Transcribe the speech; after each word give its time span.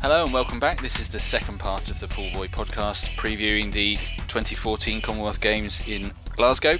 Hello 0.00 0.24
and 0.24 0.32
welcome 0.32 0.58
back. 0.58 0.80
This 0.80 0.98
is 0.98 1.10
the 1.10 1.18
second 1.18 1.58
part 1.58 1.90
of 1.90 2.00
the 2.00 2.08
Pool 2.08 2.30
Boy 2.32 2.48
podcast 2.48 3.14
previewing 3.16 3.70
the 3.70 3.96
2014 4.28 5.02
Commonwealth 5.02 5.38
Games 5.40 5.86
in 5.86 6.14
Glasgow. 6.34 6.76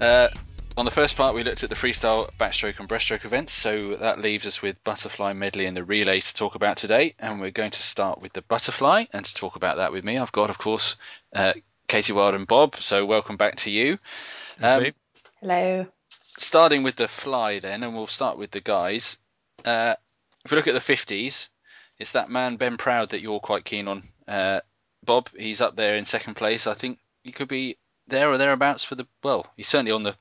Uh, 0.00 0.28
on 0.78 0.86
the 0.86 0.90
first 0.90 1.16
part, 1.16 1.34
we 1.34 1.44
looked 1.44 1.64
at 1.64 1.68
the 1.68 1.76
freestyle, 1.76 2.30
backstroke, 2.40 2.80
and 2.80 2.88
breaststroke 2.88 3.26
events, 3.26 3.52
so 3.52 3.96
that 3.96 4.20
leaves 4.20 4.46
us 4.46 4.62
with 4.62 4.82
butterfly, 4.84 5.34
medley, 5.34 5.66
and 5.66 5.76
the 5.76 5.84
relay 5.84 6.18
to 6.18 6.34
talk 6.34 6.54
about 6.54 6.78
today. 6.78 7.14
And 7.18 7.38
we're 7.38 7.50
going 7.50 7.72
to 7.72 7.82
start 7.82 8.22
with 8.22 8.32
the 8.32 8.42
butterfly, 8.42 9.04
and 9.12 9.22
to 9.24 9.34
talk 9.34 9.54
about 9.54 9.76
that 9.76 9.92
with 9.92 10.02
me, 10.02 10.16
I've 10.16 10.32
got, 10.32 10.48
of 10.48 10.56
course, 10.56 10.96
uh, 11.34 11.52
Katie 11.88 12.14
Wild 12.14 12.34
and 12.34 12.46
Bob. 12.46 12.76
So 12.76 13.04
welcome 13.04 13.36
back 13.36 13.56
to 13.56 13.70
you. 13.70 13.98
Um, 14.62 14.92
Hello. 15.40 15.86
Starting 16.38 16.82
with 16.82 16.96
the 16.96 17.06
fly, 17.06 17.58
then, 17.58 17.82
and 17.82 17.94
we'll 17.94 18.06
start 18.06 18.38
with 18.38 18.50
the 18.50 18.60
guys. 18.60 19.18
Uh, 19.64 19.94
if 20.44 20.50
we 20.50 20.56
look 20.56 20.66
at 20.66 20.74
the 20.74 20.80
50s, 20.94 21.48
it's 21.98 22.12
that 22.12 22.28
man 22.28 22.56
Ben 22.56 22.76
Proud 22.76 23.10
that 23.10 23.20
you're 23.20 23.40
quite 23.40 23.64
keen 23.64 23.88
on, 23.88 24.02
uh, 24.26 24.60
Bob. 25.04 25.28
He's 25.36 25.60
up 25.60 25.76
there 25.76 25.96
in 25.96 26.04
second 26.04 26.34
place. 26.34 26.66
I 26.66 26.74
think 26.74 26.98
he 27.22 27.32
could 27.32 27.48
be 27.48 27.78
there 28.06 28.30
or 28.30 28.38
thereabouts 28.38 28.84
for 28.84 28.94
the 28.94 29.06
well. 29.22 29.46
He's 29.56 29.68
certainly 29.68 29.92
on 29.92 30.02
the 30.02 30.16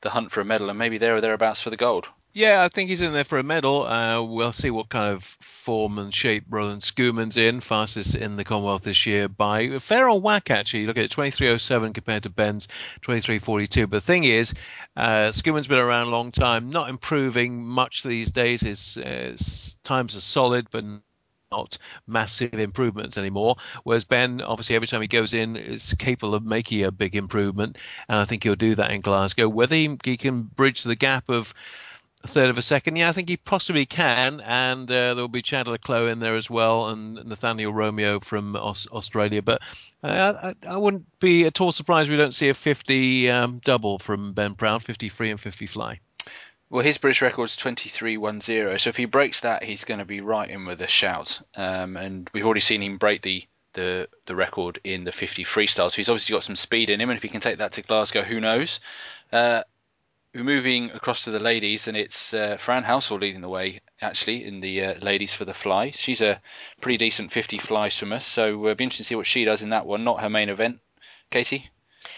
the 0.00 0.10
hunt 0.10 0.30
for 0.30 0.40
a 0.40 0.44
medal, 0.44 0.70
and 0.70 0.78
maybe 0.78 0.98
there 0.98 1.16
or 1.16 1.20
thereabouts 1.20 1.60
for 1.60 1.70
the 1.70 1.76
gold. 1.76 2.08
Yeah, 2.38 2.62
I 2.62 2.68
think 2.68 2.88
he's 2.88 3.00
in 3.00 3.12
there 3.12 3.24
for 3.24 3.40
a 3.40 3.42
medal. 3.42 3.84
Uh, 3.84 4.22
we'll 4.22 4.52
see 4.52 4.70
what 4.70 4.88
kind 4.88 5.12
of 5.12 5.24
form 5.40 5.98
and 5.98 6.14
shape 6.14 6.44
Roland 6.48 6.82
Schoeman's 6.82 7.36
in, 7.36 7.58
fastest 7.58 8.14
in 8.14 8.36
the 8.36 8.44
Commonwealth 8.44 8.84
this 8.84 9.06
year 9.06 9.26
by 9.26 9.62
a 9.62 9.80
fair 9.80 10.08
old 10.08 10.22
whack, 10.22 10.48
actually. 10.48 10.86
Look 10.86 10.98
at 10.98 11.10
23.07 11.10 11.94
compared 11.94 12.22
to 12.22 12.30
Ben's 12.30 12.68
23.42. 13.02 13.90
But 13.90 13.96
the 13.96 14.00
thing 14.00 14.22
is, 14.22 14.54
uh, 14.96 15.32
Schoeman's 15.32 15.66
been 15.66 15.80
around 15.80 16.06
a 16.06 16.10
long 16.10 16.30
time, 16.30 16.70
not 16.70 16.88
improving 16.88 17.64
much 17.64 18.04
these 18.04 18.30
days. 18.30 18.60
His, 18.60 18.96
uh, 18.96 19.30
his 19.32 19.76
times 19.82 20.14
are 20.14 20.20
solid, 20.20 20.68
but 20.70 20.84
not 21.50 21.76
massive 22.06 22.54
improvements 22.54 23.18
anymore. 23.18 23.56
Whereas 23.82 24.04
Ben, 24.04 24.42
obviously, 24.42 24.76
every 24.76 24.86
time 24.86 25.00
he 25.00 25.08
goes 25.08 25.34
in, 25.34 25.56
is 25.56 25.92
capable 25.98 26.36
of 26.36 26.44
making 26.44 26.84
a 26.84 26.92
big 26.92 27.16
improvement, 27.16 27.78
and 28.08 28.20
I 28.20 28.26
think 28.26 28.44
he'll 28.44 28.54
do 28.54 28.76
that 28.76 28.92
in 28.92 29.00
Glasgow. 29.00 29.48
Whether 29.48 29.74
he, 29.74 29.98
he 30.04 30.16
can 30.16 30.42
bridge 30.42 30.84
the 30.84 30.94
gap 30.94 31.28
of 31.28 31.52
a 32.24 32.28
third 32.28 32.50
of 32.50 32.58
a 32.58 32.62
second, 32.62 32.96
yeah, 32.96 33.08
I 33.08 33.12
think 33.12 33.28
he 33.28 33.36
possibly 33.36 33.86
can, 33.86 34.40
and 34.40 34.90
uh, 34.90 35.14
there'll 35.14 35.28
be 35.28 35.42
Chad 35.42 35.68
le 35.68 35.78
Clos 35.78 36.10
in 36.10 36.18
there 36.18 36.34
as 36.34 36.50
well, 36.50 36.88
and 36.88 37.14
Nathaniel 37.24 37.72
Romeo 37.72 38.20
from 38.20 38.56
Aus- 38.56 38.88
Australia. 38.88 39.42
But 39.42 39.60
uh, 40.02 40.52
I, 40.64 40.68
I, 40.68 40.76
wouldn't 40.78 41.06
be 41.20 41.46
at 41.46 41.60
all 41.60 41.72
surprised 41.72 42.10
we 42.10 42.16
don't 42.16 42.34
see 42.34 42.48
a 42.48 42.54
50 42.54 43.30
um, 43.30 43.60
double 43.64 43.98
from 43.98 44.32
Ben 44.32 44.54
Proud, 44.54 44.82
53 44.82 45.30
and 45.30 45.40
50 45.40 45.66
fly. 45.66 46.00
Well, 46.70 46.84
his 46.84 46.98
British 46.98 47.22
record 47.22 47.44
is 47.44 47.56
23.10, 47.56 48.78
so 48.78 48.90
if 48.90 48.96
he 48.96 49.06
breaks 49.06 49.40
that, 49.40 49.62
he's 49.62 49.84
going 49.84 50.00
to 50.00 50.04
be 50.04 50.20
right 50.20 50.50
in 50.50 50.66
with 50.66 50.82
a 50.82 50.86
shout. 50.86 51.40
Um, 51.54 51.96
and 51.96 52.28
we've 52.34 52.44
already 52.44 52.60
seen 52.60 52.82
him 52.82 52.98
break 52.98 53.22
the, 53.22 53.44
the 53.72 54.08
the 54.26 54.36
record 54.36 54.80
in 54.84 55.04
the 55.04 55.12
50 55.12 55.44
freestyle, 55.44 55.90
so 55.90 55.96
he's 55.96 56.10
obviously 56.10 56.34
got 56.34 56.44
some 56.44 56.56
speed 56.56 56.90
in 56.90 57.00
him. 57.00 57.08
And 57.08 57.16
if 57.16 57.22
he 57.22 57.30
can 57.30 57.40
take 57.40 57.58
that 57.58 57.72
to 57.72 57.82
Glasgow, 57.82 58.22
who 58.22 58.40
knows? 58.40 58.80
Uh, 59.32 59.62
we're 60.34 60.44
moving 60.44 60.90
across 60.90 61.24
to 61.24 61.30
the 61.30 61.38
ladies, 61.40 61.88
and 61.88 61.96
it's 61.96 62.34
uh, 62.34 62.56
Fran 62.58 62.84
Halsall 62.84 63.20
leading 63.20 63.40
the 63.40 63.48
way 63.48 63.80
actually 64.00 64.44
in 64.44 64.60
the 64.60 64.84
uh, 64.84 64.94
ladies 65.00 65.34
for 65.34 65.44
the 65.44 65.54
fly. 65.54 65.90
She's 65.90 66.20
a 66.20 66.40
pretty 66.80 66.98
decent 66.98 67.32
50 67.32 67.58
fly 67.58 67.88
swimmer, 67.88 68.20
so 68.20 68.48
it'll 68.48 68.68
uh, 68.68 68.74
be 68.74 68.84
interesting 68.84 69.04
to 69.04 69.08
see 69.08 69.14
what 69.16 69.26
she 69.26 69.44
does 69.44 69.62
in 69.62 69.70
that 69.70 69.86
one. 69.86 70.04
Not 70.04 70.20
her 70.20 70.30
main 70.30 70.48
event, 70.48 70.80
Katie. 71.30 71.70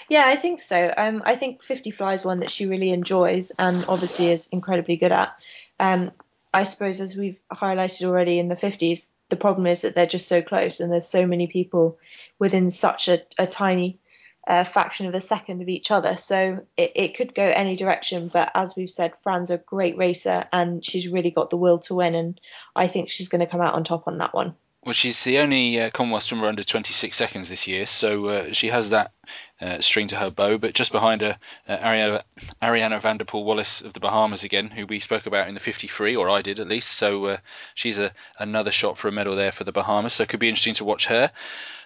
Yeah, 0.09 0.27
I 0.27 0.37
think 0.37 0.61
so. 0.61 0.93
Um, 0.97 1.23
I 1.25 1.37
think 1.37 1.63
50 1.63 1.93
Fly 1.93 2.15
is 2.15 2.25
one 2.25 2.41
that 2.41 2.51
she 2.51 2.67
really 2.67 2.91
enjoys 2.91 3.51
and 3.53 3.85
obviously 3.89 4.31
is 4.31 4.49
incredibly 4.49 4.97
good 4.97 5.13
at. 5.13 5.37
Um, 5.79 6.11
I 6.53 6.65
suppose, 6.65 7.01
as 7.01 7.17
we've 7.17 7.41
highlighted 7.53 8.07
already 8.07 8.39
in 8.39 8.49
the 8.49 8.57
50s, 8.57 9.11
the 9.29 9.37
problem 9.37 9.67
is 9.67 9.83
that 9.83 9.95
they're 9.95 10.07
just 10.07 10.27
so 10.27 10.43
close 10.43 10.81
and 10.81 10.93
there's 10.93 11.07
so 11.07 11.27
many 11.27 11.47
people 11.47 11.99
within 12.41 12.71
such 12.71 13.09
a, 13.09 13.23
a 13.39 13.47
tiny 13.47 13.99
uh, 14.47 14.65
fraction 14.65 15.07
of 15.07 15.15
a 15.15 15.21
second 15.21 15.63
of 15.63 15.69
each 15.69 15.91
other. 15.91 16.17
So 16.17 16.67
it, 16.77 16.93
it 16.95 17.17
could 17.17 17.35
go 17.35 17.43
any 17.43 17.77
direction. 17.77 18.29
But 18.29 18.51
as 18.55 18.75
we've 18.77 18.91
said, 18.91 19.13
Fran's 19.21 19.51
a 19.51 19.59
great 19.59 19.97
racer 19.97 20.45
and 20.53 20.85
she's 20.85 21.09
really 21.09 21.31
got 21.31 21.51
the 21.51 21.57
will 21.57 21.79
to 21.81 21.95
win. 21.95 22.15
And 22.15 22.41
I 22.75 22.89
think 22.89 23.11
she's 23.11 23.29
going 23.29 23.41
to 23.41 23.47
come 23.47 23.61
out 23.61 23.75
on 23.75 23.85
top 23.85 24.05
on 24.07 24.19
that 24.19 24.35
one. 24.35 24.55
Well, 24.83 24.95
she's 24.95 25.23
the 25.25 25.41
only 25.41 25.79
uh, 25.79 25.91
Commonwealth 25.91 26.23
swimmer 26.23 26.49
under 26.49 26.65
26 26.65 27.15
seconds 27.15 27.51
this 27.51 27.67
year, 27.67 27.85
so 27.85 28.27
uh, 28.29 28.53
she 28.53 28.69
has 28.69 28.89
that 28.91 29.13
uh, 29.61 29.83
string 29.83 30.07
to 30.09 30.17
her 30.17 30.31
bow. 30.31 30.57
But 30.57 30.73
just 30.73 30.91
behind 30.91 31.21
her, 31.21 31.39
uh, 31.69 31.77
Arianna, 31.77 32.23
Arianna 32.63 32.99
van 32.99 33.19
der 33.19 33.27
Poel 33.27 33.45
Wallace 33.45 33.83
of 33.83 33.93
the 33.93 34.01
Bahamas 34.01 34.43
again, 34.43 34.71
who 34.71 34.87
we 34.87 34.99
spoke 34.99 35.27
about 35.27 35.49
in 35.49 35.55
the 35.55 35.61
53, 35.61 36.17
or 36.17 36.31
I 36.31 36.41
did 36.41 36.61
at 36.61 36.69
least. 36.69 36.93
So 36.93 37.27
uh, 37.27 37.37
she's 37.75 37.99
a, 37.99 38.11
another 38.39 38.73
shot 38.73 38.97
for 38.97 39.09
a 39.09 39.13
medal 39.13 39.37
there 39.37 39.53
for 39.53 39.65
the 39.65 39.73
Bahamas. 39.73 40.15
So 40.15 40.23
it 40.23 40.31
could 40.31 40.41
be 40.41 40.49
interesting 40.49 40.75
to 40.75 40.87
watch 40.87 41.09
her. 41.09 41.31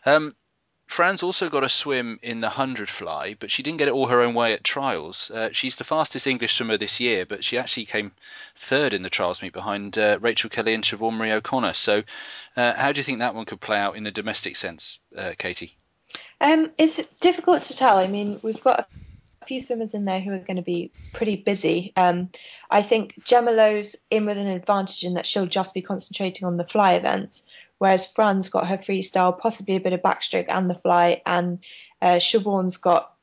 Um, 0.07 0.37
Fran's 0.87 1.22
also 1.22 1.49
got 1.49 1.65
a 1.65 1.69
swim 1.69 2.21
in 2.22 2.41
the 2.41 2.49
100 2.49 2.89
fly, 2.89 3.34
but 3.39 3.50
she 3.50 3.62
didn't 3.62 3.78
get 3.78 3.89
it 3.89 3.95
all 3.95 4.06
her 4.06 4.21
own 4.21 4.34
way 4.34 4.53
at 4.53 4.62
trials. 4.62 5.31
Uh, 5.31 5.49
she's 5.50 5.77
the 5.77 5.84
fastest 5.84 6.27
English 6.27 6.55
swimmer 6.55 6.77
this 6.77 7.00
year, 7.00 7.27
but 7.27 7.43
she 7.43 7.59
actually 7.59 7.87
came 7.87 8.12
third 8.55 8.95
in 8.95 9.03
the 9.03 9.11
trials 9.11 9.43
meet 9.43 9.53
behind 9.53 9.99
uh, 9.99 10.19
Rachel 10.21 10.50
Kelly 10.50 10.75
and 10.75 10.84
Siobhan 10.84 11.15
Marie 11.15 11.33
O'Connor. 11.33 11.72
So, 11.72 12.05
uh, 12.56 12.75
how 12.75 12.93
do 12.93 12.99
you 12.99 13.05
think 13.05 13.19
that 13.19 13.34
one 13.34 13.47
could 13.47 13.61
play 13.61 13.78
out 13.78 13.97
in 13.97 14.05
the 14.05 14.11
domestic 14.11 14.56
sense, 14.56 15.00
uh, 15.17 15.33
Katie? 15.37 15.77
Um, 16.41 16.71
it's 16.78 17.05
difficult 17.15 17.62
to 17.65 17.77
tell. 17.77 17.99
I 17.99 18.06
mean, 18.06 18.39
we've 18.43 18.62
got 18.62 18.89
a 19.43 19.47
few 19.47 19.61
swimmers 19.61 19.95
in 19.95 20.05
there 20.05 20.21
who 20.21 20.33
are 20.33 20.39
going 20.39 20.56
to 20.56 20.62
be 20.62 20.93
pretty 21.12 21.37
busy. 21.37 21.93
Um, 21.97 22.31
I 22.71 22.83
think 22.83 23.25
Gemma 23.25 23.51
Lowe's 23.51 23.97
in 24.11 24.27
with 24.27 24.39
an 24.39 24.49
advantage 24.49 25.05
in 25.05 25.15
that 25.15 25.27
she'll 25.27 25.47
just 25.47 25.75
be 25.75 25.83
concentrating 25.83 26.47
on 26.47 26.56
the 26.56 26.65
fly 26.65 26.93
events 26.93 27.47
whereas 27.79 28.07
Fran's 28.07 28.49
got 28.49 28.69
her 28.69 28.79
freestyle, 28.79 29.39
possibly 29.39 29.77
a 29.77 29.81
bit 29.81 29.93
of 29.93 30.03
backstroke 30.03 30.47
and 30.49 30.71
the 30.71 30.75
fly, 30.75 31.23
and 31.27 31.59
uh, 32.01 32.17
Siobhan's 32.17 32.77
got 32.77 33.15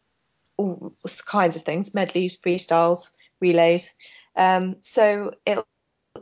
all 0.57 0.94
kinds 1.25 1.56
of 1.56 1.63
things, 1.63 1.94
medleys, 1.94 2.38
freestyles, 2.38 3.11
relays. 3.40 3.94
Um, 4.35 4.78
so 4.81 5.34
it'll 5.45 5.67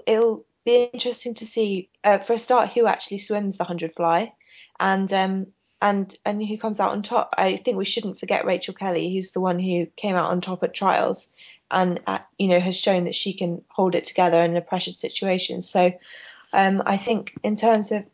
it'll 0.05 0.45
be 0.65 0.89
interesting 0.93 1.35
to 1.35 1.45
see 1.45 1.89
uh, 2.03 2.19
for 2.19 2.33
a 2.33 2.39
start 2.39 2.69
who 2.69 2.85
actually 2.85 3.19
swims 3.19 3.57
the 3.57 3.63
hundred 3.63 3.95
fly, 3.95 4.33
and 4.79 5.11
um, 5.13 5.47
and 5.81 6.15
and 6.25 6.45
who 6.45 6.57
comes 6.57 6.79
out 6.79 6.91
on 6.91 7.01
top. 7.01 7.33
I 7.37 7.55
think 7.55 7.77
we 7.77 7.85
shouldn't 7.85 8.19
forget 8.19 8.45
Rachel 8.45 8.73
Kelly, 8.73 9.13
who's 9.13 9.31
the 9.31 9.41
one 9.41 9.59
who 9.59 9.87
came 9.95 10.15
out 10.15 10.31
on 10.31 10.41
top 10.41 10.63
at 10.63 10.73
trials, 10.73 11.27
and 11.71 11.99
uh, 12.07 12.19
you 12.37 12.47
know 12.47 12.59
has 12.59 12.77
shown 12.77 13.05
that 13.05 13.15
she 13.15 13.33
can 13.33 13.63
hold 13.69 13.95
it 13.95 14.05
together 14.05 14.43
in 14.43 14.57
a 14.57 14.61
pressured 14.61 14.95
situation. 14.95 15.61
So 15.61 15.93
um, 16.53 16.81
I 16.85 16.97
think 16.97 17.37
in 17.43 17.55
terms 17.55 17.91
of 17.91 18.05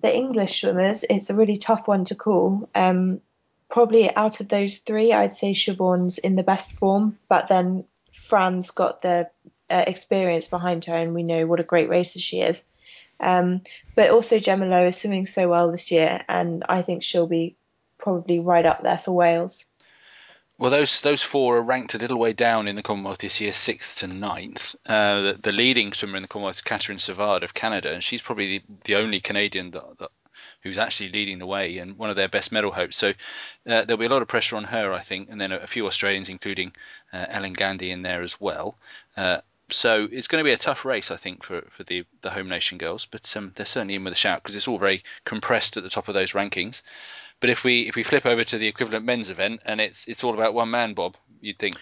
the 0.00 0.14
English 0.14 0.60
swimmers, 0.60 1.04
it's 1.08 1.30
a 1.30 1.34
really 1.34 1.56
tough 1.56 1.88
one 1.88 2.04
to 2.06 2.14
call. 2.14 2.68
Um, 2.74 3.20
probably 3.70 4.14
out 4.16 4.40
of 4.40 4.48
those 4.48 4.78
three, 4.78 5.12
I'd 5.12 5.32
say 5.32 5.52
Siobhan's 5.52 6.18
in 6.18 6.36
the 6.36 6.42
best 6.42 6.72
form, 6.72 7.18
but 7.28 7.48
then 7.48 7.84
Fran's 8.12 8.70
got 8.70 9.02
the 9.02 9.30
uh, 9.70 9.84
experience 9.86 10.48
behind 10.48 10.84
her, 10.86 10.96
and 10.96 11.14
we 11.14 11.22
know 11.22 11.46
what 11.46 11.60
a 11.60 11.64
great 11.64 11.88
racer 11.88 12.18
she 12.18 12.40
is. 12.40 12.64
Um, 13.20 13.62
but 13.94 14.10
also 14.10 14.38
Gemma 14.38 14.66
Lowe 14.66 14.86
is 14.86 14.96
swimming 14.96 15.26
so 15.26 15.48
well 15.48 15.70
this 15.70 15.90
year, 15.90 16.24
and 16.28 16.64
I 16.68 16.82
think 16.82 17.02
she'll 17.02 17.26
be 17.26 17.56
probably 17.98 18.40
right 18.40 18.64
up 18.64 18.82
there 18.82 18.98
for 18.98 19.12
Wales. 19.12 19.66
Well, 20.60 20.70
those 20.70 21.00
those 21.00 21.22
four 21.22 21.56
are 21.56 21.62
ranked 21.62 21.94
a 21.94 21.98
little 21.98 22.18
way 22.18 22.34
down 22.34 22.68
in 22.68 22.76
the 22.76 22.82
Commonwealth 22.82 23.20
this 23.20 23.40
year, 23.40 23.50
sixth 23.50 24.00
to 24.00 24.06
ninth. 24.06 24.76
Uh, 24.84 25.22
the, 25.22 25.32
the, 25.40 25.52
leading 25.52 25.94
swimmer 25.94 26.16
in 26.16 26.22
the 26.22 26.28
Commonwealth 26.28 26.56
is 26.56 26.60
Katerine 26.60 26.98
Savard 26.98 27.42
of 27.42 27.54
Canada, 27.54 27.94
and 27.94 28.04
she's 28.04 28.20
probably 28.20 28.58
the, 28.58 28.64
the 28.84 28.96
only 28.96 29.20
Canadian 29.20 29.70
that, 29.70 29.98
that, 30.00 30.10
who's 30.62 30.76
actually 30.76 31.12
leading 31.12 31.38
the 31.38 31.46
way 31.46 31.78
and 31.78 31.96
one 31.96 32.10
of 32.10 32.16
their 32.16 32.28
best 32.28 32.52
medal 32.52 32.72
hopes. 32.72 32.98
So 32.98 33.08
uh, 33.08 33.14
there'll 33.64 33.96
be 33.96 34.04
a 34.04 34.10
lot 34.10 34.20
of 34.20 34.28
pressure 34.28 34.56
on 34.56 34.64
her, 34.64 34.92
I 34.92 35.00
think, 35.00 35.30
and 35.30 35.40
then 35.40 35.50
a, 35.50 35.56
a 35.60 35.66
few 35.66 35.86
Australians, 35.86 36.28
including 36.28 36.74
uh, 37.10 37.24
Ellen 37.30 37.54
Gandy, 37.54 37.90
in 37.90 38.02
there 38.02 38.20
as 38.20 38.38
well. 38.38 38.76
Uh, 39.16 39.38
so 39.70 40.08
it's 40.12 40.28
going 40.28 40.44
to 40.44 40.48
be 40.48 40.52
a 40.52 40.58
tough 40.58 40.84
race, 40.84 41.10
I 41.10 41.16
think, 41.16 41.42
for, 41.42 41.62
for 41.70 41.84
the, 41.84 42.04
the 42.20 42.30
home 42.30 42.50
nation 42.50 42.76
girls, 42.76 43.06
but 43.06 43.34
um, 43.34 43.52
they're 43.56 43.64
certainly 43.64 43.94
in 43.94 44.04
with 44.04 44.12
a 44.12 44.16
shout 44.16 44.42
because 44.42 44.56
it's 44.56 44.68
all 44.68 44.78
very 44.78 45.04
compressed 45.24 45.78
at 45.78 45.84
the 45.84 45.88
top 45.88 46.08
of 46.08 46.14
those 46.14 46.32
rankings. 46.32 46.82
But 47.40 47.50
if 47.50 47.64
we 47.64 47.88
if 47.88 47.96
we 47.96 48.02
flip 48.02 48.26
over 48.26 48.44
to 48.44 48.58
the 48.58 48.68
equivalent 48.68 49.04
men's 49.04 49.30
event 49.30 49.62
and 49.64 49.80
it's 49.80 50.06
it's 50.06 50.22
all 50.22 50.34
about 50.34 50.54
one 50.54 50.70
man, 50.70 50.94
Bob, 50.94 51.16
you'd 51.40 51.58
think. 51.58 51.76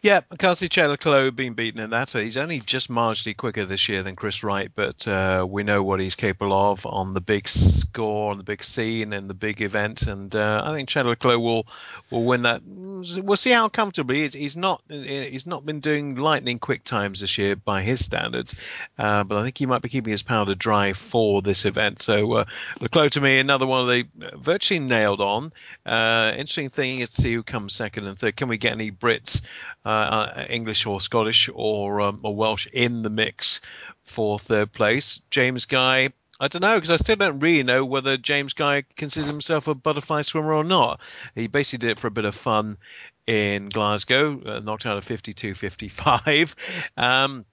Yeah, 0.00 0.20
Cassie 0.38 0.68
Chad 0.68 0.90
le 0.90 0.96
Clos 0.96 1.32
being 1.32 1.54
beaten 1.54 1.80
in 1.80 1.90
that. 1.90 2.10
He's 2.10 2.36
only 2.36 2.60
just 2.60 2.88
marginally 2.88 3.36
quicker 3.36 3.64
this 3.64 3.88
year 3.88 4.04
than 4.04 4.14
Chris 4.14 4.44
Wright, 4.44 4.70
but 4.72 5.08
uh, 5.08 5.44
we 5.48 5.64
know 5.64 5.82
what 5.82 5.98
he's 5.98 6.14
capable 6.14 6.52
of 6.52 6.86
on 6.86 7.14
the 7.14 7.20
big 7.20 7.48
score, 7.48 8.30
on 8.30 8.38
the 8.38 8.44
big 8.44 8.62
scene, 8.62 9.12
and 9.12 9.28
the 9.28 9.34
big 9.34 9.60
event. 9.60 10.02
And 10.02 10.34
uh, 10.36 10.62
I 10.64 10.72
think 10.72 10.88
Chad 10.88 11.06
le 11.06 11.16
Clos 11.16 11.38
will 11.38 11.66
will 12.10 12.24
win 12.24 12.42
that. 12.42 12.62
We'll 12.64 13.36
see 13.36 13.50
how 13.50 13.68
comfortably 13.68 14.22
he's, 14.22 14.34
he's 14.34 14.56
not 14.56 14.82
he's 14.88 15.46
not 15.46 15.66
been 15.66 15.80
doing 15.80 16.14
lightning 16.14 16.60
quick 16.60 16.84
times 16.84 17.20
this 17.20 17.36
year 17.36 17.56
by 17.56 17.82
his 17.82 18.04
standards, 18.04 18.54
uh, 18.98 19.24
but 19.24 19.38
I 19.38 19.42
think 19.42 19.58
he 19.58 19.66
might 19.66 19.82
be 19.82 19.88
keeping 19.88 20.12
his 20.12 20.22
powder 20.22 20.54
dry 20.54 20.92
for 20.92 21.42
this 21.42 21.64
event. 21.64 21.98
So 21.98 22.32
uh, 22.34 22.44
le 22.80 22.88
Clos 22.88 23.12
to 23.12 23.20
me, 23.20 23.40
another 23.40 23.66
one 23.66 23.80
of 23.80 23.88
the 23.88 24.26
uh, 24.26 24.36
virtually 24.36 24.78
nailed 24.78 25.20
on. 25.20 25.52
Uh, 25.84 26.30
interesting 26.32 26.70
thing 26.70 27.00
is 27.00 27.10
to 27.10 27.22
see 27.22 27.34
who 27.34 27.42
comes 27.42 27.74
second 27.74 28.06
and 28.06 28.16
third. 28.16 28.36
Can 28.36 28.48
we 28.48 28.58
get 28.58 28.72
any 28.72 28.87
Brits, 28.90 29.40
uh, 29.84 29.88
uh, 29.88 30.46
English 30.48 30.86
or 30.86 31.00
Scottish 31.00 31.48
or, 31.54 32.00
um, 32.00 32.20
Welsh 32.22 32.66
in 32.72 33.02
the 33.02 33.10
mix 33.10 33.60
for 34.04 34.38
third 34.38 34.72
place. 34.72 35.20
James 35.30 35.64
Guy, 35.64 36.12
I 36.40 36.48
don't 36.48 36.62
know 36.62 36.76
because 36.76 36.90
I 36.90 36.96
still 36.96 37.16
don't 37.16 37.40
really 37.40 37.62
know 37.62 37.84
whether 37.84 38.16
James 38.16 38.52
Guy 38.52 38.84
considers 38.96 39.28
himself 39.28 39.68
a 39.68 39.74
butterfly 39.74 40.22
swimmer 40.22 40.54
or 40.54 40.64
not. 40.64 41.00
He 41.34 41.46
basically 41.46 41.86
did 41.86 41.90
it 41.92 41.98
for 41.98 42.06
a 42.06 42.12
bit 42.12 42.24
of 42.24 42.34
fun 42.34 42.78
in 43.26 43.68
Glasgow, 43.68 44.40
uh, 44.44 44.60
knocked 44.60 44.86
out 44.86 44.98
a 44.98 45.00
52-55. 45.00 46.54
Um, 46.96 47.44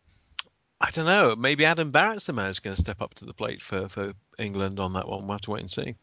I 0.79 0.91
don't 0.91 1.05
know. 1.05 1.35
Maybe 1.35 1.65
Adam 1.65 1.91
Barrett's 1.91 2.25
the 2.25 2.33
man 2.33 2.47
who's 2.47 2.59
going 2.59 2.75
to 2.75 2.81
step 2.81 3.01
up 3.01 3.13
to 3.15 3.25
the 3.25 3.33
plate 3.33 3.61
for, 3.61 3.87
for 3.87 4.13
England 4.37 4.79
on 4.79 4.93
that 4.93 5.07
one. 5.07 5.21
We'll 5.21 5.35
have 5.35 5.41
to 5.41 5.51
wait 5.51 5.61
and 5.61 5.71
see. 5.71 5.95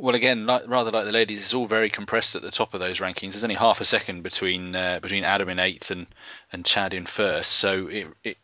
Well, 0.00 0.14
again, 0.14 0.46
like, 0.46 0.62
rather 0.66 0.90
like 0.90 1.04
the 1.04 1.12
ladies, 1.12 1.42
it's 1.42 1.52
all 1.52 1.66
very 1.66 1.90
compressed 1.90 2.34
at 2.34 2.40
the 2.40 2.50
top 2.50 2.72
of 2.72 2.80
those 2.80 3.00
rankings. 3.00 3.32
There's 3.32 3.44
only 3.44 3.54
half 3.54 3.82
a 3.82 3.84
second 3.84 4.22
between 4.22 4.74
uh, 4.74 4.98
between 5.00 5.24
Adam 5.24 5.50
in 5.50 5.58
eighth 5.58 5.90
and, 5.90 6.06
and 6.50 6.64
Chad 6.64 6.94
in 6.94 7.04
first. 7.04 7.52
So, 7.52 7.86
it, 7.86 8.06
it, 8.24 8.38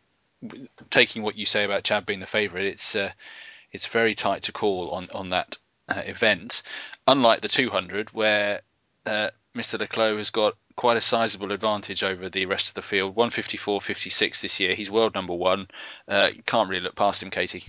taking 0.91 1.23
what 1.23 1.37
you 1.37 1.47
say 1.47 1.64
about 1.64 1.82
Chad 1.82 2.05
being 2.05 2.20
the 2.20 2.26
favourite, 2.26 2.67
it's 2.67 2.94
uh, 2.94 3.11
it's 3.73 3.87
very 3.87 4.14
tight 4.14 4.43
to 4.43 4.53
call 4.53 4.91
on 4.91 5.08
on 5.14 5.31
that 5.31 5.56
uh, 5.88 6.03
event. 6.05 6.62
Unlike 7.06 7.41
the 7.41 7.49
200, 7.49 8.11
where 8.11 8.61
uh, 9.06 9.31
Mr. 9.56 9.79
le 9.79 9.87
Clos 9.87 10.19
has 10.19 10.29
got 10.29 10.56
quite 10.76 10.99
a 10.99 11.00
sizable 11.00 11.52
advantage 11.52 12.02
over 12.02 12.29
the 12.29 12.44
rest 12.44 12.69
of 12.69 12.75
the 12.75 12.82
field. 12.82 13.17
154.56 13.17 14.43
this 14.43 14.61
year. 14.61 14.75
He's 14.75 14.91
world 14.91 15.14
number 15.14 15.32
one. 15.32 15.69
Uh, 16.06 16.32
can't 16.44 16.69
really 16.69 16.82
look 16.82 16.97
past 16.97 17.23
him, 17.23 17.31
Katie. 17.31 17.64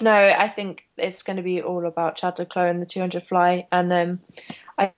No, 0.00 0.12
I 0.12 0.48
think 0.48 0.86
it's 0.96 1.22
going 1.22 1.36
to 1.36 1.42
be 1.42 1.62
all 1.62 1.86
about 1.86 2.16
Chad 2.16 2.38
le 2.38 2.46
Clos 2.46 2.70
and 2.70 2.82
the 2.82 2.86
200 2.86 3.26
fly, 3.26 3.66
and 3.72 3.92
um, 3.92 4.18
I 4.78 4.92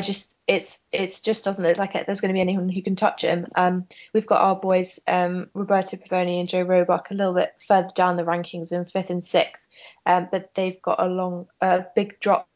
just 0.00 0.36
it's 0.46 0.84
it's 0.92 1.20
just 1.20 1.44
doesn't 1.44 1.64
look 1.64 1.78
like 1.78 1.94
it. 1.94 2.06
There's 2.06 2.20
going 2.20 2.30
to 2.30 2.34
be 2.34 2.40
anyone 2.40 2.68
who 2.68 2.82
can 2.82 2.96
touch 2.96 3.22
him. 3.22 3.46
Um, 3.56 3.86
we've 4.12 4.26
got 4.26 4.40
our 4.40 4.56
boys 4.56 4.98
um, 5.06 5.48
Roberto 5.54 5.96
Pavoni 5.96 6.40
and 6.40 6.48
Joe 6.48 6.62
Roebuck 6.62 7.10
a 7.10 7.14
little 7.14 7.34
bit 7.34 7.54
further 7.66 7.90
down 7.94 8.16
the 8.16 8.24
rankings 8.24 8.72
in 8.72 8.84
fifth 8.84 9.10
and 9.10 9.22
sixth, 9.22 9.66
um, 10.06 10.28
but 10.30 10.54
they've 10.54 10.80
got 10.82 11.02
a 11.02 11.06
long, 11.06 11.46
uh, 11.60 11.82
big 11.94 12.18
drop 12.20 12.48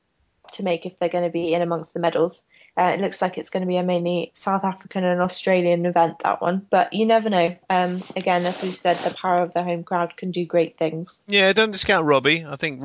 to 0.53 0.63
make 0.63 0.87
if 0.87 0.99
they're 0.99 1.09
going 1.09 1.25
to 1.25 1.31
be 1.31 1.55
in 1.55 1.63
amongst 1.63 1.95
the 1.95 2.01
medals. 2.01 2.47
Uh, 2.77 2.93
it 2.95 3.01
looks 3.01 3.23
like 3.23 3.39
it's 3.39 3.51
going 3.51 3.61
to 3.63 3.67
be 3.67 3.77
a 3.77 3.83
mainly 3.83 4.31
South 4.35 4.65
African 4.65 5.05
and 5.05 5.21
Australian 5.21 5.87
event, 5.87 6.17
that 6.25 6.41
one. 6.41 6.67
But 6.71 6.93
you 6.93 7.07
never 7.07 7.31
know. 7.31 7.57
Um, 7.71 8.03
again, 8.17 8.45
as 8.47 8.63
we 8.63 8.73
said, 8.73 8.97
the 8.99 9.15
power 9.15 9.43
of 9.43 9.53
the 9.53 9.63
home 9.63 9.85
crowd 9.85 10.17
can 10.17 10.33
do 10.33 10.45
great 10.45 10.77
things. 10.77 11.25
Yeah, 11.29 11.53
don't 11.53 11.71
discount 11.71 12.07
Robbie. 12.07 12.45
I 12.45 12.57
think 12.57 12.83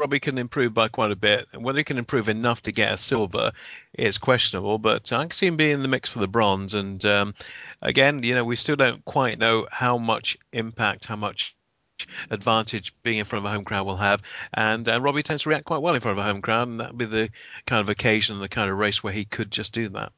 Robbie 0.00 0.18
can 0.18 0.38
improve 0.38 0.74
by 0.74 0.88
quite 0.88 1.12
a 1.12 1.16
bit. 1.16 1.46
And 1.52 1.62
whether 1.62 1.78
he 1.78 1.84
can 1.84 1.98
improve 1.98 2.28
enough 2.28 2.62
to 2.62 2.72
get 2.72 2.92
a 2.92 2.96
silver 2.96 3.52
is 3.92 4.18
questionable, 4.18 4.78
but 4.78 5.12
I 5.12 5.22
can 5.24 5.30
see 5.30 5.46
him 5.46 5.56
being 5.56 5.74
in 5.74 5.82
the 5.82 5.88
mix 5.88 6.08
for 6.08 6.18
the 6.18 6.26
bronze. 6.26 6.74
And 6.74 7.04
um, 7.04 7.34
again, 7.82 8.22
you 8.22 8.34
know, 8.34 8.44
we 8.44 8.56
still 8.56 8.76
don't 8.76 9.04
quite 9.04 9.38
know 9.38 9.68
how 9.70 9.98
much 9.98 10.38
impact, 10.52 11.04
how 11.04 11.16
much 11.16 11.54
advantage 12.30 12.94
being 13.02 13.18
in 13.18 13.24
front 13.24 13.44
of 13.44 13.50
a 13.50 13.54
home 13.54 13.64
crowd 13.64 13.86
will 13.86 13.96
have. 13.96 14.22
And 14.54 14.88
uh, 14.88 15.00
Robbie 15.00 15.22
tends 15.22 15.42
to 15.44 15.48
react 15.48 15.64
quite 15.64 15.82
well 15.82 15.94
in 15.94 16.00
front 16.00 16.18
of 16.18 16.24
a 16.24 16.28
home 16.28 16.42
crowd, 16.42 16.68
and 16.68 16.80
that'd 16.80 16.98
be 16.98 17.04
the 17.06 17.30
kind 17.66 17.80
of 17.80 17.88
occasion, 17.88 18.34
and 18.34 18.44
the 18.44 18.48
kind 18.48 18.70
of 18.70 18.78
race 18.78 19.02
where 19.02 19.12
he 19.12 19.24
could 19.24 19.50
just 19.50 19.72
do 19.72 19.88
that. 19.90 20.12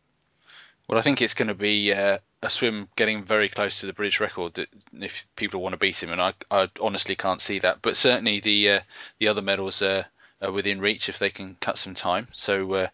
Well, 0.88 0.98
I 0.98 1.02
think 1.02 1.22
it's 1.22 1.34
going 1.34 1.48
to 1.48 1.54
be 1.54 1.92
uh, 1.92 2.18
a 2.42 2.50
swim 2.50 2.88
getting 2.96 3.24
very 3.24 3.48
close 3.48 3.80
to 3.80 3.86
the 3.86 3.92
British 3.92 4.20
record 4.20 4.66
if 5.00 5.26
people 5.36 5.62
want 5.62 5.74
to 5.74 5.78
beat 5.78 6.02
him, 6.02 6.10
and 6.10 6.20
I, 6.20 6.34
I 6.50 6.68
honestly 6.80 7.14
can't 7.14 7.40
see 7.40 7.60
that. 7.60 7.80
But 7.82 7.96
certainly 7.96 8.40
the 8.40 8.70
uh, 8.70 8.80
the 9.18 9.28
other 9.28 9.42
medals 9.42 9.80
are, 9.82 10.06
are, 10.40 10.52
within 10.52 10.80
reach 10.80 11.08
if 11.08 11.18
they 11.18 11.30
can 11.30 11.56
cut 11.60 11.78
some 11.78 11.94
time. 11.94 12.28
So 12.32 12.72
uh, 12.74 12.88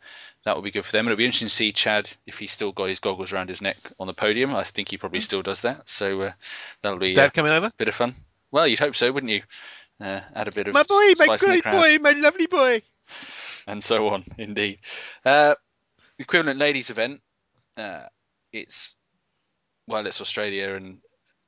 that 0.45 0.55
will 0.55 0.63
be 0.63 0.71
good 0.71 0.85
for 0.85 0.93
them. 0.93 1.07
It'll 1.07 1.17
be 1.17 1.25
interesting 1.25 1.49
to 1.49 1.55
see 1.55 1.73
Chad 1.73 2.11
if 2.27 2.39
he's 2.39 2.53
still 2.53 2.73
got 2.73 2.89
his 2.89 3.01
goggles 3.01 3.33
around 3.33 3.49
his 3.49 3.63
neck 3.63 3.79
on 3.99 4.07
the 4.07 4.15
podium. 4.15 4.55
I 4.55 4.65
think 4.65 4.91
he 4.91 4.99
probably 4.99 5.21
still 5.21 5.43
does 5.43 5.63
that. 5.63 5.89
So 5.89 6.23
uh, 6.23 6.33
that'll 6.83 6.99
be 6.99 7.07
Is 7.07 7.13
Dad 7.13 7.35
coming 7.35 7.53
over. 7.53 7.73
Bit 7.79 7.89
of 7.89 7.95
fun. 7.95 8.15
Well, 8.51 8.67
you'd 8.67 8.79
hope 8.79 8.97
so, 8.97 9.11
wouldn't 9.13 9.33
you? 9.33 9.43
Uh, 10.01 10.21
add 10.35 10.49
a 10.49 10.53
bit 10.53 10.69
of 10.69 10.75
my 10.75 10.85
boy, 10.85 11.13
my 11.19 11.37
great 11.37 11.65
boy, 11.65 11.99
my 11.99 12.13
lovely 12.13 12.47
boy, 12.47 12.83
and 13.67 13.83
so 13.83 14.09
on. 14.09 14.25
Indeed, 14.39 14.79
uh, 15.25 15.55
equivalent 16.19 16.59
ladies 16.59 16.91
event. 16.91 17.21
Uh, 17.77 18.05
it's 18.53 18.95
well, 19.89 20.07
it's 20.07 20.21
Australia 20.21 20.75
and 20.75 20.99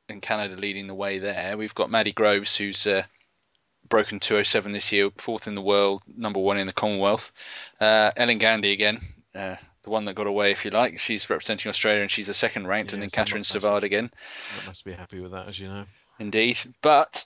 and 0.09 0.21
Canada 0.21 0.57
leading 0.57 0.89
the 0.89 0.95
way 0.95 1.21
there. 1.21 1.57
We've 1.57 1.75
got 1.75 1.91
Maddie 1.91 2.13
Groves, 2.13 2.57
who's 2.57 2.87
uh, 2.87 3.05
broken 3.89 4.21
207 4.21 4.73
this 4.73 4.93
year, 4.93 5.11
fourth 5.17 5.47
in 5.47 5.55
the 5.55 5.63
world, 5.63 6.03
number 6.17 6.41
one 6.41 6.59
in 6.59 6.67
the 6.67 6.73
Commonwealth. 6.73 7.33
Uh, 7.81 8.11
Ellen 8.17 8.39
Gandy 8.39 8.73
again, 8.73 9.01
uh, 9.35 9.57
the 9.83 9.91
one 9.91 10.05
that 10.07 10.15
got 10.15 10.27
away, 10.27 10.51
if 10.51 10.65
you 10.65 10.71
like. 10.71 10.99
She's 10.99 11.31
representing 11.31 11.69
Australia 11.69 12.03
and 12.03 12.11
she's 12.11 12.27
the 12.27 12.35
second 12.35 12.67
ranked, 12.67 12.91
yeah, 12.93 12.97
and 12.97 13.03
then 13.03 13.11
Katerine 13.11 13.45
Savard 13.45 13.85
again. 13.85 14.11
That 14.59 14.67
must 14.67 14.85
be 14.85 14.93
happy 14.93 15.21
with 15.21 15.33
that, 15.33 15.49
as 15.49 15.59
you 15.59 15.69
know. 15.69 15.85
Indeed, 16.21 16.59
but 16.83 17.25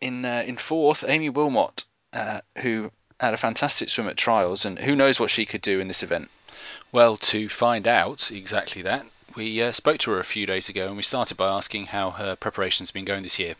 in 0.00 0.24
uh, 0.24 0.42
in 0.44 0.56
fourth, 0.56 1.04
Aimee 1.04 1.30
Willmott, 1.30 1.84
uh, 2.12 2.40
who 2.58 2.90
had 3.20 3.34
a 3.34 3.38
fantastic 3.38 3.88
swim 3.88 4.08
at 4.08 4.16
trials, 4.16 4.64
and 4.64 4.80
who 4.80 4.96
knows 4.96 5.20
what 5.20 5.30
she 5.30 5.46
could 5.46 5.62
do 5.62 5.78
in 5.78 5.86
this 5.86 6.02
event. 6.02 6.28
Well, 6.90 7.16
to 7.18 7.48
find 7.48 7.86
out 7.86 8.32
exactly 8.32 8.82
that, 8.82 9.06
we 9.36 9.62
uh, 9.62 9.70
spoke 9.70 9.98
to 9.98 10.10
her 10.10 10.18
a 10.18 10.24
few 10.24 10.44
days 10.44 10.68
ago, 10.68 10.88
and 10.88 10.96
we 10.96 11.04
started 11.04 11.36
by 11.36 11.48
asking 11.48 11.86
how 11.86 12.10
her 12.10 12.34
preparations 12.34 12.88
have 12.88 12.94
been 12.94 13.04
going 13.04 13.22
this 13.22 13.38
year. 13.38 13.54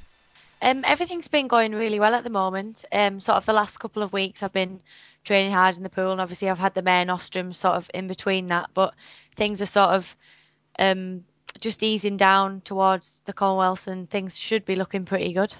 Um, 0.60 0.84
everything's 0.84 1.28
been 1.28 1.46
going 1.46 1.72
really 1.72 2.00
well 2.00 2.14
at 2.14 2.24
the 2.24 2.30
moment. 2.30 2.84
Um, 2.90 3.20
sort 3.20 3.36
of 3.36 3.46
the 3.46 3.52
last 3.52 3.78
couple 3.78 4.02
of 4.02 4.12
weeks, 4.12 4.42
I've 4.42 4.52
been 4.52 4.80
training 5.22 5.52
hard 5.52 5.76
in 5.76 5.84
the 5.84 5.90
pool, 5.90 6.10
and 6.10 6.20
obviously 6.20 6.50
I've 6.50 6.58
had 6.58 6.74
the 6.74 6.82
Mare 6.82 7.04
Nostrum 7.04 7.52
sort 7.52 7.76
of 7.76 7.88
in 7.94 8.08
between 8.08 8.48
that, 8.48 8.70
but 8.74 8.94
things 9.36 9.62
are 9.62 9.66
sort 9.66 9.90
of 9.90 10.16
um, 10.78 11.24
just 11.60 11.82
easing 11.82 12.16
down 12.16 12.60
towards 12.62 13.20
the 13.24 13.32
Commonwealth, 13.32 13.86
and 13.86 14.08
things 14.08 14.38
should 14.38 14.64
be 14.64 14.76
looking 14.76 15.04
pretty 15.04 15.32
good. 15.32 15.54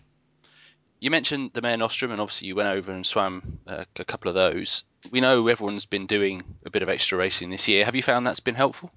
You 0.99 1.11
mentioned 1.11 1.51
the 1.53 1.63
Mare 1.63 1.77
Nostrum, 1.77 2.11
and 2.11 2.21
obviously 2.21 2.49
you 2.49 2.57
went 2.57 2.71
over 2.71 2.93
and 2.93 3.07
swam 3.07 3.61
uh, 3.67 3.85
a 3.97 4.05
couple 4.05 4.29
of 4.29 4.35
those. 4.35 4.85
We 5.11 5.21
know 5.21 5.47
everyone's 5.47 5.87
been 5.87 6.07
doing 6.07 6.43
a 6.65 6.71
bit 6.71 6.83
of 6.83 6.89
extra 6.89 7.19
racing 7.19 7.51
this 7.51 7.69
year. 7.69 7.85
Have 7.85 7.95
you 7.95 8.03
found 8.03 8.27
that's 8.27 8.41
been 8.41 8.55
helpful? 8.55 8.91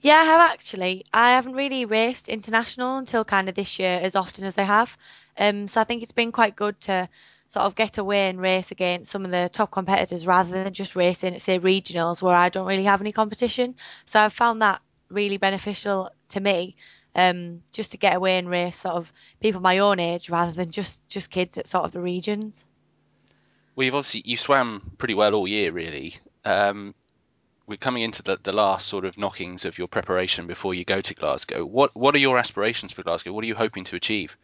Yeah, 0.00 0.16
I 0.16 0.24
have 0.24 0.40
actually. 0.40 1.04
I 1.12 1.30
haven't 1.30 1.54
really 1.54 1.84
raced 1.84 2.28
international 2.28 2.98
until 2.98 3.24
kind 3.24 3.48
of 3.48 3.54
this 3.54 3.78
year 3.78 3.98
as 4.02 4.14
often 4.14 4.44
as 4.44 4.58
I 4.58 4.64
have. 4.64 4.96
Um, 5.38 5.68
so 5.68 5.80
I 5.80 5.84
think 5.84 6.02
it's 6.02 6.12
been 6.12 6.32
quite 6.32 6.56
good 6.56 6.80
to 6.82 7.08
sort 7.48 7.64
of 7.64 7.74
get 7.74 7.98
away 7.98 8.28
and 8.28 8.40
race 8.40 8.70
against 8.70 9.10
some 9.10 9.24
of 9.24 9.30
the 9.30 9.48
top 9.52 9.70
competitors 9.70 10.26
rather 10.26 10.50
than 10.50 10.72
just 10.72 10.96
racing 10.96 11.34
at 11.34 11.42
say 11.42 11.58
regionals 11.58 12.20
where 12.20 12.34
I 12.34 12.48
don't 12.48 12.66
really 12.66 12.84
have 12.84 13.00
any 13.00 13.12
competition. 13.12 13.76
So 14.04 14.20
I've 14.20 14.32
found 14.32 14.62
that 14.62 14.80
really 15.08 15.36
beneficial 15.36 16.10
to 16.28 16.40
me. 16.40 16.76
Um, 17.14 17.62
just 17.72 17.92
to 17.92 17.96
get 17.96 18.14
away 18.14 18.36
and 18.36 18.50
race 18.50 18.76
sort 18.76 18.96
of 18.96 19.10
people 19.40 19.62
my 19.62 19.78
own 19.78 19.98
age 19.98 20.28
rather 20.28 20.52
than 20.52 20.70
just 20.70 21.00
just 21.08 21.30
kids 21.30 21.56
at 21.56 21.66
sort 21.66 21.86
of 21.86 21.92
the 21.92 22.00
regions. 22.00 22.62
Well, 23.74 23.86
you've 23.86 23.94
obviously 23.94 24.22
you 24.26 24.36
swam 24.36 24.92
pretty 24.98 25.14
well 25.14 25.34
all 25.34 25.48
year, 25.48 25.72
really. 25.72 26.16
Um, 26.44 26.94
we're 27.66 27.76
coming 27.76 28.02
into 28.02 28.22
the, 28.22 28.38
the 28.42 28.52
last 28.52 28.86
sort 28.86 29.04
of 29.04 29.18
knockings 29.18 29.64
of 29.64 29.78
your 29.78 29.88
preparation 29.88 30.46
before 30.46 30.74
you 30.74 30.84
go 30.84 31.00
to 31.00 31.14
Glasgow. 31.14 31.64
What 31.64 31.94
what 31.96 32.14
are 32.14 32.18
your 32.18 32.38
aspirations 32.38 32.92
for 32.92 33.02
Glasgow? 33.02 33.32
What 33.32 33.44
are 33.44 33.48
you 33.48 33.54
hoping 33.54 33.84
to 33.84 33.96
achieve? 33.96 34.36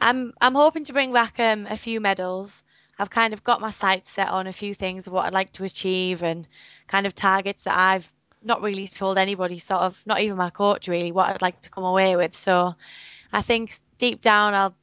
I'm 0.00 0.34
I'm 0.40 0.54
hoping 0.54 0.84
to 0.84 0.92
bring 0.92 1.12
back 1.12 1.38
um, 1.38 1.66
a 1.66 1.76
few 1.76 2.00
medals. 2.00 2.62
I've 2.98 3.10
kind 3.10 3.32
of 3.32 3.42
got 3.42 3.60
my 3.60 3.70
sights 3.70 4.10
set 4.10 4.28
on 4.28 4.46
a 4.46 4.52
few 4.52 4.74
things 4.74 5.06
of 5.06 5.12
what 5.12 5.24
I'd 5.24 5.32
like 5.32 5.52
to 5.52 5.64
achieve 5.64 6.22
and 6.22 6.46
kind 6.88 7.06
of 7.06 7.14
targets 7.14 7.64
that 7.64 7.78
I've 7.78 8.10
not 8.44 8.62
really 8.62 8.88
told 8.88 9.18
anybody, 9.18 9.58
sort 9.58 9.82
of, 9.82 9.98
not 10.06 10.20
even 10.20 10.36
my 10.36 10.50
coach 10.50 10.88
really, 10.88 11.12
what 11.12 11.28
I'd 11.30 11.42
like 11.42 11.60
to 11.62 11.70
come 11.70 11.84
away 11.84 12.16
with. 12.16 12.36
So 12.36 12.74
I 13.32 13.42
think 13.42 13.78
deep 13.98 14.20
down, 14.20 14.54
I'll, 14.54 14.74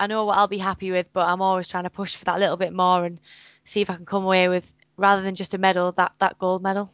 I 0.00 0.06
know 0.06 0.24
what 0.24 0.38
I'll 0.38 0.48
be 0.48 0.58
happy 0.58 0.90
with, 0.90 1.06
but 1.12 1.26
I'm 1.26 1.42
always 1.42 1.68
trying 1.68 1.84
to 1.84 1.90
push 1.90 2.16
for 2.16 2.24
that 2.26 2.38
little 2.38 2.56
bit 2.56 2.72
more 2.72 3.04
and 3.04 3.18
see 3.64 3.80
if 3.80 3.90
I 3.90 3.96
can 3.96 4.06
come 4.06 4.24
away 4.24 4.48
with, 4.48 4.64
rather 4.96 5.22
than 5.22 5.34
just 5.34 5.54
a 5.54 5.58
medal, 5.58 5.92
that, 5.92 6.12
that 6.18 6.38
gold 6.38 6.62
medal. 6.62 6.92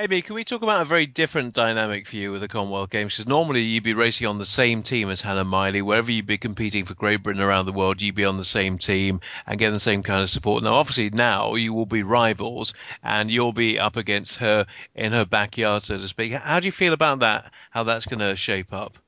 Aimee, 0.00 0.22
can 0.22 0.36
we 0.36 0.44
talk 0.44 0.62
about 0.62 0.82
a 0.82 0.84
very 0.84 1.06
different 1.06 1.54
dynamic 1.54 2.06
for 2.06 2.14
you 2.14 2.30
with 2.30 2.40
the 2.40 2.46
Commonwealth 2.46 2.90
Games? 2.90 3.16
Because 3.16 3.26
normally 3.26 3.62
you'd 3.62 3.82
be 3.82 3.94
racing 3.94 4.28
on 4.28 4.38
the 4.38 4.46
same 4.46 4.84
team 4.84 5.10
as 5.10 5.20
Hannah 5.20 5.42
Miley. 5.42 5.82
Wherever 5.82 6.12
you'd 6.12 6.24
be 6.24 6.38
competing 6.38 6.84
for 6.84 6.94
Great 6.94 7.20
Britain 7.24 7.42
around 7.42 7.66
the 7.66 7.72
world, 7.72 8.00
you'd 8.00 8.14
be 8.14 8.24
on 8.24 8.36
the 8.36 8.44
same 8.44 8.78
team 8.78 9.20
and 9.44 9.58
getting 9.58 9.72
the 9.72 9.80
same 9.80 10.04
kind 10.04 10.22
of 10.22 10.30
support. 10.30 10.62
Now, 10.62 10.74
obviously, 10.74 11.10
now 11.10 11.56
you 11.56 11.74
will 11.74 11.84
be 11.84 12.04
rivals 12.04 12.74
and 13.02 13.28
you'll 13.28 13.52
be 13.52 13.80
up 13.80 13.96
against 13.96 14.36
her 14.36 14.66
in 14.94 15.10
her 15.10 15.24
backyard, 15.24 15.82
so 15.82 15.98
to 15.98 16.06
speak. 16.06 16.30
How 16.30 16.60
do 16.60 16.66
you 16.66 16.72
feel 16.72 16.92
about 16.92 17.18
that? 17.18 17.52
How 17.70 17.82
that's 17.82 18.06
going 18.06 18.20
to 18.20 18.36
shape 18.36 18.72
up? 18.72 18.98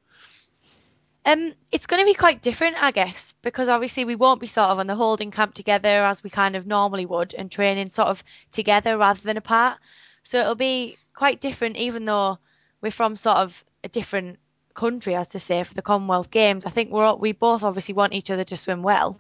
Um, 1.25 1.55
it's 1.71 1.87
going 1.87 2.01
to 2.01 2.05
be 2.05 2.15
quite 2.15 2.43
different, 2.43 2.83
I 2.83 2.91
guess, 2.91 3.33
because 3.43 3.69
obviously 3.69 4.05
we 4.05 4.17
won't 4.17 4.41
be 4.41 4.49
sort 4.49 4.71
of 4.71 4.81
on 4.81 4.89
the 4.89 4.97
holding 4.97 5.31
camp 5.31 5.55
together 5.55 6.05
as 6.05 6.25
we 6.25 6.31
kind 6.31 6.57
of 6.57 6.67
normally 6.67 7.07
would 7.07 7.33
and 7.33 7.49
training 7.49 7.91
sort 7.91 8.09
of 8.09 8.25
together 8.51 8.99
rather 8.99 9.21
than 9.21 9.37
apart. 9.37 9.79
So 10.23 10.41
it'll 10.41 10.55
be 10.55 10.97
quite 11.15 11.41
different, 11.41 11.77
even 11.77 12.05
though 12.05 12.39
we're 12.81 12.91
from 12.91 13.17
sort 13.17 13.39
of 13.39 13.65
a 13.85 13.89
different 13.89 14.39
country, 14.75 15.15
as 15.15 15.29
to 15.29 15.39
say, 15.39 15.63
for 15.65 15.75
the 15.75 15.83
Commonwealth 15.83 16.31
Games. 16.31 16.65
I 16.65 16.71
think 16.71 16.91
we're 16.91 17.05
all, 17.05 17.19
we 17.19 17.33
both 17.33 17.63
obviously 17.63 17.95
want 17.95 18.13
each 18.13 18.31
other 18.31 18.45
to 18.45 18.57
swim 18.57 18.83
well, 18.83 19.19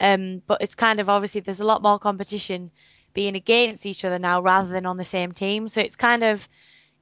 um, 0.00 0.42
but 0.46 0.60
it's 0.60 0.74
kind 0.74 1.00
of 1.00 1.08
obviously 1.08 1.40
there's 1.40 1.60
a 1.60 1.64
lot 1.64 1.82
more 1.82 1.98
competition 1.98 2.70
being 3.12 3.34
against 3.34 3.86
each 3.86 4.04
other 4.04 4.18
now 4.18 4.40
rather 4.40 4.68
than 4.68 4.86
on 4.86 4.96
the 4.96 5.04
same 5.04 5.32
team. 5.32 5.68
So 5.68 5.80
it's 5.80 5.96
kind 5.96 6.22
of 6.22 6.48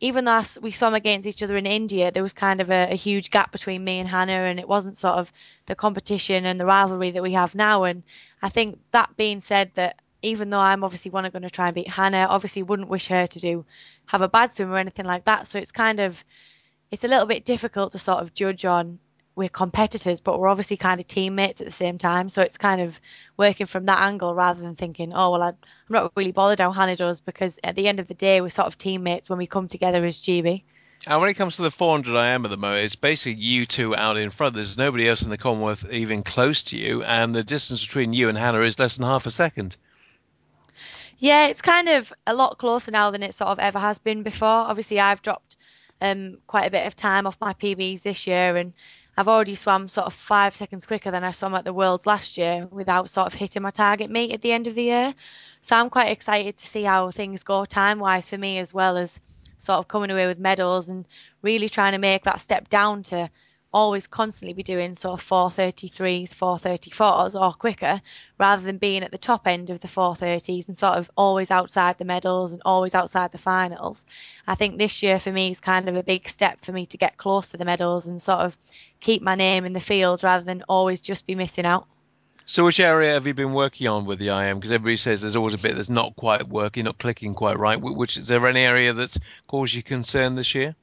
even 0.00 0.24
though 0.24 0.42
we 0.62 0.70
swam 0.70 0.94
against 0.94 1.26
each 1.26 1.42
other 1.42 1.56
in 1.56 1.66
India, 1.66 2.12
there 2.12 2.22
was 2.22 2.32
kind 2.32 2.60
of 2.60 2.70
a, 2.70 2.92
a, 2.92 2.94
huge 2.94 3.30
gap 3.30 3.50
between 3.50 3.82
me 3.82 3.98
and 3.98 4.08
Hannah, 4.08 4.44
and 4.44 4.60
it 4.60 4.68
wasn't 4.68 4.96
sort 4.96 5.16
of 5.16 5.32
the 5.66 5.74
competition 5.74 6.44
and 6.44 6.58
the 6.58 6.66
rivalry 6.66 7.10
that 7.10 7.22
we 7.22 7.32
have 7.32 7.54
now. 7.54 7.82
And 7.82 8.04
I 8.40 8.48
think 8.48 8.78
that 8.92 9.16
being 9.16 9.40
said, 9.40 9.72
that 9.74 9.96
even 10.22 10.50
though 10.50 10.60
I'm 10.60 10.84
obviously 10.84 11.10
one 11.10 11.24
of 11.24 11.32
going 11.32 11.42
to 11.42 11.50
try 11.50 11.66
and 11.66 11.74
beat 11.74 11.88
Hannah, 11.88 12.26
obviously 12.28 12.62
wouldn't 12.62 12.88
wish 12.88 13.08
her 13.08 13.26
to 13.26 13.40
do 13.40 13.64
have 14.06 14.22
a 14.22 14.28
bad 14.28 14.52
swim 14.52 14.72
or 14.72 14.78
anything 14.78 15.06
like 15.06 15.24
that. 15.24 15.46
So 15.46 15.58
it's 15.58 15.72
kind 15.72 16.00
of 16.00 16.24
it's 16.90 17.04
a 17.04 17.08
little 17.08 17.26
bit 17.26 17.44
difficult 17.44 17.92
to 17.92 17.98
sort 17.98 18.22
of 18.22 18.34
judge 18.34 18.64
on 18.64 18.98
we're 19.38 19.48
competitors, 19.48 20.20
but 20.20 20.38
we're 20.38 20.48
obviously 20.48 20.76
kind 20.76 20.98
of 20.98 21.06
teammates 21.06 21.60
at 21.60 21.66
the 21.66 21.72
same 21.72 21.96
time. 21.96 22.28
So 22.28 22.42
it's 22.42 22.58
kind 22.58 22.80
of 22.80 23.00
working 23.36 23.66
from 23.66 23.86
that 23.86 24.02
angle 24.02 24.34
rather 24.34 24.60
than 24.60 24.74
thinking, 24.74 25.12
oh, 25.14 25.30
well, 25.30 25.42
I, 25.42 25.48
am 25.50 25.54
not 25.88 26.12
really 26.16 26.32
bothered 26.32 26.58
how 26.58 26.72
Hannah 26.72 26.96
does 26.96 27.20
because 27.20 27.56
at 27.62 27.76
the 27.76 27.86
end 27.86 28.00
of 28.00 28.08
the 28.08 28.14
day, 28.14 28.40
we're 28.40 28.48
sort 28.48 28.66
of 28.66 28.76
teammates 28.76 29.30
when 29.30 29.38
we 29.38 29.46
come 29.46 29.68
together 29.68 30.04
as 30.04 30.20
GB. 30.20 30.64
And 31.06 31.20
when 31.20 31.30
it 31.30 31.34
comes 31.34 31.56
to 31.56 31.62
the 31.62 31.70
400 31.70 32.16
IM 32.16 32.44
at 32.44 32.50
the 32.50 32.56
moment, 32.56 32.84
it's 32.84 32.96
basically 32.96 33.40
you 33.40 33.64
two 33.64 33.94
out 33.94 34.16
in 34.16 34.30
front. 34.30 34.56
There's 34.56 34.76
nobody 34.76 35.08
else 35.08 35.22
in 35.22 35.30
the 35.30 35.38
Commonwealth 35.38 35.88
even 35.88 36.24
close 36.24 36.64
to 36.64 36.76
you, 36.76 37.04
and 37.04 37.32
the 37.32 37.44
distance 37.44 37.86
between 37.86 38.12
you 38.12 38.28
and 38.28 38.36
Hannah 38.36 38.60
is 38.62 38.80
less 38.80 38.96
than 38.96 39.06
half 39.06 39.26
a 39.26 39.30
second. 39.30 39.76
Yeah, 41.18 41.46
it's 41.46 41.62
kind 41.62 41.88
of 41.88 42.12
a 42.26 42.34
lot 42.34 42.58
closer 42.58 42.90
now 42.90 43.10
than 43.10 43.22
it 43.22 43.34
sort 43.34 43.50
of 43.50 43.58
ever 43.58 43.78
has 43.78 43.98
been 43.98 44.22
before. 44.22 44.48
Obviously, 44.48 45.00
I've 45.00 45.22
dropped 45.22 45.56
um, 46.00 46.38
quite 46.46 46.66
a 46.66 46.70
bit 46.70 46.86
of 46.86 46.94
time 46.94 47.26
off 47.26 47.36
my 47.40 47.54
PBs 47.54 48.02
this 48.02 48.26
year, 48.26 48.56
and 48.56 48.72
I've 49.16 49.26
already 49.26 49.56
swam 49.56 49.88
sort 49.88 50.06
of 50.06 50.14
five 50.14 50.54
seconds 50.54 50.86
quicker 50.86 51.10
than 51.10 51.24
I 51.24 51.32
swam 51.32 51.54
at 51.56 51.64
the 51.64 51.72
Worlds 51.72 52.06
last 52.06 52.38
year 52.38 52.66
without 52.70 53.10
sort 53.10 53.26
of 53.26 53.34
hitting 53.34 53.62
my 53.62 53.70
target 53.70 54.10
meet 54.10 54.32
at 54.32 54.42
the 54.42 54.52
end 54.52 54.68
of 54.68 54.76
the 54.76 54.84
year. 54.84 55.14
So 55.62 55.74
I'm 55.76 55.90
quite 55.90 56.12
excited 56.12 56.56
to 56.56 56.66
see 56.66 56.84
how 56.84 57.10
things 57.10 57.42
go 57.42 57.64
time 57.64 57.98
wise 57.98 58.28
for 58.28 58.38
me 58.38 58.58
as 58.58 58.72
well 58.72 58.96
as 58.96 59.18
sort 59.58 59.78
of 59.78 59.88
coming 59.88 60.12
away 60.12 60.28
with 60.28 60.38
medals 60.38 60.88
and 60.88 61.04
really 61.42 61.68
trying 61.68 61.92
to 61.92 61.98
make 61.98 62.22
that 62.24 62.40
step 62.40 62.68
down 62.68 63.02
to 63.04 63.28
always 63.78 64.08
constantly 64.08 64.52
be 64.52 64.64
doing 64.64 64.96
sort 64.96 65.20
of 65.20 65.24
433s, 65.24 66.34
434s 66.34 67.40
or 67.40 67.52
quicker 67.52 68.02
rather 68.36 68.60
than 68.60 68.76
being 68.76 69.04
at 69.04 69.12
the 69.12 69.18
top 69.18 69.46
end 69.46 69.70
of 69.70 69.78
the 69.78 69.86
430s 69.86 70.66
and 70.66 70.76
sort 70.76 70.98
of 70.98 71.08
always 71.16 71.52
outside 71.52 71.96
the 71.96 72.04
medals 72.04 72.50
and 72.50 72.60
always 72.64 72.92
outside 72.92 73.30
the 73.30 73.38
finals. 73.38 74.04
I 74.48 74.56
think 74.56 74.78
this 74.78 75.00
year 75.00 75.20
for 75.20 75.30
me 75.30 75.52
is 75.52 75.60
kind 75.60 75.88
of 75.88 75.94
a 75.94 76.02
big 76.02 76.28
step 76.28 76.64
for 76.64 76.72
me 76.72 76.86
to 76.86 76.96
get 76.96 77.18
close 77.18 77.50
to 77.50 77.56
the 77.56 77.64
medals 77.64 78.04
and 78.04 78.20
sort 78.20 78.40
of 78.40 78.58
keep 78.98 79.22
my 79.22 79.36
name 79.36 79.64
in 79.64 79.74
the 79.74 79.80
field 79.80 80.24
rather 80.24 80.44
than 80.44 80.64
always 80.68 81.00
just 81.00 81.24
be 81.24 81.36
missing 81.36 81.64
out. 81.64 81.86
So, 82.46 82.64
which 82.64 82.80
area 82.80 83.12
have 83.12 83.28
you 83.28 83.34
been 83.34 83.52
working 83.52 83.86
on 83.86 84.06
with 84.06 84.18
the 84.18 84.30
IM? 84.30 84.56
Because 84.58 84.72
everybody 84.72 84.96
says 84.96 85.20
there's 85.20 85.36
always 85.36 85.54
a 85.54 85.58
bit 85.58 85.76
that's 85.76 85.88
not 85.88 86.16
quite 86.16 86.48
working, 86.48 86.86
not 86.86 86.98
clicking 86.98 87.34
quite 87.34 87.58
right. 87.58 87.80
Which 87.80 88.16
is 88.16 88.26
there 88.26 88.44
any 88.48 88.60
area 88.60 88.92
that's 88.92 89.18
caused 89.46 89.74
you 89.74 89.84
concern 89.84 90.34
this 90.34 90.54
year? 90.54 90.74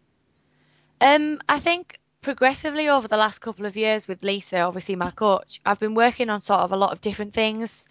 Um, 1.02 1.42
I 1.50 1.60
think 1.60 1.98
progressively 2.26 2.90
over 2.90 3.08
the 3.08 3.16
last 3.16 3.38
couple 3.38 3.68
of 3.68 3.78
years 3.78 4.08
with 4.08 4.24
Lisa, 4.24 4.62
obviously 4.62 4.96
my 4.96 5.12
coach, 5.12 5.62
I've 5.64 5.80
been 5.80 5.94
working 5.94 6.32
on 6.32 6.42
sort 6.42 6.62
of 6.62 6.72
a 6.72 6.76
lot 6.76 6.92
of 6.92 7.00
different 7.00 7.36
things, 7.36 7.86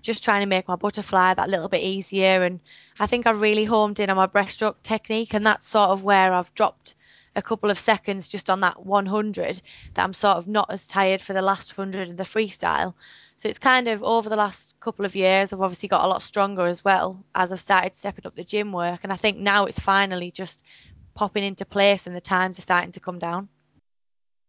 just 0.00 0.22
trying 0.22 0.42
to 0.42 0.46
make 0.46 0.68
my 0.68 0.76
butterfly 0.76 1.34
that 1.34 1.50
little 1.50 1.68
bit 1.68 1.82
easier. 1.82 2.44
And 2.44 2.60
I 3.00 3.08
think 3.08 3.26
I've 3.26 3.40
really 3.40 3.64
homed 3.64 3.98
in 3.98 4.08
on 4.08 4.16
my 4.16 4.28
breaststroke 4.28 4.76
technique, 4.84 5.34
and 5.34 5.44
that's 5.44 5.66
sort 5.66 5.90
of 5.90 6.04
where 6.04 6.32
I've 6.32 6.54
dropped 6.54 6.94
a 7.34 7.42
couple 7.42 7.68
of 7.68 7.80
seconds 7.80 8.28
just 8.28 8.48
on 8.48 8.60
that 8.60 8.86
100 8.86 9.60
that 9.94 10.04
I'm 10.04 10.14
sort 10.14 10.36
of 10.36 10.46
not 10.46 10.70
as 10.70 10.86
tired 10.86 11.20
for 11.20 11.32
the 11.32 11.42
last 11.42 11.76
100 11.76 12.10
in 12.10 12.14
the 12.14 12.22
freestyle. 12.22 12.94
So 13.38 13.48
it's 13.48 13.58
kind 13.58 13.88
of 13.88 14.04
over 14.04 14.28
the 14.28 14.36
last 14.36 14.76
couple 14.78 15.04
of 15.04 15.16
years, 15.16 15.52
I've 15.52 15.62
obviously 15.62 15.88
got 15.88 16.04
a 16.04 16.08
lot 16.08 16.22
stronger 16.22 16.66
as 16.66 16.84
well 16.84 17.24
as 17.34 17.52
I've 17.52 17.60
started 17.60 17.96
stepping 17.96 18.24
up 18.24 18.36
the 18.36 18.44
gym 18.44 18.70
work. 18.70 19.00
And 19.02 19.12
I 19.12 19.16
think 19.16 19.38
now 19.38 19.64
it's 19.64 19.80
finally 19.80 20.30
just 20.30 20.62
popping 21.16 21.42
into 21.42 21.64
place 21.64 22.06
and 22.06 22.14
the 22.14 22.20
times 22.20 22.56
are 22.56 22.62
starting 22.62 22.92
to 22.92 23.00
come 23.00 23.18
down 23.18 23.48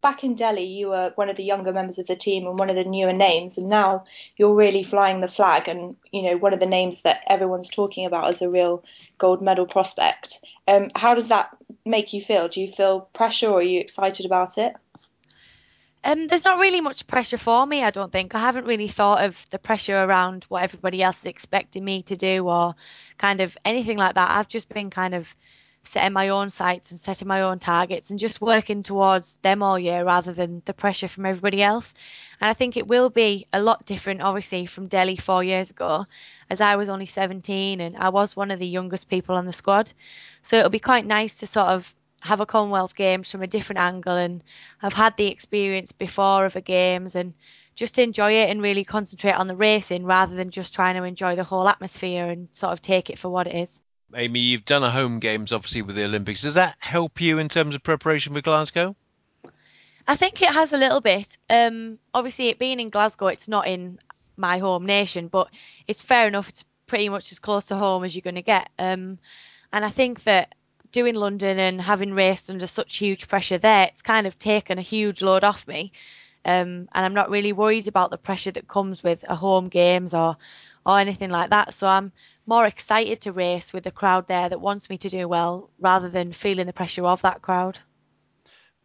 back 0.02 0.24
in 0.24 0.36
Delhi, 0.36 0.66
you 0.66 0.90
were 0.90 1.12
one 1.16 1.30
of 1.30 1.36
the 1.36 1.44
younger 1.44 1.72
members 1.72 2.00
of 2.00 2.08
the 2.08 2.16
team 2.16 2.48
and 2.48 2.58
one 2.58 2.70
of 2.70 2.76
the 2.76 2.84
newer 2.84 3.14
names, 3.14 3.58
and 3.58 3.70
now 3.70 4.04
you're 4.36 4.56
really 4.56 4.84
flying 4.84 5.22
the 5.22 5.28
flag 5.28 5.68
and 5.68 5.96
you 6.12 6.24
know 6.24 6.38
one 6.38 6.54
of 6.54 6.60
the 6.60 6.66
names 6.66 7.04
that 7.04 7.24
everyone's 7.28 7.70
talking 7.70 8.06
about 8.06 8.28
as 8.28 8.42
a 8.42 8.50
real 8.50 8.84
gold 9.18 9.42
medal 9.42 9.66
prospect. 9.66 10.40
Um, 10.68 10.92
how 10.96 11.16
does 11.16 11.30
that 11.30 11.50
make 11.86 12.14
you 12.14 12.22
feel? 12.22 12.48
Do 12.48 12.62
you 12.62 12.68
feel 12.68 13.02
pressure, 13.14 13.50
or 13.50 13.60
are 13.60 13.64
you 13.64 13.80
excited 13.80 14.26
about 14.26 14.58
it? 14.58 14.76
Um, 16.04 16.26
there's 16.26 16.46
not 16.46 16.58
really 16.58 16.82
much 16.82 17.06
pressure 17.06 17.38
for 17.38 17.66
me, 17.68 17.84
I 17.84 17.92
don't 17.92 18.12
think. 18.12 18.34
I 18.34 18.40
haven't 18.40 18.66
really 18.66 18.88
thought 18.88 19.24
of 19.24 19.46
the 19.52 19.60
pressure 19.60 20.04
around 20.04 20.46
what 20.50 20.64
everybody 20.64 21.04
else 21.04 21.20
is 21.20 21.26
expecting 21.26 21.86
me 21.86 22.02
to 22.04 22.18
do 22.18 22.48
or 22.48 22.76
kind 23.20 23.40
of 23.40 23.56
anything 23.64 23.98
like 23.98 24.16
that. 24.16 24.32
I've 24.32 24.48
just 24.48 24.68
been 24.68 24.90
kind 24.90 25.14
of 25.14 25.28
setting 25.84 26.14
my 26.14 26.30
own 26.30 26.50
sights 26.50 26.92
and 26.92 27.00
setting 27.00 27.28
my 27.28 27.42
own 27.42 27.60
targets 27.60 28.10
and 28.10 28.20
just 28.20 28.40
working 28.40 28.84
towards 28.84 29.36
them 29.42 29.64
all 29.64 29.78
year 29.78 30.04
rather 30.04 30.32
than 30.34 30.62
the 30.66 30.74
pressure 30.74 31.08
from 31.08 31.26
everybody 31.26 31.62
else. 31.62 31.94
And 32.40 32.50
I 32.50 32.54
think 32.54 32.78
it 32.78 32.88
will 32.88 33.10
be 33.10 33.48
a 33.52 33.62
lot 33.62 33.86
different, 33.86 34.22
obviously, 34.22 34.66
from 34.66 34.88
Delhi 34.88 35.18
four 35.18 35.44
years 35.44 35.70
ago, 35.70 36.06
as 36.50 36.62
I 36.62 36.76
was 36.76 36.90
only 36.90 37.06
17 37.06 37.82
and 37.82 37.98
I 37.98 38.10
was 38.10 38.36
one 38.36 38.52
of 38.52 38.60
the 38.60 38.68
youngest 38.68 39.10
people 39.10 39.36
on 39.36 39.46
the 39.46 39.54
squad. 39.54 39.92
So 40.44 40.58
it'll 40.58 40.70
be 40.70 40.80
quite 40.80 41.06
nice 41.06 41.38
to 41.38 41.48
sort 41.48 41.68
of 41.68 41.94
have 42.22 42.40
a 42.40 42.46
Commonwealth 42.46 42.96
Games 42.96 43.32
from 43.32 43.42
a 43.42 43.48
different 43.48 43.80
angle 43.82 44.16
and 44.16 44.44
I've 44.82 44.94
had 44.94 45.18
the 45.18 45.28
experience 45.28 45.92
before 45.92 46.46
of 46.46 46.54
the 46.54 46.62
games 46.62 47.16
and 47.16 47.34
just 47.76 47.98
enjoy 47.98 48.34
it 48.34 48.50
and 48.50 48.62
really 48.62 48.84
concentrate 48.84 49.34
on 49.34 49.48
the 49.48 49.56
racing 49.56 50.06
rather 50.06 50.36
than 50.36 50.52
just 50.52 50.74
trying 50.74 50.96
to 50.96 51.04
enjoy 51.04 51.36
the 51.36 51.44
whole 51.44 51.68
atmosphere 51.68 52.28
and 52.28 52.48
sort 52.52 52.74
of 52.74 52.82
take 52.82 53.10
it 53.10 53.18
for 53.18 53.30
what 53.30 53.48
it 53.48 53.56
is. 53.56 53.80
Aimee, 54.16 54.40
you've 54.40 54.66
done 54.66 54.84
a 54.84 54.92
home 54.92 55.20
games 55.20 55.52
obviously 55.52 55.82
with 55.82 55.96
the 55.96 56.06
Olympics. 56.06 56.42
Does 56.42 56.56
that 56.56 56.76
help 56.80 57.22
you 57.22 57.40
in 57.40 57.50
terms 57.50 57.76
of 57.76 57.84
preparation 57.84 58.34
for 58.34 58.42
Glasgow? 58.42 58.96
I 60.08 60.16
think 60.16 60.42
it 60.42 60.50
has 60.50 60.74
a 60.74 60.78
little 60.78 61.02
bit. 61.02 61.38
Um, 61.50 62.00
obviously, 62.14 62.50
it 62.50 62.60
being 62.60 62.80
in 62.80 62.90
Glasgow, 62.90 63.28
it's 63.28 63.48
not 63.48 63.68
in 63.68 64.00
my 64.36 64.58
home 64.58 64.86
nation, 64.86 65.28
but 65.28 65.50
it's 65.88 66.02
fair 66.02 66.28
enough. 66.28 66.50
It's 66.50 66.66
pretty 66.88 67.10
much 67.10 67.32
as 67.32 67.40
close 67.40 67.66
to 67.66 67.76
home 67.76 68.04
as 68.04 68.16
you're 68.16 68.22
going 68.22 68.36
to 68.36 68.42
get. 68.42 68.70
Um, 68.78 69.20
and 69.72 69.86
I 69.86 69.90
think 69.90 70.24
that 70.24 70.56
doing 70.92 71.16
London 71.16 71.60
and 71.60 71.82
having 71.82 72.14
raced 72.14 72.50
under 72.50 72.68
such 72.68 72.98
huge 72.98 73.28
pressure 73.28 73.58
there, 73.58 73.84
it's 73.84 74.02
kind 74.02 74.28
of 74.28 74.38
taken 74.38 74.78
a 74.78 74.82
huge 74.82 75.22
load 75.22 75.44
off 75.44 75.68
me. 75.68 75.92
Um, 76.44 76.90
and 76.94 77.06
I'm 77.06 77.14
not 77.14 77.30
really 77.30 77.54
worried 77.54 77.88
about 77.88 78.10
the 78.10 78.18
pressure 78.18 78.52
that 78.52 78.68
comes 78.68 79.04
with 79.04 79.24
a 79.30 79.36
home 79.36 79.70
games 79.70 80.14
or 80.14 80.38
or 80.86 81.00
anything 81.00 81.30
like 81.30 81.52
that. 81.52 81.74
So 81.74 81.88
I'm 81.88 82.12
more 82.46 82.66
excited 82.66 83.22
to 83.22 83.32
race 83.32 83.74
with 83.74 83.84
the 83.84 83.92
crowd 83.92 84.28
there 84.28 84.50
that 84.50 84.62
wants 84.62 84.90
me 84.90 84.98
to 85.00 85.10
do 85.10 85.28
well 85.28 85.70
rather 85.80 86.10
than 86.10 86.34
feeling 86.34 86.66
the 86.66 86.74
pressure 86.74 87.06
of 87.06 87.22
that 87.22 87.42
crowd. 87.42 87.80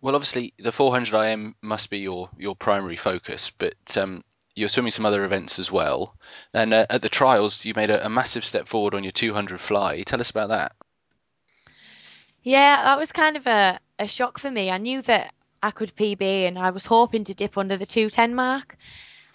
Well, 0.00 0.14
obviously, 0.14 0.52
the 0.58 0.72
400 0.72 1.14
IM 1.14 1.56
must 1.62 1.90
be 1.90 1.98
your, 1.98 2.28
your 2.38 2.54
primary 2.54 2.96
focus, 2.96 3.50
but 3.50 3.96
um, 3.96 4.22
you're 4.54 4.68
swimming 4.68 4.92
some 4.92 5.06
other 5.06 5.24
events 5.24 5.58
as 5.58 5.70
well. 5.70 6.16
And 6.52 6.74
uh, 6.74 6.86
at 6.90 7.02
the 7.02 7.08
trials, 7.08 7.64
you 7.64 7.72
made 7.74 7.90
a, 7.90 8.06
a, 8.06 8.08
massive 8.08 8.44
step 8.44 8.68
forward 8.68 8.94
on 8.94 9.04
your 9.04 9.12
200 9.12 9.60
fly. 9.60 10.02
Tell 10.02 10.20
us 10.20 10.30
about 10.30 10.48
that. 10.48 10.72
Yeah, 12.42 12.82
that 12.84 12.98
was 12.98 13.10
kind 13.10 13.36
of 13.36 13.46
a, 13.46 13.80
a 13.98 14.06
shock 14.06 14.38
for 14.38 14.50
me. 14.50 14.70
I 14.70 14.78
knew 14.78 15.02
that 15.02 15.34
I 15.62 15.70
could 15.70 15.96
PB 15.96 16.22
and 16.22 16.58
I 16.58 16.70
was 16.70 16.86
hoping 16.86 17.24
to 17.24 17.34
dip 17.34 17.58
under 17.58 17.76
the 17.76 17.86
210 17.86 18.34
mark. 18.34 18.76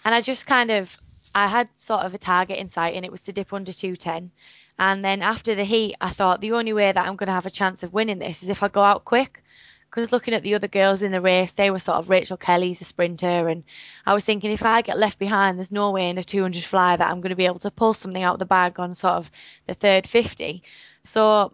And 0.04 0.14
I 0.14 0.20
just 0.20 0.46
kind 0.46 0.70
of 0.70 0.96
I 1.34 1.48
had 1.48 1.68
sort 1.76 2.04
of 2.04 2.14
a 2.14 2.18
target 2.18 2.58
in 2.58 2.68
sight, 2.68 2.94
and 2.94 3.04
it 3.04 3.12
was 3.12 3.22
to 3.22 3.32
dip 3.32 3.52
under 3.52 3.72
210. 3.72 4.30
And 4.78 5.04
then 5.04 5.22
after 5.22 5.54
the 5.54 5.64
heat, 5.64 5.96
I 6.00 6.10
thought 6.10 6.40
the 6.40 6.52
only 6.52 6.72
way 6.72 6.92
that 6.92 7.06
I'm 7.06 7.16
going 7.16 7.28
to 7.28 7.32
have 7.34 7.46
a 7.46 7.50
chance 7.50 7.82
of 7.82 7.92
winning 7.92 8.18
this 8.18 8.42
is 8.42 8.48
if 8.48 8.62
I 8.62 8.68
go 8.68 8.82
out 8.82 9.04
quick. 9.04 9.42
Because 9.88 10.10
looking 10.10 10.32
at 10.32 10.42
the 10.42 10.54
other 10.54 10.68
girls 10.68 11.02
in 11.02 11.12
the 11.12 11.20
race, 11.20 11.52
they 11.52 11.70
were 11.70 11.78
sort 11.78 11.98
of 11.98 12.08
Rachel 12.08 12.38
Kelly's 12.38 12.80
a 12.80 12.84
sprinter, 12.84 13.48
and 13.48 13.62
I 14.06 14.14
was 14.14 14.24
thinking 14.24 14.50
if 14.50 14.64
I 14.64 14.80
get 14.80 14.98
left 14.98 15.18
behind, 15.18 15.58
there's 15.58 15.70
no 15.70 15.90
way 15.90 16.08
in 16.08 16.16
a 16.16 16.24
200 16.24 16.64
fly 16.64 16.96
that 16.96 17.10
I'm 17.10 17.20
going 17.20 17.30
to 17.30 17.36
be 17.36 17.44
able 17.44 17.58
to 17.60 17.70
pull 17.70 17.92
something 17.92 18.22
out 18.22 18.34
of 18.34 18.38
the 18.38 18.46
bag 18.46 18.80
on 18.80 18.94
sort 18.94 19.14
of 19.14 19.30
the 19.66 19.74
third 19.74 20.08
50. 20.08 20.62
So 21.04 21.52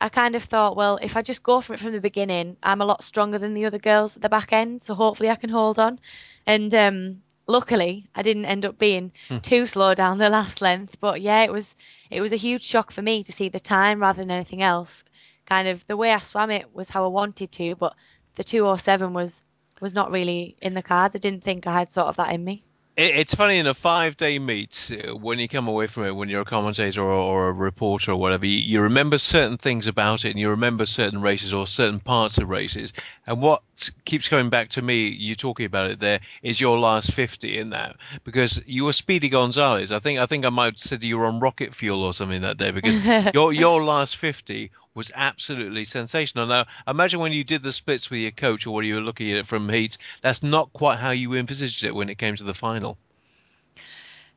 I 0.00 0.08
kind 0.10 0.36
of 0.36 0.44
thought, 0.44 0.76
well, 0.76 0.98
if 1.02 1.16
I 1.16 1.22
just 1.22 1.42
go 1.42 1.60
for 1.60 1.74
it 1.74 1.80
from 1.80 1.92
the 1.92 2.00
beginning, 2.00 2.56
I'm 2.62 2.80
a 2.80 2.84
lot 2.84 3.02
stronger 3.04 3.38
than 3.38 3.54
the 3.54 3.64
other 3.64 3.78
girls 3.78 4.16
at 4.16 4.22
the 4.22 4.28
back 4.28 4.52
end, 4.52 4.84
so 4.84 4.94
hopefully 4.94 5.30
I 5.30 5.36
can 5.36 5.50
hold 5.50 5.78
on. 5.78 5.98
And 6.46 6.74
um, 6.74 7.22
luckily 7.48 8.06
I 8.14 8.22
didn't 8.22 8.44
end 8.44 8.64
up 8.64 8.78
being 8.78 9.10
hmm. 9.28 9.38
too 9.38 9.66
slow 9.66 9.94
down 9.94 10.18
the 10.18 10.30
last 10.30 10.60
length. 10.62 11.00
But 11.00 11.20
yeah, 11.20 11.42
it 11.42 11.52
was 11.52 11.74
it 12.10 12.20
was 12.20 12.32
a 12.32 12.36
huge 12.36 12.62
shock 12.62 12.92
for 12.92 13.02
me 13.02 13.24
to 13.24 13.32
see 13.32 13.48
the 13.48 13.58
time 13.58 14.00
rather 14.00 14.22
than 14.22 14.30
anything 14.30 14.62
else. 14.62 15.02
Kind 15.46 15.66
of 15.66 15.84
the 15.86 15.96
way 15.96 16.12
I 16.12 16.18
swam 16.20 16.50
it 16.50 16.74
was 16.74 16.90
how 16.90 17.04
I 17.04 17.08
wanted 17.08 17.50
to, 17.52 17.74
but 17.74 17.94
the 18.34 18.44
207 18.44 19.12
was 19.12 19.42
was 19.80 19.94
not 19.94 20.10
really 20.10 20.56
in 20.62 20.74
the 20.74 20.82
cards. 20.82 21.16
I 21.16 21.18
didn't 21.18 21.42
think 21.42 21.66
I 21.66 21.72
had 21.72 21.92
sort 21.92 22.08
of 22.08 22.16
that 22.16 22.32
in 22.32 22.44
me 22.44 22.64
it's 22.98 23.32
funny 23.32 23.58
in 23.58 23.68
a 23.68 23.74
five 23.74 24.16
day 24.16 24.40
meet 24.40 24.90
uh, 24.90 25.14
when 25.14 25.38
you 25.38 25.48
come 25.48 25.68
away 25.68 25.86
from 25.86 26.04
it 26.04 26.10
when 26.10 26.28
you're 26.28 26.42
a 26.42 26.44
commentator 26.44 27.00
or, 27.00 27.12
or 27.12 27.48
a 27.48 27.52
reporter 27.52 28.10
or 28.10 28.16
whatever 28.16 28.44
you, 28.44 28.58
you, 28.58 28.80
remember 28.80 29.18
certain 29.18 29.56
things 29.56 29.86
about 29.86 30.24
it 30.24 30.30
and 30.30 30.38
you 30.38 30.50
remember 30.50 30.84
certain 30.84 31.22
races 31.22 31.54
or 31.54 31.66
certain 31.66 32.00
parts 32.00 32.38
of 32.38 32.48
races. 32.48 32.92
And 33.26 33.40
what 33.40 33.62
keeps 34.04 34.28
coming 34.28 34.50
back 34.50 34.70
to 34.70 34.82
me 34.82 35.06
you 35.06 35.36
talking 35.36 35.66
about 35.66 35.92
it 35.92 36.00
there 36.00 36.20
is 36.42 36.60
your 36.60 36.78
last 36.78 37.12
50 37.12 37.56
in 37.58 37.70
that. 37.70 37.96
Because 38.24 38.66
you 38.66 38.84
were 38.84 38.92
speedy 38.92 39.28
gonzalez. 39.28 39.92
I 39.92 40.00
think 40.00 40.18
i 40.18 40.26
think 40.26 40.44
i 40.44 40.48
might 40.48 40.74
have 40.74 40.78
said 40.78 41.04
you 41.04 41.18
were 41.18 41.26
on 41.26 41.38
rocket 41.38 41.74
fuel 41.74 42.02
or 42.02 42.12
something 42.12 42.42
that 42.42 42.56
day 42.56 42.72
because 42.72 43.32
your 43.34 43.52
your 43.52 43.82
last 43.82 44.16
50 44.16 44.70
was 44.98 45.12
absolutely 45.14 45.84
sensational. 45.84 46.46
Now, 46.46 46.66
imagine 46.86 47.20
when 47.20 47.32
you 47.32 47.44
did 47.44 47.62
the 47.62 47.72
splits 47.72 48.10
with 48.10 48.18
your 48.20 48.32
coach 48.32 48.66
or 48.66 48.74
when 48.74 48.84
you 48.84 48.96
were 48.96 49.00
looking 49.00 49.30
at 49.30 49.38
it 49.38 49.46
from 49.46 49.68
heats, 49.68 49.96
that's 50.20 50.42
not 50.42 50.72
quite 50.72 50.98
how 50.98 51.12
you 51.12 51.34
envisaged 51.34 51.84
it 51.84 51.94
when 51.94 52.10
it 52.10 52.18
came 52.18 52.34
to 52.34 52.44
the 52.44 52.52
final. 52.52 52.98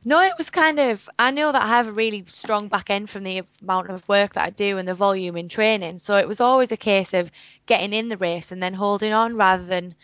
No, 0.04 0.20
it 0.20 0.34
was 0.38 0.50
kind 0.50 0.78
of. 0.78 1.10
I 1.18 1.32
know 1.32 1.50
that 1.50 1.62
I 1.62 1.66
have 1.66 1.88
a 1.88 1.92
really 1.92 2.24
strong 2.32 2.68
back 2.68 2.90
end 2.90 3.10
from 3.10 3.24
the 3.24 3.42
amount 3.60 3.90
of 3.90 4.08
work 4.08 4.34
that 4.34 4.44
I 4.44 4.50
do 4.50 4.78
and 4.78 4.86
the 4.86 4.94
volume 4.94 5.36
in 5.36 5.48
training. 5.48 5.98
So 5.98 6.16
it 6.16 6.28
was 6.28 6.40
always 6.40 6.70
a 6.70 6.76
case 6.76 7.12
of 7.12 7.30
getting 7.66 7.92
in 7.92 8.08
the 8.08 8.16
race 8.16 8.52
and 8.52 8.62
then 8.62 8.74
holding 8.74 9.12
on 9.12 9.36
rather 9.36 9.64
than 9.64 9.96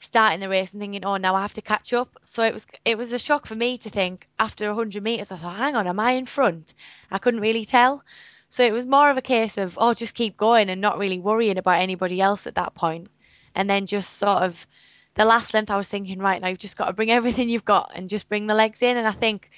starting 0.00 0.40
the 0.40 0.48
race 0.48 0.72
and 0.72 0.80
thinking, 0.80 1.04
oh, 1.04 1.16
now 1.16 1.34
I 1.36 1.42
have 1.42 1.54
to 1.54 1.62
catch 1.62 1.92
up. 1.92 2.18
So 2.24 2.42
it 2.42 2.54
was 2.54 2.66
it 2.84 2.98
was 2.98 3.12
a 3.12 3.18
shock 3.18 3.46
for 3.46 3.54
me 3.54 3.78
to 3.78 3.90
think 3.90 4.26
after 4.38 4.66
100 4.66 5.02
meters, 5.02 5.30
I 5.30 5.36
thought, 5.36 5.56
hang 5.56 5.76
on, 5.76 5.86
am 5.86 6.00
I 6.00 6.12
in 6.12 6.26
front? 6.26 6.74
I 7.10 7.18
couldn't 7.18 7.40
really 7.40 7.64
tell. 7.64 8.02
So 8.56 8.64
it 8.64 8.72
was 8.72 8.86
more 8.86 9.10
of 9.10 9.18
a 9.18 9.22
case 9.36 9.58
of, 9.58 9.76
oh, 9.78 9.92
just 9.92 10.14
keep 10.14 10.38
going 10.38 10.70
and 10.70 10.80
not 10.80 10.96
really 10.96 11.18
worrying 11.18 11.58
about 11.58 11.82
anybody 11.82 12.22
else 12.22 12.46
at 12.46 12.54
that 12.54 12.74
point, 12.74 13.08
and 13.54 13.68
then 13.68 13.86
just 13.86 14.14
sort 14.14 14.44
of 14.44 14.66
the 15.14 15.26
last 15.26 15.52
length, 15.52 15.70
I 15.70 15.76
was 15.76 15.88
thinking, 15.88 16.20
right 16.20 16.40
now 16.40 16.48
you've 16.48 16.58
just 16.58 16.78
got 16.78 16.86
to 16.86 16.94
bring 16.94 17.10
everything 17.18 17.50
you've 17.50 17.66
got 17.66 17.92
and 17.94 18.08
just 18.08 18.30
bring 18.30 18.46
the 18.46 18.54
legs 18.54 18.80
in. 18.80 18.96
And 18.96 19.06
I 19.06 19.12
think 19.12 19.50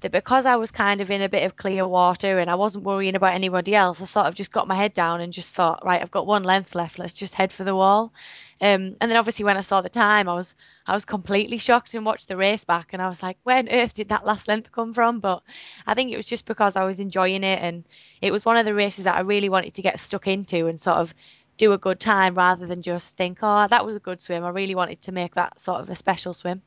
that 0.00 0.12
because 0.12 0.46
I 0.46 0.56
was 0.56 0.70
kind 0.70 1.00
of 1.00 1.10
in 1.10 1.22
a 1.22 1.28
bit 1.28 1.44
of 1.44 1.56
clear 1.56 1.86
water 1.86 2.38
and 2.38 2.50
I 2.50 2.54
wasn't 2.54 2.84
worrying 2.84 3.14
about 3.14 3.34
anybody 3.34 3.74
else, 3.74 4.00
I 4.00 4.04
sort 4.04 4.26
of 4.26 4.34
just 4.34 4.52
got 4.52 4.68
my 4.68 4.74
head 4.74 4.94
down 4.94 5.20
and 5.20 5.32
just 5.32 5.54
thought, 5.54 5.84
right, 5.84 6.02
I've 6.02 6.10
got 6.10 6.26
one 6.26 6.42
length 6.42 6.74
left. 6.74 6.98
Let's 6.98 7.14
just 7.14 7.34
head 7.34 7.52
for 7.52 7.64
the 7.64 7.74
wall. 7.74 8.12
Um, 8.60 8.96
and 9.00 9.10
then 9.10 9.16
obviously 9.16 9.44
when 9.44 9.56
I 9.56 9.62
saw 9.62 9.80
the 9.80 9.88
time, 9.88 10.28
I 10.28 10.34
was 10.34 10.54
I 10.86 10.94
was 10.94 11.04
completely 11.04 11.58
shocked 11.58 11.94
and 11.94 12.04
watched 12.04 12.28
the 12.28 12.36
race 12.36 12.64
back, 12.64 12.92
and 12.92 13.00
I 13.00 13.08
was 13.08 13.22
like, 13.22 13.36
where 13.42 13.58
on 13.58 13.68
earth 13.68 13.94
did 13.94 14.10
that 14.10 14.24
last 14.24 14.48
length 14.48 14.70
come 14.72 14.94
from? 14.94 15.20
But 15.20 15.42
I 15.86 15.94
think 15.94 16.12
it 16.12 16.16
was 16.16 16.26
just 16.26 16.44
because 16.44 16.76
I 16.76 16.84
was 16.84 17.00
enjoying 17.00 17.42
it, 17.42 17.60
and 17.62 17.84
it 18.20 18.30
was 18.30 18.44
one 18.44 18.56
of 18.56 18.64
the 18.64 18.74
races 18.74 19.04
that 19.04 19.16
I 19.16 19.20
really 19.20 19.48
wanted 19.48 19.74
to 19.74 19.82
get 19.82 20.00
stuck 20.00 20.26
into 20.26 20.66
and 20.66 20.80
sort 20.80 20.98
of 20.98 21.14
do 21.56 21.72
a 21.72 21.78
good 21.78 22.00
time 22.00 22.34
rather 22.34 22.66
than 22.66 22.82
just 22.82 23.16
think, 23.16 23.38
oh, 23.42 23.66
that 23.68 23.86
was 23.86 23.96
a 23.96 24.00
good 24.00 24.20
swim. 24.20 24.44
I 24.44 24.50
really 24.50 24.74
wanted 24.74 25.02
to 25.02 25.12
make 25.12 25.34
that 25.34 25.60
sort 25.60 25.80
of 25.80 25.90
a 25.90 25.94
special 25.94 26.34
swim. 26.34 26.62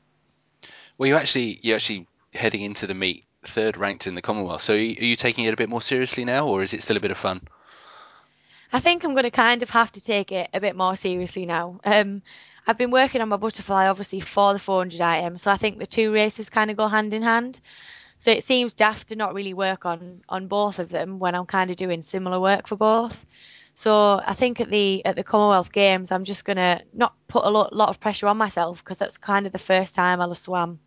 Well, 0.96 1.08
you 1.08 1.16
actually 1.16 1.60
you 1.62 1.74
actually 1.74 2.06
heading 2.32 2.62
into 2.62 2.86
the 2.86 2.94
meet 2.94 3.24
third 3.46 3.76
ranked 3.76 4.06
in 4.06 4.14
the 4.14 4.22
Commonwealth. 4.22 4.62
So 4.62 4.74
are 4.74 4.76
you, 4.76 5.16
taking 5.16 5.44
it 5.44 5.54
a 5.54 5.56
bit 5.56 5.68
more 5.68 5.82
seriously 5.82 6.24
now, 6.24 6.46
or 6.46 6.62
is 6.62 6.74
it 6.74 6.82
still 6.82 6.96
a 6.96 7.00
bit 7.00 7.10
of 7.10 7.18
fun? 7.18 7.42
I 8.72 8.80
think 8.80 9.02
I'm 9.02 9.12
going 9.12 9.24
to 9.24 9.30
kind 9.30 9.62
of 9.62 9.70
have 9.70 9.92
to 9.92 10.00
take 10.00 10.30
it 10.32 10.50
a 10.52 10.60
bit 10.60 10.76
more 10.76 10.96
seriously 10.96 11.46
now. 11.46 11.80
Um, 11.84 12.22
I've 12.66 12.76
been 12.76 12.90
working 12.90 13.22
on 13.22 13.30
my 13.30 13.36
butterfly 13.36 13.86
obviously 13.86 14.20
for 14.20 14.52
the 14.52 14.58
400 14.58 15.00
IM, 15.00 15.38
so 15.38 15.50
I 15.50 15.56
think 15.56 15.78
the 15.78 15.86
two 15.86 16.12
races 16.12 16.50
kind 16.50 16.70
of 16.70 16.76
go 16.76 16.86
hand 16.86 17.14
in 17.14 17.22
hand. 17.22 17.60
So 18.18 18.30
it 18.30 18.44
seems 18.44 18.74
daft 18.74 19.08
to 19.08 19.16
not 19.16 19.32
really 19.32 19.54
work 19.54 19.86
on 19.86 20.22
on 20.28 20.48
both 20.48 20.80
of 20.80 20.90
them 20.90 21.18
when 21.18 21.34
I'm 21.34 21.46
kind 21.46 21.70
of 21.70 21.76
doing 21.76 22.02
similar 22.02 22.40
work 22.40 22.66
for 22.66 22.76
both. 22.76 23.24
So 23.74 24.20
I 24.26 24.34
think 24.34 24.60
at 24.60 24.70
the 24.70 25.06
at 25.06 25.14
the 25.14 25.22
Commonwealth 25.22 25.70
Games, 25.70 26.10
I'm 26.10 26.24
just 26.24 26.44
gonna 26.44 26.82
not 26.92 27.14
put 27.28 27.44
a 27.44 27.48
lot, 27.48 27.72
lot 27.72 27.90
of 27.90 28.00
pressure 28.00 28.26
on 28.26 28.36
myself 28.36 28.82
because 28.82 28.98
that's 28.98 29.16
kind 29.16 29.46
of 29.46 29.52
the 29.52 29.58
first 29.58 29.94
time 29.94 30.20
I'll 30.20 30.28
have 30.30 30.38
swam 30.38 30.80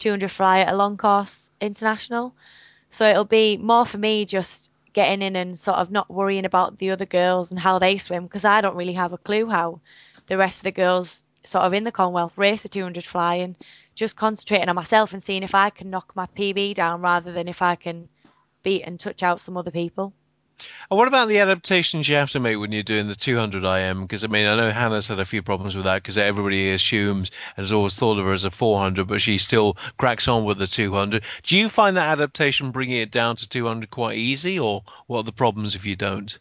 200 0.00 0.30
fly 0.30 0.60
at 0.60 0.72
a 0.72 0.76
long 0.76 0.96
course 0.96 1.50
international. 1.60 2.34
So 2.90 3.08
it'll 3.08 3.24
be 3.24 3.56
more 3.56 3.86
for 3.86 3.98
me 3.98 4.24
just 4.24 4.70
getting 4.92 5.22
in 5.22 5.36
and 5.36 5.58
sort 5.58 5.78
of 5.78 5.90
not 5.90 6.10
worrying 6.10 6.44
about 6.44 6.78
the 6.78 6.90
other 6.90 7.06
girls 7.06 7.50
and 7.50 7.60
how 7.60 7.78
they 7.78 7.96
swim 7.98 8.24
because 8.24 8.44
I 8.44 8.60
don't 8.60 8.76
really 8.76 8.94
have 8.94 9.12
a 9.12 9.18
clue 9.18 9.48
how 9.48 9.80
the 10.26 10.36
rest 10.36 10.58
of 10.58 10.64
the 10.64 10.72
girls 10.72 11.22
sort 11.44 11.64
of 11.64 11.72
in 11.72 11.84
the 11.84 11.92
Commonwealth 11.92 12.36
race 12.36 12.62
the 12.62 12.68
200 12.68 13.04
fly 13.04 13.36
and 13.36 13.56
just 13.94 14.16
concentrating 14.16 14.68
on 14.68 14.74
myself 14.74 15.12
and 15.12 15.22
seeing 15.22 15.42
if 15.42 15.54
I 15.54 15.70
can 15.70 15.90
knock 15.90 16.12
my 16.16 16.26
PB 16.36 16.74
down 16.74 17.00
rather 17.00 17.32
than 17.32 17.48
if 17.48 17.62
I 17.62 17.76
can 17.76 18.08
beat 18.62 18.82
and 18.82 18.98
touch 18.98 19.22
out 19.22 19.40
some 19.40 19.56
other 19.56 19.70
people. 19.70 20.12
And 20.90 20.98
what 20.98 21.08
about 21.08 21.28
the 21.28 21.38
adaptations 21.38 22.08
you 22.08 22.16
have 22.16 22.30
to 22.30 22.40
make 22.40 22.58
when 22.58 22.72
you're 22.72 22.82
doing 22.82 23.08
the 23.08 23.14
200 23.14 23.64
IM? 23.64 24.02
Because 24.02 24.24
I 24.24 24.26
mean, 24.26 24.46
I 24.46 24.56
know 24.56 24.70
Hannah's 24.70 25.08
had 25.08 25.20
a 25.20 25.24
few 25.24 25.42
problems 25.42 25.76
with 25.76 25.84
that 25.84 26.02
because 26.02 26.18
everybody 26.18 26.70
assumes 26.72 27.30
and 27.56 27.64
has 27.64 27.72
always 27.72 27.96
thought 27.96 28.18
of 28.18 28.24
her 28.26 28.32
as 28.32 28.44
a 28.44 28.50
400, 28.50 29.06
but 29.06 29.20
she 29.20 29.38
still 29.38 29.76
cracks 29.98 30.28
on 30.28 30.44
with 30.44 30.58
the 30.58 30.66
200. 30.66 31.22
Do 31.42 31.56
you 31.56 31.68
find 31.68 31.96
that 31.96 32.10
adaptation 32.10 32.72
bringing 32.72 32.96
it 32.96 33.10
down 33.10 33.36
to 33.36 33.48
200 33.48 33.90
quite 33.90 34.18
easy, 34.18 34.58
or 34.58 34.82
what 35.06 35.20
are 35.20 35.24
the 35.24 35.32
problems 35.32 35.74
if 35.74 35.84
you 35.86 35.96
don't? 35.96 36.38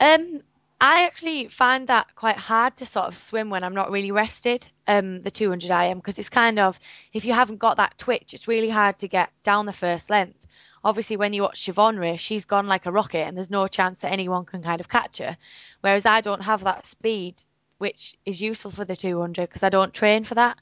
Um, 0.00 0.40
I 0.80 1.04
actually 1.04 1.48
find 1.48 1.88
that 1.88 2.14
quite 2.14 2.38
hard 2.38 2.76
to 2.76 2.86
sort 2.86 3.06
of 3.06 3.16
swim 3.16 3.50
when 3.50 3.64
I'm 3.64 3.74
not 3.74 3.90
really 3.90 4.12
rested. 4.12 4.68
Um, 4.86 5.22
the 5.22 5.30
200 5.30 5.70
IM 5.70 5.98
because 5.98 6.18
it's 6.18 6.30
kind 6.30 6.58
of 6.58 6.80
if 7.12 7.24
you 7.24 7.34
haven't 7.34 7.58
got 7.58 7.76
that 7.76 7.98
twitch, 7.98 8.32
it's 8.32 8.48
really 8.48 8.70
hard 8.70 8.98
to 9.00 9.08
get 9.08 9.30
down 9.44 9.66
the 9.66 9.72
first 9.72 10.08
length 10.08 10.39
obviously 10.84 11.16
when 11.16 11.32
you 11.32 11.42
watch 11.42 11.66
Siobhan 11.66 11.98
race, 11.98 12.20
she's 12.20 12.44
gone 12.44 12.66
like 12.66 12.86
a 12.86 12.92
rocket 12.92 13.26
and 13.26 13.36
there's 13.36 13.50
no 13.50 13.66
chance 13.68 14.00
that 14.00 14.12
anyone 14.12 14.44
can 14.44 14.62
kind 14.62 14.80
of 14.80 14.88
catch 14.88 15.18
her. 15.18 15.36
Whereas 15.80 16.06
I 16.06 16.20
don't 16.20 16.42
have 16.42 16.64
that 16.64 16.86
speed, 16.86 17.42
which 17.78 18.16
is 18.24 18.40
useful 18.40 18.70
for 18.70 18.84
the 18.84 18.96
200 18.96 19.48
because 19.48 19.62
I 19.62 19.68
don't 19.68 19.94
train 19.94 20.24
for 20.24 20.34
that. 20.34 20.58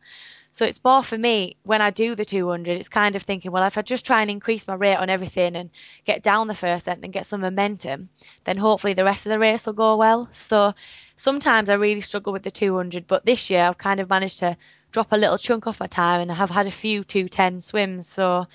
So 0.51 0.65
it's 0.65 0.83
more 0.83 1.05
for 1.05 1.19
me 1.19 1.57
when 1.65 1.83
I 1.83 1.91
do 1.91 2.15
the 2.15 2.25
200, 2.25 2.79
it's 2.79 2.89
kind 2.89 3.15
of 3.15 3.23
thinking, 3.23 3.53
well, 3.53 3.67
if 3.67 3.77
I 3.77 3.83
just 3.83 4.07
try 4.07 4.23
and 4.23 4.31
increase 4.31 4.67
my 4.67 4.75
rate 4.75 4.97
on 4.97 5.11
everything 5.11 5.55
and 5.57 5.71
get 6.07 6.23
down 6.23 6.49
the 6.49 6.55
first 6.55 6.89
end 6.89 7.05
and 7.05 7.13
get 7.13 7.27
some 7.27 7.43
momentum, 7.43 8.09
then 8.45 8.57
hopefully 8.57 8.95
the 8.95 9.05
rest 9.05 9.27
of 9.27 9.31
the 9.31 9.39
race 9.39 9.67
will 9.67 9.75
go 9.75 9.97
well. 9.97 10.29
So 10.33 10.73
sometimes 11.17 11.69
I 11.69 11.75
really 11.75 12.01
struggle 12.01 12.33
with 12.33 12.45
the 12.45 12.51
200, 12.51 13.07
but 13.07 13.27
this 13.27 13.51
year 13.51 13.65
I've 13.65 13.79
kind 13.79 14.01
of 14.01 14.09
managed 14.09 14.39
to 14.39 14.57
drop 14.91 15.13
a 15.13 15.17
little 15.17 15.39
chunk 15.39 15.67
off 15.67 15.81
my 15.81 15.87
time 15.87 16.23
and 16.23 16.33
I 16.33 16.35
have 16.35 16.51
had 16.51 16.67
a 16.67 16.71
few 16.71 17.05
210 17.05 17.61
swims. 17.61 18.09
So 18.09 18.47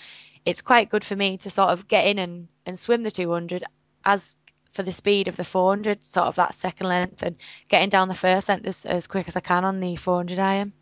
it's 0.45 0.61
quite 0.61 0.89
good 0.89 1.03
for 1.05 1.15
me 1.15 1.37
to 1.37 1.49
sort 1.49 1.69
of 1.69 1.87
get 1.87 2.05
in 2.05 2.19
and, 2.19 2.47
and 2.65 2.79
swim 2.79 3.03
the 3.03 3.11
200 3.11 3.63
as 4.05 4.35
for 4.73 4.83
the 4.83 4.93
speed 4.93 5.27
of 5.27 5.35
the 5.35 5.43
400, 5.43 6.03
sort 6.03 6.27
of 6.27 6.35
that 6.35 6.55
second 6.55 6.87
length, 6.87 7.21
and 7.21 7.35
getting 7.69 7.89
down 7.89 8.07
the 8.07 8.15
first 8.15 8.49
length 8.49 8.65
as, 8.65 8.85
as 8.85 9.07
quick 9.07 9.27
as 9.27 9.35
I 9.35 9.39
can 9.39 9.63
on 9.63 9.79
the 9.79 9.95
400 9.95 10.39
IM. 10.39 10.73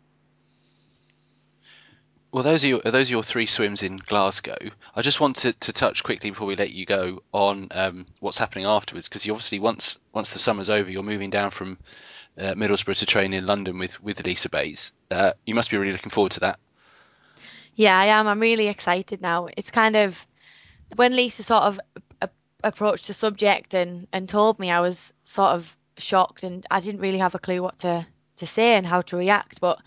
Well, 2.32 2.42
those 2.42 2.64
are 2.64 2.68
your, 2.68 2.80
those 2.80 3.10
are 3.10 3.12
your 3.12 3.22
three 3.22 3.44
swims 3.44 3.82
in 3.82 3.98
Glasgow. 3.98 4.56
I 4.96 5.02
just 5.02 5.20
want 5.20 5.36
to, 5.38 5.52
to 5.52 5.72
touch 5.74 6.02
quickly 6.02 6.30
before 6.30 6.46
we 6.46 6.56
let 6.56 6.72
you 6.72 6.86
go 6.86 7.22
on 7.32 7.68
um, 7.72 8.06
what's 8.20 8.38
happening 8.38 8.64
afterwards, 8.64 9.06
because 9.06 9.26
you 9.26 9.32
obviously 9.32 9.58
once 9.58 9.98
once 10.14 10.30
the 10.30 10.38
summer's 10.38 10.70
over, 10.70 10.90
you're 10.90 11.02
moving 11.02 11.28
down 11.28 11.50
from 11.50 11.76
uh, 12.38 12.54
Middlesbrough 12.54 12.96
to 12.96 13.06
train 13.06 13.34
in 13.34 13.44
London 13.44 13.78
with 13.78 14.02
with 14.02 14.24
Lisa 14.24 14.48
Bates. 14.48 14.92
Uh, 15.10 15.32
you 15.44 15.54
must 15.54 15.70
be 15.70 15.76
really 15.76 15.92
looking 15.92 16.08
forward 16.08 16.32
to 16.32 16.40
that. 16.40 16.58
Yeah, 17.74 17.98
I 17.98 18.06
am. 18.06 18.26
I'm 18.28 18.40
really 18.40 18.68
excited 18.68 19.20
now. 19.20 19.48
It's 19.56 19.70
kind 19.70 19.96
of 19.96 20.26
when 20.96 21.16
Lisa 21.16 21.42
sort 21.42 21.62
of 21.64 21.80
a- 22.22 22.28
approached 22.64 23.06
the 23.08 23.14
subject 23.14 23.74
and 23.74 24.06
and 24.12 24.28
told 24.28 24.58
me, 24.58 24.70
I 24.70 24.80
was 24.80 25.12
sort 25.24 25.52
of 25.52 25.76
shocked 25.98 26.44
and 26.44 26.66
I 26.70 26.80
didn't 26.80 27.00
really 27.00 27.18
have 27.18 27.34
a 27.34 27.38
clue 27.38 27.62
what 27.62 27.78
to 27.80 28.06
to 28.36 28.46
say 28.46 28.76
and 28.76 28.86
how 28.86 29.02
to 29.02 29.16
react. 29.16 29.60
But 29.60 29.80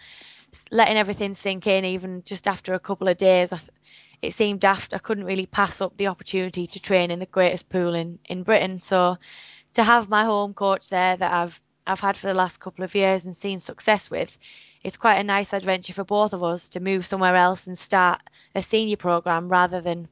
letting 0.71 0.98
everything 0.98 1.34
sink 1.36 1.67
in, 1.67 1.86
even 1.86 2.24
just 2.26 2.48
after 2.48 2.74
a 2.74 2.80
couple 2.80 3.08
of 3.08 3.17
days, 3.17 3.54
I, 3.54 3.60
it 4.21 4.34
seemed 4.34 4.62
daft. 4.62 4.93
I 4.93 5.00
couldn't 5.00 5.26
really 5.26 5.45
pass 5.48 5.82
up 5.82 5.98
the 5.98 6.08
opportunity 6.08 6.67
to 6.67 6.80
train 6.80 7.12
in 7.12 7.19
the 7.19 7.26
greatest 7.28 7.69
pool 7.69 7.93
in 7.95 8.19
in 8.26 8.43
Britain. 8.43 8.80
So 8.80 9.17
to 9.76 9.84
have 9.84 10.10
my 10.10 10.26
home 10.26 10.54
coach 10.54 10.89
there 10.89 11.17
that 11.17 11.34
I've 11.34 11.62
I've 11.88 12.00
had 12.02 12.17
for 12.17 12.28
the 12.28 12.34
last 12.34 12.60
couple 12.60 12.84
of 12.86 12.95
years 12.95 13.26
and 13.26 13.36
seen 13.36 13.60
success 13.60 14.10
with, 14.12 14.38
it's 14.86 14.98
quite 14.98 15.15
a 15.15 15.24
nice 15.24 15.52
adventure 15.52 15.93
for 15.93 16.04
both 16.04 16.32
of 16.32 16.43
us 16.43 16.69
to 16.69 16.80
move 16.80 17.08
somewhere 17.08 17.36
else 17.36 17.65
and 17.65 17.76
start 17.76 18.21
a 18.54 18.62
senior 18.62 18.98
program 18.98 19.50
rather 19.50 19.82
than 19.82 20.08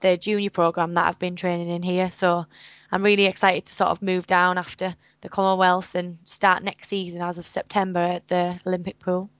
the 0.00 0.16
junior 0.16 0.50
program 0.50 0.94
that 0.94 1.06
I've 1.06 1.18
been 1.20 1.36
training 1.36 1.70
in 1.70 1.80
here. 1.80 2.10
So 2.10 2.44
I'm 2.90 3.04
really 3.04 3.26
excited 3.26 3.66
to 3.66 3.72
sort 3.72 3.90
of 3.90 4.02
move 4.02 4.26
down 4.26 4.58
after 4.58 4.96
the 5.20 5.28
Commonwealth 5.28 5.94
and 5.94 6.18
start 6.24 6.64
next 6.64 6.88
season 6.88 7.22
as 7.22 7.38
of 7.38 7.46
September 7.46 8.00
at 8.00 8.26
the 8.26 8.58
Olympic 8.66 8.98
pool. 8.98 9.30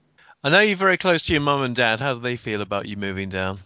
I 0.41 0.51
know 0.51 0.61
you're 0.61 0.77
very 0.77 0.97
close 0.97 1.23
to 1.23 1.33
your 1.33 1.41
mum 1.41 1.63
and 1.63 1.75
dad. 1.75 1.99
How 1.99 2.13
do 2.13 2.21
they 2.21 2.37
feel 2.37 2.61
about 2.61 2.87
you 2.87 2.95
moving 2.95 3.27
down? 3.27 3.59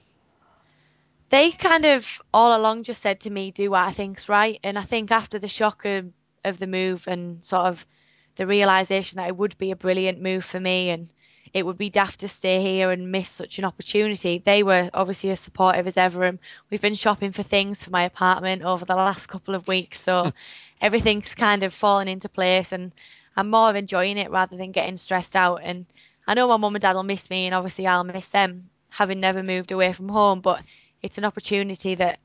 They 1.29 1.51
kind 1.51 1.85
of 1.85 2.19
all 2.33 2.57
along 2.59 2.81
just 2.81 3.03
said 3.03 3.19
to 3.21 3.29
me, 3.29 3.51
do 3.51 3.69
what 3.69 3.87
I 3.87 3.91
think's 3.91 4.27
right. 4.27 4.59
And 4.63 4.75
I 4.75 4.85
think 4.85 5.11
after 5.11 5.37
the 5.37 5.47
shock 5.47 5.85
of, 5.85 6.07
of 6.43 6.57
the 6.57 6.65
move 6.65 7.07
and 7.07 7.45
sort 7.45 7.67
of 7.67 7.85
the 8.35 8.47
realization 8.47 9.17
that 9.17 9.27
it 9.27 9.37
would 9.37 9.57
be 9.57 9.71
a 9.71 9.75
brilliant 9.75 10.21
move 10.21 10.45
for 10.45 10.59
me 10.59 10.89
and 10.89 11.09
it 11.53 11.65
would 11.65 11.77
be 11.77 11.89
daft 11.89 12.21
to 12.21 12.27
stay 12.27 12.61
here 12.61 12.91
and 12.91 13.11
miss 13.11 13.29
such 13.29 13.59
an 13.59 13.65
opportunity. 13.65 14.37
They 14.37 14.63
were 14.63 14.89
obviously 14.93 15.31
as 15.31 15.39
supportive 15.39 15.85
as 15.87 15.97
ever, 15.97 16.23
and 16.23 16.39
we've 16.69 16.81
been 16.81 16.95
shopping 16.95 17.33
for 17.33 17.43
things 17.43 17.83
for 17.83 17.89
my 17.89 18.03
apartment 18.03 18.63
over 18.63 18.85
the 18.85 18.95
last 18.95 19.27
couple 19.27 19.53
of 19.53 19.67
weeks, 19.67 19.99
so 19.99 20.31
everything's 20.81 21.35
kind 21.35 21.63
of 21.63 21.73
fallen 21.73 22.07
into 22.07 22.29
place, 22.29 22.71
and 22.71 22.93
I'm 23.35 23.49
more 23.49 23.75
enjoying 23.75 24.17
it 24.17 24.31
rather 24.31 24.55
than 24.55 24.71
getting 24.71 24.97
stressed 24.97 25.35
out. 25.35 25.59
And 25.63 25.85
I 26.25 26.33
know 26.33 26.47
my 26.47 26.57
mum 26.57 26.75
and 26.75 26.81
dad 26.81 26.95
will 26.95 27.03
miss 27.03 27.29
me, 27.29 27.45
and 27.45 27.55
obviously 27.55 27.85
I'll 27.85 28.03
miss 28.03 28.27
them, 28.27 28.69
having 28.89 29.19
never 29.19 29.43
moved 29.43 29.71
away 29.71 29.91
from 29.91 30.09
home. 30.09 30.39
But 30.39 30.63
it's 31.01 31.17
an 31.17 31.25
opportunity 31.25 31.95
that 31.95 32.19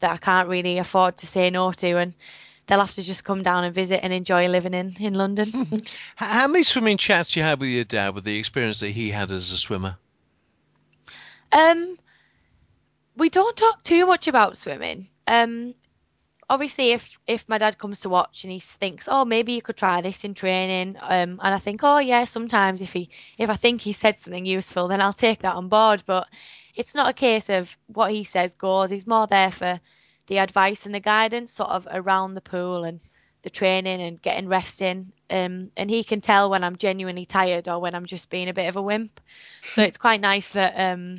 that 0.00 0.12
I 0.12 0.16
can't 0.18 0.48
really 0.48 0.78
afford 0.78 1.16
to 1.18 1.26
say 1.26 1.50
no 1.50 1.72
to, 1.72 1.96
and 1.96 2.12
they'll 2.68 2.80
have 2.80 2.94
to 2.94 3.02
just 3.02 3.24
come 3.24 3.42
down 3.42 3.64
and 3.64 3.74
visit 3.74 4.04
and 4.04 4.12
enjoy 4.12 4.46
living 4.46 4.74
in, 4.74 4.96
in 5.00 5.14
London. 5.14 5.82
How 6.16 6.46
many 6.46 6.62
swimming 6.62 6.98
chats 6.98 7.34
you 7.34 7.42
had 7.42 7.58
with 7.60 7.70
your 7.70 7.84
dad 7.84 8.14
with 8.14 8.24
the 8.24 8.38
experience 8.38 8.80
that 8.80 8.90
he 8.90 9.10
had 9.10 9.30
as 9.30 9.50
a 9.50 9.56
swimmer? 9.56 9.96
Um, 11.50 11.98
we 13.16 13.30
don't 13.30 13.56
talk 13.56 13.82
too 13.82 14.06
much 14.06 14.28
about 14.28 14.58
swimming. 14.58 15.08
Um, 15.26 15.74
obviously, 16.48 16.92
if 16.92 17.18
if 17.26 17.48
my 17.48 17.56
dad 17.56 17.78
comes 17.78 18.00
to 18.00 18.10
watch 18.10 18.44
and 18.44 18.52
he 18.52 18.60
thinks, 18.60 19.08
oh, 19.10 19.24
maybe 19.24 19.54
you 19.54 19.62
could 19.62 19.76
try 19.76 20.02
this 20.02 20.24
in 20.24 20.34
training, 20.34 20.96
um, 21.00 21.40
and 21.42 21.54
I 21.54 21.58
think, 21.58 21.80
oh 21.82 21.98
yeah, 21.98 22.24
sometimes 22.24 22.82
if 22.82 22.92
he 22.92 23.08
if 23.38 23.48
I 23.48 23.56
think 23.56 23.80
he 23.80 23.94
said 23.94 24.18
something 24.18 24.44
useful, 24.44 24.88
then 24.88 25.00
I'll 25.00 25.14
take 25.14 25.40
that 25.40 25.56
on 25.56 25.68
board. 25.68 26.02
But 26.04 26.28
it's 26.74 26.94
not 26.94 27.08
a 27.08 27.14
case 27.14 27.48
of 27.48 27.74
what 27.86 28.12
he 28.12 28.24
says 28.24 28.54
goes. 28.54 28.90
He's 28.90 29.06
more 29.06 29.26
there 29.26 29.50
for 29.50 29.80
the 30.28 30.38
advice 30.38 30.86
and 30.86 30.94
the 30.94 31.00
guidance, 31.00 31.52
sort 31.52 31.70
of 31.70 31.88
around 31.90 32.34
the 32.34 32.40
pool 32.40 32.84
and 32.84 33.00
the 33.42 33.50
training 33.50 34.00
and 34.00 34.22
getting 34.22 34.48
rest 34.48 34.80
in. 34.80 35.12
Um, 35.30 35.70
and 35.76 35.90
he 35.90 36.04
can 36.04 36.20
tell 36.20 36.50
when 36.50 36.64
I'm 36.64 36.76
genuinely 36.76 37.26
tired 37.26 37.68
or 37.68 37.78
when 37.78 37.94
I'm 37.94 38.06
just 38.06 38.30
being 38.30 38.48
a 38.48 38.54
bit 38.54 38.68
of 38.68 38.76
a 38.76 38.82
wimp. 38.82 39.20
So 39.72 39.82
it's 39.82 39.98
quite 39.98 40.20
nice 40.20 40.48
that 40.48 40.74
um, 40.78 41.18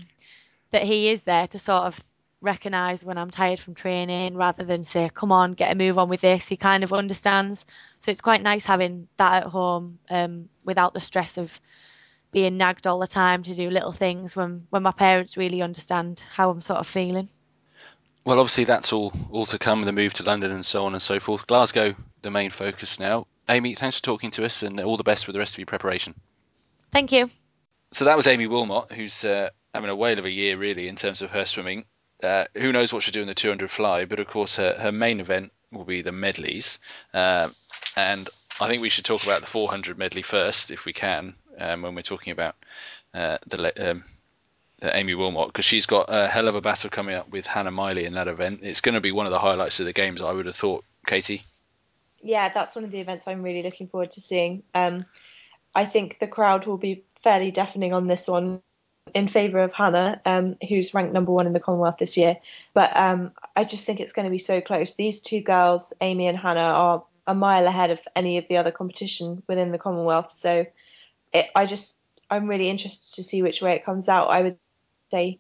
that 0.71 0.83
he 0.83 1.09
is 1.09 1.21
there 1.21 1.47
to 1.47 1.59
sort 1.59 1.83
of 1.83 1.99
recognize 2.41 3.03
when 3.03 3.17
I'm 3.17 3.31
tired 3.31 3.59
from 3.59 3.73
training 3.73 4.35
rather 4.35 4.63
than 4.63 4.83
say, 4.83 5.09
come 5.13 5.31
on, 5.31 5.51
get 5.53 5.71
a 5.71 5.75
move 5.75 5.97
on 5.97 6.09
with 6.09 6.21
this. 6.21 6.47
He 6.47 6.55
kind 6.55 6.83
of 6.83 6.93
understands. 6.93 7.65
So 7.99 8.11
it's 8.11 8.21
quite 8.21 8.41
nice 8.41 8.65
having 8.65 9.07
that 9.17 9.43
at 9.43 9.49
home 9.49 9.99
um, 10.09 10.49
without 10.63 10.93
the 10.93 11.01
stress 11.01 11.37
of 11.37 11.59
being 12.31 12.57
nagged 12.57 12.87
all 12.87 12.99
the 12.99 13.07
time 13.07 13.43
to 13.43 13.55
do 13.55 13.69
little 13.69 13.91
things 13.91 14.35
when, 14.35 14.67
when 14.69 14.83
my 14.83 14.91
parents 14.91 15.35
really 15.35 15.61
understand 15.61 16.23
how 16.31 16.49
I'm 16.49 16.61
sort 16.61 16.79
of 16.79 16.87
feeling. 16.87 17.29
Well, 18.25 18.39
obviously 18.39 18.65
that's 18.65 18.93
all 18.93 19.13
all 19.32 19.45
to 19.47 19.58
come. 19.58 19.84
The 19.84 19.91
move 19.91 20.13
to 20.15 20.23
London 20.23 20.51
and 20.51 20.65
so 20.65 20.86
on 20.86 20.93
and 20.93 21.01
so 21.01 21.19
forth. 21.19 21.47
Glasgow, 21.47 21.95
the 22.21 22.32
main 22.32 22.51
focus 22.51 22.99
now. 22.99 23.27
Aimee, 23.47 23.75
thanks 23.75 23.97
for 23.97 24.03
talking 24.03 24.32
to 24.32 24.45
us, 24.45 24.62
and 24.62 24.79
all 24.79 24.97
the 24.97 25.03
best 25.03 25.25
with 25.25 25.34
the 25.34 25.39
rest 25.39 25.55
of 25.55 25.60
your 25.60 25.65
preparation. 25.65 26.13
Thank 26.91 27.12
you. 27.12 27.32
So 27.91 28.05
that 28.05 28.17
was 28.17 28.27
Aimee 28.27 28.47
Willmott, 28.47 28.91
who's 28.91 29.25
uh, 29.25 29.49
having 29.73 29.89
a 29.89 29.95
whale 29.95 30.19
of 30.19 30.25
a 30.25 30.32
year 30.32 30.58
really 30.58 30.88
in 30.88 30.95
terms 30.95 31.21
of 31.21 31.32
her 31.32 31.45
swimming. 31.45 31.86
Uh, 32.21 32.45
who 32.53 32.71
knows 32.71 32.91
what 32.91 33.01
she'll 33.01 33.13
do 33.13 33.21
in 33.21 33.27
the 33.27 33.34
200 33.34 33.71
fly, 33.71 34.05
but 34.05 34.19
of 34.19 34.27
course 34.27 34.58
her, 34.58 34.75
her 34.77 34.91
main 34.91 35.19
event 35.19 35.51
will 35.71 35.86
be 35.86 36.01
the 36.01 36.12
medleys. 36.12 36.79
Uh, 37.13 37.49
and 37.95 38.29
I 38.60 38.67
think 38.67 38.82
we 38.82 38.89
should 38.89 39.05
talk 39.05 39.23
about 39.23 39.41
the 39.41 39.47
400 39.47 39.97
medley 39.97 40.21
first, 40.21 40.69
if 40.69 40.86
we 40.86 40.93
can, 40.93 41.36
um, 41.58 41.82
when 41.82 41.95
we're 41.95 42.01
talking 42.01 42.32
about 42.32 42.55
uh, 43.13 43.38
the 43.47 43.91
um, 43.91 44.03
Aimee 44.81 45.13
Willmott 45.13 45.47
because 45.47 45.65
she's 45.65 45.85
got 45.85 46.05
a 46.09 46.27
hell 46.27 46.47
of 46.47 46.55
a 46.55 46.61
battle 46.61 46.89
coming 46.89 47.15
up 47.15 47.29
with 47.29 47.45
Hannah 47.45 47.71
Miley 47.71 48.05
in 48.05 48.13
that 48.13 48.27
event. 48.27 48.61
It's 48.63 48.81
going 48.81 48.95
to 48.95 49.01
be 49.01 49.11
one 49.11 49.25
of 49.25 49.31
the 49.31 49.39
highlights 49.39 49.79
of 49.79 49.85
the 49.85 49.93
games, 49.93 50.21
I 50.21 50.31
would 50.31 50.45
have 50.45 50.55
thought, 50.55 50.83
Katie. 51.05 51.43
Yeah, 52.21 52.49
that's 52.49 52.75
one 52.75 52.83
of 52.83 52.91
the 52.91 52.99
events 52.99 53.27
I'm 53.27 53.43
really 53.43 53.63
looking 53.63 53.87
forward 53.87 54.11
to 54.11 54.21
seeing. 54.21 54.63
Um, 54.73 55.05
I 55.75 55.85
think 55.85 56.19
the 56.19 56.27
crowd 56.27 56.65
will 56.65 56.77
be 56.77 57.03
fairly 57.15 57.51
deafening 57.51 57.93
on 57.93 58.07
this 58.07 58.27
one 58.27 58.61
in 59.13 59.27
favour 59.27 59.59
of 59.59 59.73
Hannah, 59.73 60.21
um, 60.25 60.57
who's 60.67 60.93
ranked 60.93 61.13
number 61.13 61.31
one 61.31 61.47
in 61.47 61.53
the 61.53 61.59
Commonwealth 61.59 61.97
this 61.97 62.17
year. 62.17 62.37
But 62.73 62.95
um, 62.95 63.31
I 63.55 63.63
just 63.63 63.85
think 63.85 63.99
it's 63.99 64.13
going 64.13 64.25
to 64.25 64.31
be 64.31 64.39
so 64.39 64.61
close. 64.61 64.95
These 64.95 65.21
two 65.21 65.41
girls, 65.41 65.93
Aimee 66.01 66.27
and 66.27 66.37
Hannah, 66.37 66.59
are 66.59 67.03
a 67.25 67.35
mile 67.35 67.67
ahead 67.67 67.91
of 67.91 67.99
any 68.15 68.37
of 68.37 68.47
the 68.47 68.57
other 68.57 68.71
competition 68.71 69.43
within 69.47 69.71
the 69.71 69.77
Commonwealth. 69.77 70.31
So 70.31 70.65
it, 71.33 71.47
I 71.55 71.65
just, 71.65 71.97
I'm 72.29 72.47
really 72.47 72.69
interested 72.69 73.15
to 73.15 73.23
see 73.23 73.41
which 73.41 73.61
way 73.61 73.73
it 73.73 73.85
comes 73.85 74.09
out. 74.09 74.29
I 74.29 74.41
would 74.41 74.57
say, 75.11 75.39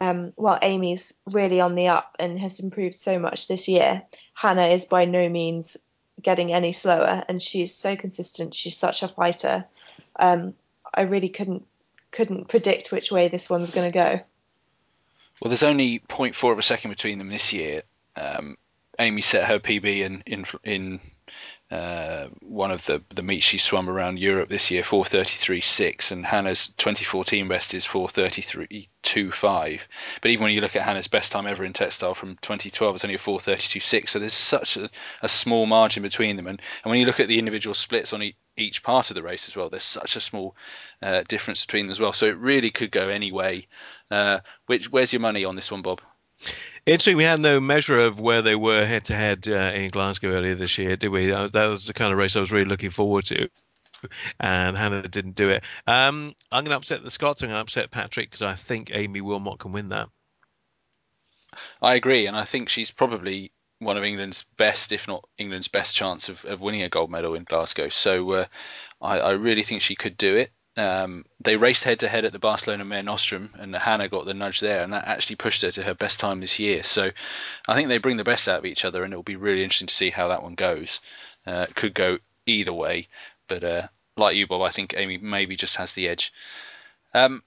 um, 0.00 0.32
well, 0.36 0.58
Aimee's 0.60 1.14
really 1.26 1.60
on 1.60 1.74
the 1.74 1.88
up 1.88 2.16
and 2.18 2.38
has 2.40 2.60
improved 2.60 2.94
so 2.94 3.18
much 3.18 3.48
this 3.48 3.68
year. 3.68 4.02
Hannah 4.34 4.66
is 4.66 4.84
by 4.84 5.04
no 5.04 5.28
means 5.28 5.76
getting 6.22 6.52
any 6.52 6.72
slower, 6.72 7.24
and 7.28 7.40
she's 7.40 7.74
so 7.74 7.96
consistent. 7.96 8.54
She's 8.54 8.76
such 8.76 9.02
a 9.02 9.08
fighter. 9.08 9.64
Um, 10.16 10.54
I 10.92 11.02
really 11.02 11.28
couldn't 11.28 11.66
couldn't 12.10 12.48
predict 12.48 12.92
which 12.92 13.10
way 13.10 13.28
this 13.28 13.50
one's 13.50 13.70
going 13.70 13.90
to 13.90 13.94
go. 13.94 14.20
Well, 15.40 15.48
there's 15.48 15.64
only 15.64 15.98
0.4 15.98 16.52
of 16.52 16.58
a 16.60 16.62
second 16.62 16.90
between 16.90 17.18
them 17.18 17.28
this 17.28 17.52
year. 17.52 17.82
Um, 18.14 18.56
Aimee 19.00 19.20
set 19.20 19.48
her 19.48 19.58
PB 19.58 19.84
in 19.84 20.22
in, 20.26 20.46
in 20.62 21.00
uh, 21.74 22.28
one 22.40 22.70
of 22.70 22.86
the 22.86 23.02
the 23.08 23.22
meets 23.22 23.44
she 23.44 23.58
swum 23.58 23.90
around 23.90 24.20
Europe 24.20 24.48
this 24.48 24.70
year, 24.70 24.84
4:33.6, 24.84 26.12
and 26.12 26.24
Hannah's 26.24 26.68
2014 26.68 27.48
best 27.48 27.74
is 27.74 27.84
4:33.25. 27.84 29.80
But 30.22 30.30
even 30.30 30.44
when 30.44 30.52
you 30.52 30.60
look 30.60 30.76
at 30.76 30.82
Hannah's 30.82 31.08
best 31.08 31.32
time 31.32 31.48
ever 31.48 31.64
in 31.64 31.72
textile 31.72 32.14
from 32.14 32.36
2012, 32.36 32.94
it's 32.94 33.04
only 33.04 33.16
a 33.16 33.18
4:32.6. 33.18 34.08
So 34.08 34.20
there's 34.20 34.32
such 34.32 34.76
a, 34.76 34.88
a, 35.20 35.28
small 35.28 35.66
margin 35.66 36.04
between 36.04 36.36
them, 36.36 36.46
and, 36.46 36.62
and 36.84 36.90
when 36.90 37.00
you 37.00 37.06
look 37.06 37.18
at 37.18 37.26
the 37.26 37.40
individual 37.40 37.74
splits 37.74 38.12
on 38.12 38.22
each, 38.22 38.36
each 38.56 38.84
part 38.84 39.10
of 39.10 39.16
the 39.16 39.22
race 39.22 39.48
as 39.48 39.56
well, 39.56 39.68
there's 39.68 39.82
such 39.82 40.14
a 40.14 40.20
small 40.20 40.54
uh, 41.02 41.24
difference 41.26 41.66
between 41.66 41.86
them 41.86 41.90
as 41.90 41.98
well. 41.98 42.12
So 42.12 42.26
it 42.26 42.36
really 42.36 42.70
could 42.70 42.92
go 42.92 43.08
any 43.08 43.32
way. 43.32 43.66
Uh, 44.12 44.38
which 44.66 44.92
where's 44.92 45.12
your 45.12 45.20
money 45.20 45.44
on 45.44 45.56
this 45.56 45.72
one, 45.72 45.82
Bob? 45.82 46.00
Interesting. 46.86 47.16
We 47.16 47.24
had 47.24 47.40
no 47.40 47.60
measure 47.60 47.98
of 47.98 48.20
where 48.20 48.42
they 48.42 48.54
were 48.54 48.84
head 48.84 49.06
to 49.06 49.14
head 49.14 49.46
in 49.46 49.90
Glasgow 49.90 50.32
earlier 50.32 50.54
this 50.54 50.76
year, 50.76 50.96
did 50.96 51.08
we? 51.08 51.26
That 51.28 51.52
was 51.54 51.86
the 51.86 51.94
kind 51.94 52.12
of 52.12 52.18
race 52.18 52.36
I 52.36 52.40
was 52.40 52.52
really 52.52 52.66
looking 52.66 52.90
forward 52.90 53.24
to. 53.26 53.48
And 54.38 54.76
Hannah 54.76 55.08
didn't 55.08 55.34
do 55.34 55.48
it. 55.48 55.62
Um, 55.86 56.34
I'm 56.52 56.64
going 56.64 56.72
to 56.72 56.76
upset 56.76 57.02
the 57.02 57.10
Scots. 57.10 57.42
I'm 57.42 57.48
going 57.48 57.56
to 57.56 57.62
upset 57.62 57.90
Patrick 57.90 58.30
because 58.30 58.42
I 58.42 58.54
think 58.54 58.90
Aimee 58.92 59.22
Willmott 59.22 59.60
can 59.60 59.72
win 59.72 59.88
that. 59.88 60.10
I 61.80 61.94
agree, 61.94 62.26
and 62.26 62.36
I 62.36 62.44
think 62.44 62.68
she's 62.68 62.90
probably 62.90 63.52
one 63.78 63.96
of 63.96 64.04
England's 64.04 64.44
best, 64.58 64.92
if 64.92 65.08
not 65.08 65.24
England's 65.38 65.68
best 65.68 65.94
chance 65.94 66.28
of, 66.28 66.44
of 66.44 66.60
winning 66.60 66.82
a 66.82 66.88
gold 66.88 67.10
medal 67.10 67.34
in 67.34 67.44
Glasgow. 67.44 67.88
So 67.88 68.30
uh, 68.32 68.46
I, 69.00 69.18
I, 69.18 69.30
really 69.32 69.62
think 69.62 69.82
she 69.82 69.94
could 69.94 70.16
do 70.16 70.36
it 70.36 70.50
um, 70.76 71.24
they 71.40 71.56
raced 71.56 71.84
head 71.84 72.00
to 72.00 72.08
head 72.08 72.24
at 72.24 72.32
the 72.32 72.38
Barcelona 72.38 72.84
Mare 72.84 73.02
Nostrum, 73.02 73.54
and 73.58 73.74
Hannah 73.74 74.08
got 74.08 74.24
the 74.24 74.34
nudge 74.34 74.60
there, 74.60 74.82
and 74.82 74.92
that 74.92 75.06
actually 75.06 75.36
pushed 75.36 75.62
her 75.62 75.70
to 75.70 75.82
her 75.82 75.94
best 75.94 76.18
time 76.18 76.40
this 76.40 76.58
year. 76.58 76.82
So 76.82 77.10
I 77.68 77.74
think 77.74 77.88
they 77.88 77.98
bring 77.98 78.16
the 78.16 78.24
best 78.24 78.48
out 78.48 78.58
of 78.58 78.66
each 78.66 78.84
other, 78.84 79.04
and 79.04 79.12
it 79.12 79.16
will 79.16 79.22
be 79.22 79.36
really 79.36 79.62
interesting 79.62 79.88
to 79.88 79.94
see 79.94 80.10
how 80.10 80.28
that 80.28 80.42
one 80.42 80.54
goes. 80.54 81.00
Uh, 81.46 81.66
could 81.74 81.94
go 81.94 82.18
either 82.46 82.72
way, 82.72 83.08
but 83.48 83.62
uh, 83.62 83.86
like 84.16 84.36
you, 84.36 84.46
Bob, 84.46 84.62
I 84.62 84.70
think 84.70 84.94
Aimee 84.96 85.18
maybe 85.18 85.56
just 85.56 85.76
has 85.76 85.92
the 85.92 86.08
edge. 86.08 86.32
Um, 87.12 87.42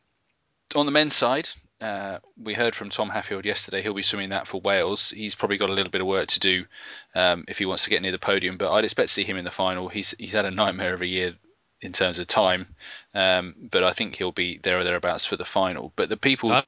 on 0.75 0.85
the 0.85 0.91
men's 0.91 1.15
side, 1.15 1.49
uh, 1.81 2.19
we 2.41 2.53
heard 2.53 2.75
from 2.75 2.89
Tom 2.89 3.09
Haffield 3.09 3.45
yesterday. 3.45 3.81
He'll 3.81 3.93
be 3.93 4.03
swimming 4.03 4.29
that 4.29 4.47
for 4.47 4.61
Wales. 4.61 5.11
He's 5.11 5.35
probably 5.35 5.57
got 5.57 5.69
a 5.69 5.73
little 5.73 5.91
bit 5.91 6.01
of 6.01 6.07
work 6.07 6.27
to 6.29 6.39
do 6.39 6.65
um, 7.13 7.43
if 7.47 7.57
he 7.57 7.65
wants 7.65 7.83
to 7.83 7.89
get 7.89 8.01
near 8.01 8.11
the 8.11 8.19
podium, 8.19 8.57
but 8.57 8.71
I'd 8.71 8.85
expect 8.85 9.09
to 9.09 9.13
see 9.13 9.23
him 9.23 9.37
in 9.37 9.45
the 9.45 9.51
final. 9.51 9.89
He's 9.89 10.15
he's 10.17 10.33
had 10.33 10.45
a 10.45 10.51
nightmare 10.51 10.93
of 10.93 11.01
a 11.01 11.07
year 11.07 11.35
in 11.81 11.91
terms 11.91 12.19
of 12.19 12.27
time, 12.27 12.67
um, 13.13 13.55
but 13.71 13.83
I 13.83 13.93
think 13.93 14.15
he'll 14.15 14.31
be 14.31 14.57
there 14.57 14.79
or 14.79 14.83
thereabouts 14.83 15.25
for 15.25 15.37
the 15.37 15.45
final. 15.45 15.93
But 15.95 16.09
the 16.09 16.17
people, 16.17 16.51
I'm 16.51 16.63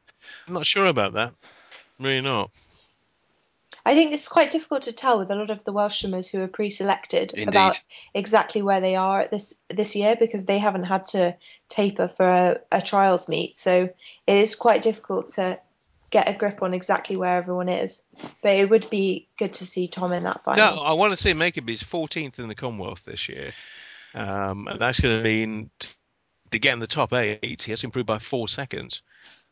not 0.47 0.65
sure 0.65 0.85
about 0.85 1.13
that. 1.13 1.33
Really 1.99 2.21
not. 2.21 2.49
I 3.85 3.95
think 3.95 4.11
it's 4.11 4.27
quite 4.27 4.51
difficult 4.51 4.83
to 4.83 4.93
tell 4.93 5.17
with 5.17 5.31
a 5.31 5.35
lot 5.35 5.49
of 5.49 5.63
the 5.63 5.71
Welsh 5.71 6.01
swimmers 6.01 6.29
who 6.29 6.41
are 6.41 6.47
pre-selected 6.47 7.33
Indeed. 7.33 7.47
about 7.47 7.81
exactly 8.13 8.61
where 8.61 8.81
they 8.81 8.95
are 8.95 9.27
this 9.31 9.61
this 9.69 9.95
year 9.95 10.15
because 10.15 10.45
they 10.45 10.59
haven't 10.59 10.83
had 10.83 11.07
to 11.07 11.35
taper 11.69 12.07
for 12.07 12.29
a, 12.29 12.59
a 12.71 12.81
trials 12.81 13.27
meet. 13.27 13.55
So 13.57 13.89
it 14.27 14.35
is 14.35 14.55
quite 14.55 14.81
difficult 14.81 15.31
to 15.35 15.59
get 16.11 16.29
a 16.29 16.33
grip 16.33 16.61
on 16.61 16.73
exactly 16.73 17.15
where 17.15 17.37
everyone 17.37 17.69
is. 17.69 18.03
But 18.41 18.55
it 18.55 18.69
would 18.69 18.89
be 18.89 19.27
good 19.37 19.53
to 19.55 19.65
see 19.65 19.87
Tom 19.87 20.13
in 20.13 20.23
that 20.23 20.43
final. 20.43 20.75
No, 20.75 20.83
I 20.83 20.93
want 20.93 21.13
to 21.13 21.17
see 21.17 21.31
him 21.31 21.37
make 21.37 21.57
it. 21.57 21.67
He's 21.67 21.83
14th 21.83 22.39
in 22.39 22.47
the 22.47 22.55
Commonwealth 22.55 23.05
this 23.05 23.29
year. 23.29 23.51
Um, 24.13 24.67
and 24.67 24.79
that's 24.79 24.99
going 24.99 25.17
to 25.17 25.23
mean 25.23 25.69
to 26.51 26.59
get 26.59 26.73
in 26.73 26.79
the 26.79 26.87
top 26.87 27.13
eight, 27.13 27.63
he 27.63 27.71
has 27.71 27.81
to 27.81 27.87
improve 27.87 28.05
by 28.05 28.19
four 28.19 28.47
seconds. 28.47 29.01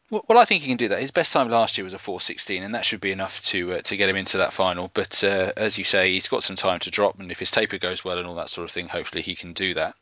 Well, 0.10 0.24
well, 0.30 0.38
I 0.38 0.46
think 0.46 0.62
he 0.62 0.70
can 0.70 0.78
do 0.78 0.88
that. 0.88 1.02
His 1.02 1.12
best 1.12 1.34
time 1.34 1.50
last 1.50 1.78
year 1.78 1.84
was 1.84 1.94
a 1.94 1.98
4:16, 1.98 2.64
and 2.64 2.74
that 2.74 2.86
should 2.86 3.02
be 3.02 3.12
enough 3.12 3.42
to 3.46 3.74
uh, 3.74 3.82
to 3.82 3.98
get 3.98 4.10
him 4.10 4.16
into 4.16 4.38
that 4.38 4.54
final. 4.54 4.90
But 4.94 5.22
uh, 5.24 5.52
as 5.58 5.78
you 5.78 5.84
say, 5.84 6.12
he's 6.12 6.30
got 6.30 6.44
some 6.44 6.56
time 6.56 6.80
to 6.80 6.92
drop, 6.92 7.20
and 7.20 7.30
if 7.30 7.40
his 7.40 7.52
taper 7.52 7.78
goes 7.78 8.06
well 8.06 8.18
and 8.18 8.26
all 8.26 8.36
that 8.36 8.50
sort 8.50 8.64
of 8.64 8.72
thing, 8.72 8.88
hopefully 8.88 9.22
he 9.22 9.36
can 9.36 9.52
do 9.52 9.74
that. 9.74 9.96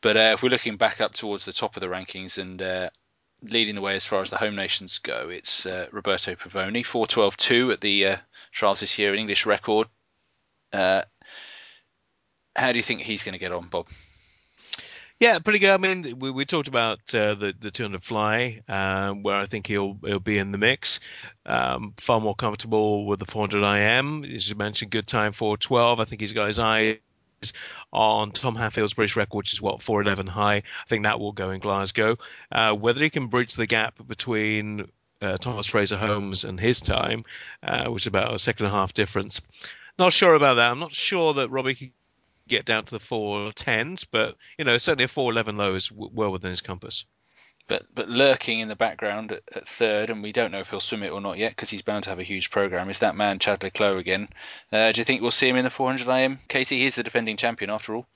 But 0.00 0.16
uh, 0.16 0.30
if 0.34 0.42
we're 0.42 0.50
looking 0.50 0.76
back 0.76 1.00
up 1.00 1.14
towards 1.14 1.44
the 1.44 1.52
top 1.52 1.76
of 1.76 1.80
the 1.80 1.88
rankings 1.88 2.38
and 2.38 2.62
uh, 2.62 2.90
leading 3.42 3.74
the 3.74 3.80
way 3.80 3.96
as 3.96 4.06
far 4.06 4.20
as 4.20 4.30
the 4.30 4.36
home 4.36 4.54
nations 4.54 4.98
go, 4.98 5.28
it's 5.28 5.66
uh, 5.66 5.88
Roberto 5.90 6.36
Pavoni, 6.36 6.84
4:12.2 6.84 7.72
at 7.72 7.80
the 7.80 8.06
uh, 8.06 8.16
trials 8.52 8.78
this 8.78 8.96
year, 8.96 9.12
an 9.12 9.18
English 9.18 9.44
record. 9.44 9.88
How 12.58 12.72
do 12.72 12.78
you 12.78 12.82
think 12.82 13.02
he's 13.02 13.22
going 13.22 13.34
to 13.34 13.38
get 13.38 13.52
on, 13.52 13.68
Bob? 13.68 13.86
Yeah, 15.20 15.38
pretty 15.38 15.60
good. 15.60 15.70
I 15.70 15.76
mean, 15.76 16.18
we, 16.18 16.30
we 16.30 16.44
talked 16.44 16.68
about 16.68 16.98
uh, 17.14 17.34
the 17.34 17.54
the 17.58 17.70
200 17.70 18.02
fly, 18.04 18.62
um, 18.68 19.22
where 19.22 19.36
I 19.36 19.46
think 19.46 19.66
he'll 19.66 19.96
he'll 20.04 20.20
be 20.20 20.38
in 20.38 20.50
the 20.50 20.58
mix. 20.58 21.00
Um, 21.46 21.94
far 21.98 22.20
more 22.20 22.34
comfortable 22.34 23.06
with 23.06 23.20
the 23.20 23.26
400 23.26 23.64
IM. 23.64 24.24
As 24.24 24.48
you 24.48 24.56
mentioned, 24.56 24.90
good 24.90 25.06
time 25.06 25.32
for 25.32 25.56
12. 25.56 26.00
I 26.00 26.04
think 26.04 26.20
he's 26.20 26.32
got 26.32 26.46
his 26.46 26.58
eyes 26.58 26.98
on 27.92 28.32
Tom 28.32 28.56
Haffield's 28.56 28.94
British 28.94 29.16
record, 29.16 29.38
which 29.38 29.52
is 29.52 29.62
what 29.62 29.82
411 29.82 30.26
high. 30.26 30.56
I 30.56 30.88
think 30.88 31.04
that 31.04 31.20
will 31.20 31.32
go 31.32 31.50
in 31.50 31.60
Glasgow. 31.60 32.16
Uh, 32.50 32.74
whether 32.74 33.02
he 33.02 33.10
can 33.10 33.28
bridge 33.28 33.54
the 33.54 33.66
gap 33.66 33.94
between 34.06 34.88
uh, 35.22 35.36
Thomas 35.36 35.66
Fraser 35.66 35.96
Holmes 35.96 36.44
and 36.44 36.58
his 36.58 36.80
time, 36.80 37.24
uh, 37.62 37.86
which 37.86 38.04
is 38.04 38.08
about 38.08 38.34
a 38.34 38.38
second 38.38 38.66
and 38.66 38.74
a 38.74 38.78
half 38.78 38.94
difference. 38.94 39.40
Not 39.98 40.12
sure 40.12 40.34
about 40.34 40.54
that. 40.54 40.70
I'm 40.70 40.78
not 40.78 40.92
sure 40.92 41.34
that 41.34 41.50
Robbie 41.50 41.92
get 42.48 42.64
down 42.64 42.84
to 42.84 42.90
the 42.92 43.00
four 43.00 43.52
tens, 43.52 44.04
but 44.04 44.36
you 44.58 44.64
know 44.64 44.78
certainly 44.78 45.04
a 45.04 45.08
four 45.08 45.30
eleven 45.30 45.56
low 45.56 45.74
is 45.74 45.90
well 45.92 46.30
within 46.30 46.50
his 46.50 46.60
compass. 46.60 47.04
But 47.68 47.86
but 47.94 48.08
lurking 48.08 48.60
in 48.60 48.68
the 48.68 48.76
background 48.76 49.32
at, 49.32 49.42
at 49.54 49.68
third, 49.68 50.10
and 50.10 50.22
we 50.22 50.32
don't 50.32 50.50
know 50.50 50.60
if 50.60 50.70
he'll 50.70 50.80
swim 50.80 51.02
it 51.02 51.10
or 51.10 51.20
not 51.20 51.38
yet 51.38 51.52
because 51.52 51.70
he's 51.70 51.82
bound 51.82 52.04
to 52.04 52.10
have 52.10 52.18
a 52.18 52.24
huge 52.24 52.50
program. 52.50 52.90
Is 52.90 53.00
that 53.00 53.14
man 53.14 53.38
Chad 53.38 53.62
le 53.62 53.70
Clos 53.70 54.00
again? 54.00 54.28
Uh, 54.72 54.90
do 54.92 55.00
you 55.00 55.04
think 55.04 55.20
we'll 55.20 55.30
see 55.30 55.48
him 55.48 55.56
in 55.56 55.64
the 55.64 55.70
400 55.70 56.08
IM? 56.08 56.38
Casey, 56.48 56.80
he's 56.80 56.96
the 56.96 57.02
defending 57.02 57.36
champion 57.36 57.70
after 57.70 57.94
all. 57.94 58.06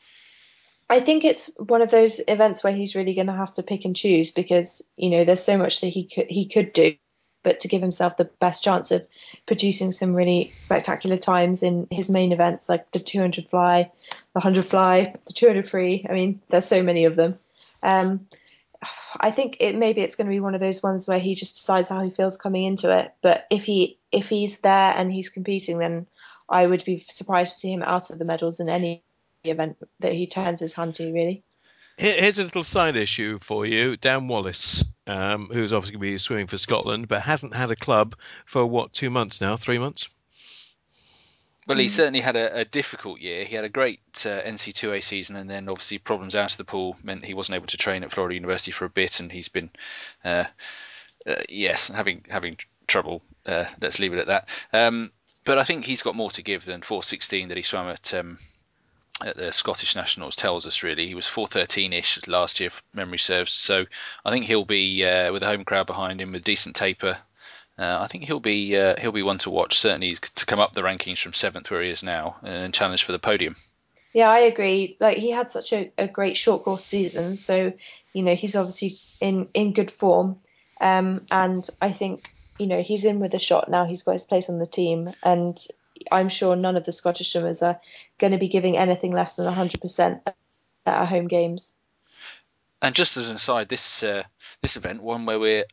I 0.88 1.01
think 1.01 1.25
it's 1.25 1.51
one 1.57 1.81
of 1.81 1.90
those 1.90 2.21
events 2.29 2.62
where 2.62 2.75
he's 2.75 2.95
really 2.95 3.14
going 3.14 3.29
to 3.29 3.33
have 3.33 3.55
to 3.55 3.62
pick 3.62 3.85
and 3.85 3.97
choose 3.97 4.31
because 4.31 4.90
you 4.97 5.11
know 5.11 5.25
there's 5.25 5.42
so 5.42 5.57
much 5.57 5.81
that 5.81 5.88
he 5.88 6.05
could 6.05 6.27
he 6.29 6.47
could 6.47 6.73
do, 6.73 6.97
but 7.42 7.61
to 7.61 7.68
give 7.68 7.83
himself 7.83 8.16
the 8.16 8.31
best 8.40 8.62
chance 8.62 8.90
of 8.90 9.07
producing 9.46 9.92
some 9.92 10.14
really 10.14 10.52
spectacular 10.59 11.16
times 11.16 11.62
in 11.62 11.87
his 11.90 12.09
main 12.09 12.33
events 12.33 12.68
like 12.68 12.90
the 12.92 12.98
200 12.98 13.48
fly, 13.48 13.90
the 14.11 14.40
100 14.40 14.64
fly, 14.64 15.14
the 15.26 15.33
200 15.33 15.68
free. 15.68 16.07
I 16.09 16.12
mean, 16.12 16.40
there's 16.48 16.66
so 16.66 16.83
many 16.83 17.05
of 17.05 17.16
them. 17.16 17.38
Um, 17.83 18.26
I 19.20 19.31
think 19.31 19.59
it 19.61 19.76
maybe 19.76 20.00
it's 20.00 20.16
going 20.16 20.26
to 20.26 20.33
be 20.33 20.40
one 20.40 20.55
of 20.55 20.61
those 20.61 20.83
ones 20.83 21.07
where 21.07 21.18
he 21.18 21.35
just 21.35 21.55
decides 21.55 21.88
how 21.88 22.02
he 22.02 22.11
feels 22.11 22.37
coming 22.38 22.64
into 22.64 22.96
it. 22.96 23.12
But 23.22 23.46
if 23.50 23.64
he 23.64 23.98
if 24.11 24.28
he's 24.28 24.61
there 24.61 24.94
and 24.96 25.12
he's 25.12 25.28
competing, 25.28 25.78
then 25.78 26.07
I 26.48 26.66
would 26.66 26.85
be 26.85 26.98
surprised 26.98 27.55
to 27.55 27.59
see 27.59 27.72
him 27.72 27.83
out 27.83 28.11
of 28.11 28.18
the 28.18 28.24
medals 28.24 28.61
in 28.61 28.68
any 28.68 29.02
event 29.44 29.76
that 30.00 30.12
he 30.12 30.26
turns 30.26 30.61
his 30.61 30.72
hand 30.72 30.96
to. 30.96 31.12
Really. 31.12 31.42
Here's 31.96 32.38
a 32.38 32.44
little 32.44 32.64
side 32.64 32.96
issue 32.96 33.38
for 33.40 33.66
you. 33.66 33.96
Dan 33.96 34.26
Wallace, 34.26 34.85
um, 35.07 35.50
who's 35.52 35.72
obviously 35.72 35.98
going 35.98 36.09
to 36.09 36.12
be 36.12 36.18
swimming 36.18 36.46
for 36.46 36.59
Scotland, 36.59 37.07
but 37.07 37.22
hasn't 37.22 37.55
had 37.55 37.70
a 37.70 37.76
club 37.76 38.16
for 38.46 38.64
what 38.64 38.92
two 38.92 39.11
months 39.11 39.40
now? 39.40 39.57
Three 39.57 39.78
months. 39.78 40.09
Well, 41.66 41.78
he 41.78 41.88
certainly 41.88 42.20
had 42.20 42.35
a, 42.35 42.61
a, 42.61 42.64
difficult 42.64 43.20
year. 43.20 43.44
He 43.44 43.55
had 43.55 43.64
a 43.64 43.68
great 43.68 44.00
uh, 44.26 44.42
NCAA 44.42 45.02
season, 45.02 45.37
and 45.37 45.48
then 45.48 45.68
obviously 45.68 45.98
problems 45.98 46.35
out 46.35 46.50
of 46.50 46.57
the 46.57 46.64
pool 46.64 46.96
meant 47.05 47.24
he 47.24 47.35
wasn't 47.35 47.55
able 47.55 47.68
to 47.68 47.76
train 47.76 48.02
at 48.02 48.12
Florida 48.12 48.35
University 48.35 48.72
for 48.72 48.85
a 48.85 48.90
bit, 48.90 49.20
and 49.20 49.31
he's 49.31 49.48
been, 49.48 49.70
uh, 50.24 50.44
uh, 51.24 51.42
yes, 51.48 51.87
having 51.88 52.24
having 52.28 52.57
trouble. 52.88 53.22
Uh, 53.46 53.66
let's 53.81 54.00
leave 54.00 54.12
it 54.12 54.18
at 54.18 54.26
that. 54.26 54.48
Um, 54.72 55.12
but 55.44 55.59
I 55.59 55.64
think 55.64 55.85
he's 55.85 56.02
got 56.02 56.16
more 56.16 56.31
to 56.33 56.42
give 56.42 56.64
than 56.64 56.83
416 56.83 57.48
that 57.48 57.57
he 57.57 57.62
swam 57.62 57.88
at 57.88 58.12
um, 58.14 58.38
at 59.26 59.37
the 59.37 59.52
Scottish 59.52 59.96
Nationals 59.96 60.37
tells 60.37 60.66
us. 60.66 60.82
Really, 60.82 61.06
he 61.06 61.14
was 61.14 61.26
413ish 61.26 62.26
last 62.28 62.61
year, 62.61 62.68
if 62.68 62.82
memory 62.94 63.18
serves. 63.18 63.52
So 63.52 63.87
I 64.24 64.30
think 64.30 64.46
he'll 64.46 64.64
be 64.64 65.04
uh, 65.04 65.32
with 65.32 65.42
a 65.42 65.46
home 65.46 65.64
crowd 65.64 65.87
behind 65.87 66.20
him 66.20 66.32
with 66.32 66.44
decent 66.44 66.76
taper 66.76 67.18
uh, 67.78 67.98
I 68.00 68.06
think 68.06 68.24
he'll 68.24 68.40
be 68.40 68.76
uh, 68.76 68.96
he'll 69.00 69.12
be 69.12 69.22
one 69.22 69.38
to 69.38 69.50
watch. 69.50 69.78
Certainly 69.78 70.14
to 70.14 70.46
come 70.46 70.61
up 70.61 70.72
the 70.72 70.82
rankings 70.82 71.18
from 71.18 71.32
seventh 71.32 71.70
where 71.70 71.82
he 71.82 71.90
is 71.90 72.02
now 72.02 72.37
and 72.42 72.74
challenge 72.74 73.04
for 73.04 73.12
the 73.12 73.18
podium. 73.18 73.56
Yeah, 74.12 74.30
I 74.30 74.40
agree. 74.40 74.96
Like 75.00 75.16
he 75.16 75.30
had 75.30 75.50
such 75.50 75.72
a, 75.72 75.90
a 75.96 76.06
great 76.06 76.37
short 76.37 76.64
course 76.64 76.85
season, 76.85 77.37
so 77.37 77.72
you 78.12 78.22
know 78.22 78.35
he's 78.35 78.56
obviously 78.56 78.96
in 79.20 79.48
in 79.54 79.72
good 79.72 79.90
form, 79.90 80.38
um, 80.80 81.24
and 81.30 81.66
I 81.80 81.92
think 81.92 82.30
you 82.58 82.66
know 82.66 82.82
he's 82.82 83.06
in 83.06 83.20
with 83.20 83.32
a 83.32 83.38
shot 83.38 83.70
now. 83.70 83.87
He's 83.87 84.02
got 84.02 84.12
his 84.12 84.26
place 84.26 84.50
on 84.50 84.58
the 84.58 84.66
team, 84.66 85.11
and 85.22 85.58
I'm 86.11 86.29
sure 86.29 86.57
none 86.57 86.77
of 86.77 86.85
the 86.85 86.93
Scottish 86.93 87.33
swimmers 87.33 87.62
are 87.62 87.81
going 88.19 88.33
to 88.33 88.38
be 88.38 88.49
giving 88.49 88.77
anything 88.77 89.12
less 89.12 89.37
than 89.37 89.53
100% 89.53 90.21
at 90.27 90.35
our 90.87 91.07
home 91.07 91.29
games. 91.29 91.75
And 92.81 92.95
just 92.95 93.17
as 93.17 93.31
an 93.31 93.37
aside, 93.37 93.69
this 93.69 94.03
uh, 94.03 94.25
this 94.61 94.77
event, 94.77 95.03
one 95.03 95.25
where 95.25 95.38
we're 95.38 95.65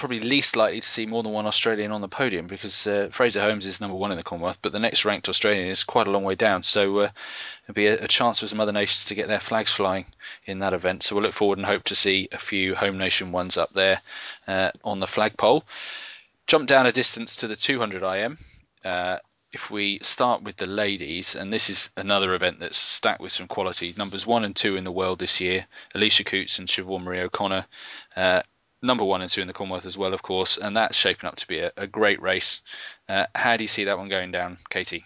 probably 0.00 0.20
least 0.20 0.56
likely 0.56 0.80
to 0.80 0.88
see 0.88 1.06
more 1.06 1.22
than 1.22 1.30
one 1.30 1.46
Australian 1.46 1.92
on 1.92 2.00
the 2.00 2.08
podium 2.08 2.46
because 2.46 2.86
uh, 2.86 3.08
Fraser 3.12 3.40
Holmes 3.42 3.66
is 3.66 3.80
number 3.80 3.94
one 3.94 4.10
in 4.10 4.16
the 4.16 4.24
Commonwealth, 4.24 4.58
but 4.62 4.72
the 4.72 4.78
next 4.78 5.04
ranked 5.04 5.28
Australian 5.28 5.68
is 5.68 5.84
quite 5.84 6.08
a 6.08 6.10
long 6.10 6.24
way 6.24 6.34
down. 6.34 6.62
So 6.62 7.00
uh, 7.00 7.10
it'll 7.64 7.74
be 7.74 7.86
a, 7.86 8.04
a, 8.04 8.08
chance 8.08 8.40
for 8.40 8.46
some 8.48 8.60
other 8.60 8.72
nations 8.72 9.04
to 9.06 9.14
get 9.14 9.28
their 9.28 9.38
flags 9.38 9.70
flying 9.70 10.06
in 10.46 10.60
that 10.60 10.72
event. 10.72 11.02
So 11.02 11.14
we'll 11.14 11.24
look 11.24 11.34
forward 11.34 11.58
and 11.58 11.66
hope 11.66 11.84
to 11.84 11.94
see 11.94 12.28
a 12.32 12.38
few 12.38 12.74
home 12.74 12.96
nation 12.96 13.30
ones 13.30 13.58
up 13.58 13.74
there 13.74 14.00
uh, 14.48 14.70
on 14.82 15.00
the 15.00 15.06
flagpole. 15.06 15.64
Jump 16.46 16.66
down 16.66 16.86
a 16.86 16.92
distance 16.92 17.36
to 17.36 17.46
the 17.46 17.54
200 17.54 18.02
IM. 18.02 18.38
If 19.52 19.70
we 19.70 19.98
start 20.00 20.42
with 20.42 20.56
the 20.56 20.66
ladies, 20.66 21.34
and 21.34 21.52
this 21.52 21.70
is 21.70 21.90
another 21.96 22.34
event 22.34 22.60
that's 22.60 22.76
stacked 22.76 23.20
with 23.20 23.32
some 23.32 23.48
quality. 23.48 23.94
Numbers 23.96 24.26
one 24.26 24.44
and 24.44 24.54
two 24.54 24.76
in 24.76 24.84
the 24.84 24.92
world 24.92 25.18
this 25.18 25.40
year: 25.40 25.66
Alicia 25.94 26.24
Coutts 26.24 26.58
and 26.58 26.68
Siobhan 26.68 27.02
Marie 27.02 27.20
O'Connor. 27.20 27.66
Uh, 28.14 28.42
number 28.82 29.04
one 29.04 29.22
and 29.22 29.30
two 29.30 29.40
in 29.40 29.48
the 29.48 29.52
Commonwealth 29.52 29.86
as 29.86 29.98
well, 29.98 30.14
of 30.14 30.22
course, 30.22 30.56
and 30.56 30.76
that's 30.76 30.96
shaping 30.96 31.28
up 31.28 31.36
to 31.36 31.48
be 31.48 31.58
a, 31.58 31.72
a 31.76 31.86
great 31.86 32.22
race. 32.22 32.60
Uh, 33.08 33.26
how 33.34 33.56
do 33.56 33.64
you 33.64 33.68
see 33.68 33.84
that 33.84 33.98
one 33.98 34.08
going 34.08 34.30
down, 34.30 34.58
Katie? 34.68 35.04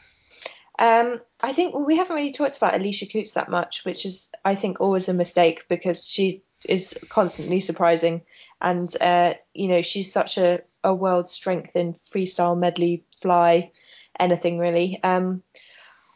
Um, 0.79 1.21
I 1.41 1.53
think 1.53 1.75
well, 1.75 1.85
we 1.85 1.97
haven't 1.97 2.17
really 2.17 2.33
talked 2.33 2.57
about 2.57 2.75
Alicia 2.75 3.07
Coutts 3.07 3.35
that 3.35 3.49
much, 3.49 3.85
which 3.85 4.05
is, 4.05 4.31
I 4.45 4.55
think, 4.57 4.81
always 4.81 5.09
a 5.09 5.15
mistake 5.15 5.63
because 5.69 6.07
she 6.07 6.43
is 6.65 6.99
constantly 7.09 7.61
surprising, 7.61 8.23
and 8.61 8.95
uh, 9.01 9.35
you 9.55 9.69
know 9.69 9.83
she's 9.83 10.13
such 10.13 10.39
a, 10.39 10.61
a 10.83 10.93
world 10.93 11.29
strength 11.29 11.77
in 11.77 11.95
freestyle 11.95 12.59
medley 12.59 13.05
fly, 13.21 13.71
anything 14.19 14.59
really. 14.59 15.01
Um, 15.03 15.43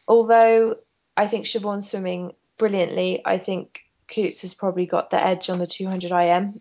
although 0.06 0.76
I 1.16 1.26
think 1.26 1.46
Siobhan's 1.46 1.90
swimming 1.90 2.32
brilliantly, 2.56 3.22
I 3.24 3.38
think 3.38 3.80
Coutts 4.08 4.42
has 4.42 4.54
probably 4.54 4.86
got 4.86 5.10
the 5.10 5.22
edge 5.22 5.50
on 5.50 5.58
the 5.58 5.66
200 5.66 6.12
IM 6.12 6.60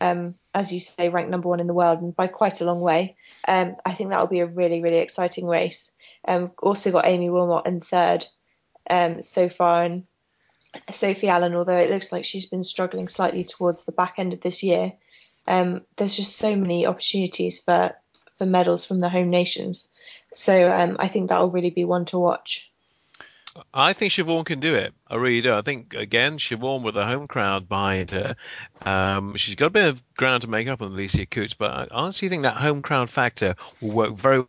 um, 0.00 0.34
as 0.54 0.72
you 0.72 0.80
say, 0.80 1.08
ranked 1.08 1.30
number 1.30 1.48
one 1.48 1.60
in 1.60 1.66
the 1.66 1.74
world 1.74 2.00
and 2.00 2.14
by 2.14 2.26
quite 2.26 2.60
a 2.60 2.64
long 2.64 2.80
way. 2.80 3.16
Um, 3.46 3.76
I 3.84 3.92
think 3.92 4.10
that 4.10 4.20
will 4.20 4.26
be 4.26 4.40
a 4.40 4.46
really, 4.46 4.82
really 4.82 4.98
exciting 4.98 5.46
race. 5.46 5.92
Um, 6.26 6.52
also 6.62 6.90
got 6.90 7.06
Aimee 7.06 7.28
Willmott 7.28 7.66
in 7.66 7.80
third 7.80 8.26
um, 8.90 9.22
so 9.22 9.48
far, 9.48 9.84
and 9.84 10.04
Sophie 10.92 11.28
Allen, 11.28 11.54
although 11.54 11.78
it 11.78 11.90
looks 11.90 12.12
like 12.12 12.24
she's 12.24 12.46
been 12.46 12.64
struggling 12.64 13.08
slightly 13.08 13.44
towards 13.44 13.84
the 13.84 13.92
back 13.92 14.14
end 14.18 14.32
of 14.32 14.40
this 14.40 14.62
year. 14.62 14.92
Um, 15.46 15.82
there's 15.96 16.16
just 16.16 16.36
so 16.36 16.56
many 16.56 16.86
opportunities 16.86 17.60
for 17.60 17.92
for 18.36 18.44
medals 18.44 18.84
from 18.84 19.00
the 19.00 19.08
home 19.08 19.30
nations. 19.30 19.88
So 20.36 20.70
um, 20.70 20.96
I 20.98 21.08
think 21.08 21.30
that 21.30 21.40
will 21.40 21.50
really 21.50 21.70
be 21.70 21.84
one 21.84 22.04
to 22.06 22.18
watch. 22.18 22.70
I 23.72 23.94
think 23.94 24.12
Siobhan 24.12 24.44
can 24.44 24.60
do 24.60 24.74
it. 24.74 24.92
I 25.08 25.16
really 25.16 25.40
do. 25.40 25.54
I 25.54 25.62
think 25.62 25.94
again, 25.94 26.36
Siobhan 26.36 26.82
with 26.82 26.96
a 26.96 27.06
home 27.06 27.26
crowd 27.26 27.70
behind 27.70 28.10
her, 28.10 28.36
um, 28.82 29.34
she's 29.36 29.54
got 29.54 29.66
a 29.66 29.70
bit 29.70 29.88
of 29.88 30.14
ground 30.14 30.42
to 30.42 30.48
make 30.48 30.68
up 30.68 30.82
on 30.82 30.92
Alicia 30.92 31.24
Coutts, 31.24 31.54
but 31.54 31.70
I 31.70 31.88
honestly 31.90 32.28
think 32.28 32.42
that 32.42 32.56
home 32.56 32.82
crowd 32.82 33.08
factor 33.08 33.54
will 33.80 33.92
work 33.92 34.12
very 34.12 34.44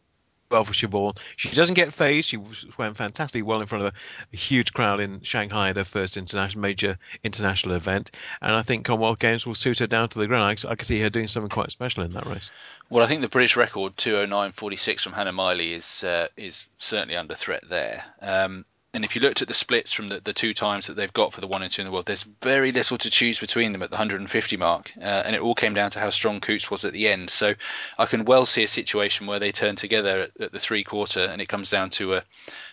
well 0.50 0.64
for 0.64 0.74
Siobhan. 0.74 1.18
She 1.36 1.50
doesn't 1.50 1.76
get 1.76 1.94
phased. 1.94 2.30
She 2.30 2.38
went 2.78 2.98
fantastically 2.98 3.42
well 3.42 3.62
in 3.62 3.68
front 3.68 3.86
of 3.86 3.94
a, 3.94 3.98
a, 4.34 4.38
huge 4.38 4.74
crowd 4.74 5.00
in 5.00 5.22
Shanghai, 5.22 5.74
their 5.74 5.84
first 5.84 6.18
international 6.18 6.62
major 6.62 6.98
international 7.24 7.76
event. 7.76 8.12
And 8.42 8.54
I 8.54 8.62
think 8.62 8.86
Commonwealth 8.86 9.20
Games 9.20 9.46
will 9.46 9.56
suit 9.56 9.80
her 9.80 9.88
down 9.88 10.10
to 10.10 10.20
the 10.20 10.28
ground. 10.28 10.64
I, 10.66 10.72
I 10.72 10.76
could 10.76 10.88
see 10.88 11.02
her 11.02 11.10
doing 11.10 11.28
something 11.28 11.50
quite 11.50 11.72
special 11.72 12.04
in 12.04 12.14
that 12.14 12.28
race. 12.28 12.50
Well, 12.90 13.04
I 13.04 13.08
think 13.08 13.22
the 13.22 13.28
British 13.28 13.58
record 13.58 13.98
209.46 13.98 15.02
from 15.02 15.14
Hannah 15.14 15.34
Miley 15.34 15.74
is 15.74 16.04
uh, 16.04 16.28
is 16.38 16.68
certainly 16.78 17.18
under 17.18 17.36
threat 17.36 17.64
there. 17.68 18.04
Um, 18.22 18.66
and 18.98 19.06
if 19.06 19.16
you 19.16 19.22
looked 19.22 19.44
at 19.44 19.48
the 19.48 19.54
splits 19.54 19.94
from 19.94 20.10
the, 20.10 20.22
the 20.22 20.34
two 20.34 20.56
times 20.56 20.88
that 20.88 20.96
they've 20.96 21.14
got 21.14 21.32
for 21.32 21.40
the 21.40 21.46
one 21.46 21.62
and 21.62 21.72
two 21.72 21.84
in 21.84 21.86
the 21.86 21.92
world, 21.92 22.08
there's 22.08 22.24
very 22.24 22.72
little 22.72 22.98
to 22.98 23.12
choose 23.12 23.40
between 23.40 23.72
them 23.72 23.84
at 23.84 23.92
the 23.92 23.94
150 23.94 24.58
mark. 24.58 24.92
Uh, 25.00 25.22
and 25.24 25.36
it 25.36 25.42
all 25.44 25.54
came 25.54 25.76
down 25.76 25.92
to 25.92 26.00
how 26.00 26.10
strong 26.10 26.40
Coutts 26.40 26.72
was 26.72 26.84
at 26.84 26.94
the 26.94 27.08
end. 27.08 27.30
So 27.30 27.54
I 28.00 28.08
can 28.08 28.26
well 28.26 28.48
see 28.48 28.64
a 28.64 28.68
situation 28.68 29.28
where 29.28 29.38
they 29.38 29.52
turn 29.52 29.76
together 29.76 30.22
at, 30.22 30.42
at 30.42 30.52
the 30.52 30.60
three 30.60 30.84
quarter 30.84 31.24
and 31.24 31.40
it 31.40 31.46
comes 31.46 31.70
down 31.70 31.92
to 31.92 32.16
a 32.16 32.24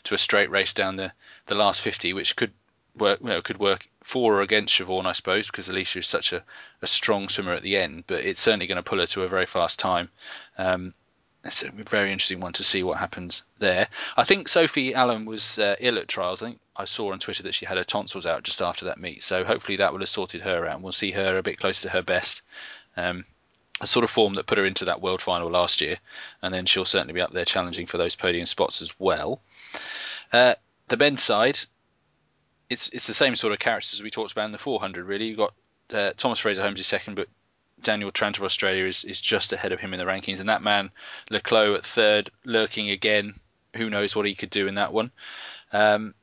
to 0.04 0.14
a 0.14 0.18
straight 0.18 0.48
race 0.48 0.72
down 0.72 0.96
the, 0.96 1.12
the 1.44 1.54
last 1.54 1.82
50, 1.82 2.14
which 2.14 2.36
could 2.36 2.54
work 2.96 3.20
you 3.20 3.26
know, 3.26 3.42
could 3.42 3.58
work 3.58 3.86
for 4.02 4.38
or 4.38 4.40
against 4.40 4.72
Siobhan, 4.72 5.04
I 5.04 5.12
suppose, 5.12 5.48
because 5.48 5.68
Alicia 5.68 5.98
is 5.98 6.06
such 6.06 6.32
a, 6.32 6.42
a 6.80 6.86
strong 6.86 7.28
swimmer 7.28 7.52
at 7.52 7.62
the 7.62 7.76
end, 7.76 8.04
but 8.06 8.24
it's 8.24 8.40
certainly 8.40 8.66
going 8.66 8.76
to 8.76 8.82
pull 8.82 9.00
her 9.00 9.06
to 9.08 9.24
a 9.24 9.28
very 9.28 9.46
fast 9.46 9.78
time. 9.78 10.08
Um, 10.56 10.94
it's 11.44 11.62
a 11.62 11.70
very 11.70 12.10
interesting 12.10 12.40
one 12.40 12.54
to 12.54 12.64
see 12.64 12.82
what 12.82 12.98
happens 12.98 13.42
there. 13.58 13.88
I 14.16 14.24
think 14.24 14.48
Sophie 14.48 14.94
Allen 14.94 15.26
was 15.26 15.58
uh, 15.58 15.76
ill 15.78 15.98
at 15.98 16.08
trials. 16.08 16.42
I 16.42 16.46
think 16.46 16.60
I 16.76 16.86
saw 16.86 17.12
on 17.12 17.18
Twitter 17.18 17.42
that 17.42 17.54
she 17.54 17.66
had 17.66 17.76
her 17.76 17.84
tonsils 17.84 18.26
out 18.26 18.42
just 18.42 18.62
after 18.62 18.86
that 18.86 18.98
meet. 18.98 19.22
So 19.22 19.44
hopefully 19.44 19.76
that 19.76 19.92
will 19.92 20.00
have 20.00 20.08
sorted 20.08 20.40
her 20.40 20.66
out. 20.66 20.76
And 20.76 20.82
we'll 20.82 20.92
see 20.92 21.10
her 21.10 21.36
a 21.36 21.42
bit 21.42 21.58
closer 21.58 21.82
to 21.82 21.90
her 21.90 22.02
best. 22.02 22.42
Um, 22.96 23.24
a 23.80 23.86
sort 23.86 24.04
of 24.04 24.10
form 24.10 24.34
that 24.34 24.46
put 24.46 24.58
her 24.58 24.64
into 24.64 24.84
that 24.86 25.02
world 25.02 25.20
final 25.20 25.50
last 25.50 25.80
year, 25.80 25.98
and 26.42 26.54
then 26.54 26.64
she'll 26.64 26.84
certainly 26.84 27.12
be 27.12 27.20
up 27.20 27.32
there 27.32 27.44
challenging 27.44 27.86
for 27.86 27.98
those 27.98 28.14
podium 28.14 28.46
spots 28.46 28.80
as 28.80 28.94
well. 28.98 29.42
Uh, 30.32 30.54
the 30.88 30.96
men's 30.96 31.22
side, 31.22 31.58
it's 32.70 32.88
it's 32.90 33.06
the 33.06 33.14
same 33.14 33.36
sort 33.36 33.52
of 33.52 33.58
characters 33.58 33.94
as 33.94 34.02
we 34.02 34.10
talked 34.10 34.32
about 34.32 34.46
in 34.46 34.52
the 34.52 34.58
400. 34.58 35.04
Really, 35.04 35.26
you've 35.26 35.38
got 35.38 35.54
uh, 35.92 36.12
Thomas 36.16 36.38
Fraser 36.38 36.62
Holmes 36.62 36.80
is 36.80 36.86
second, 36.86 37.16
but 37.16 37.28
Daniel 37.84 38.10
Tranter 38.10 38.42
of 38.42 38.46
Australia 38.46 38.86
is, 38.86 39.04
is 39.04 39.20
just 39.20 39.52
ahead 39.52 39.72
of 39.72 39.78
him 39.78 39.92
in 39.94 39.98
the 39.98 40.06
rankings, 40.06 40.40
and 40.40 40.48
that 40.48 40.62
man 40.62 40.90
le 41.30 41.40
Clos 41.40 41.78
at 41.78 41.86
third, 41.86 42.30
lurking 42.44 42.90
again. 42.90 43.38
Who 43.76 43.90
knows 43.90 44.16
what 44.16 44.26
he 44.26 44.34
could 44.34 44.50
do 44.50 44.66
in 44.66 44.76
that 44.76 44.92
one? 44.92 45.12
Um, 45.72 46.14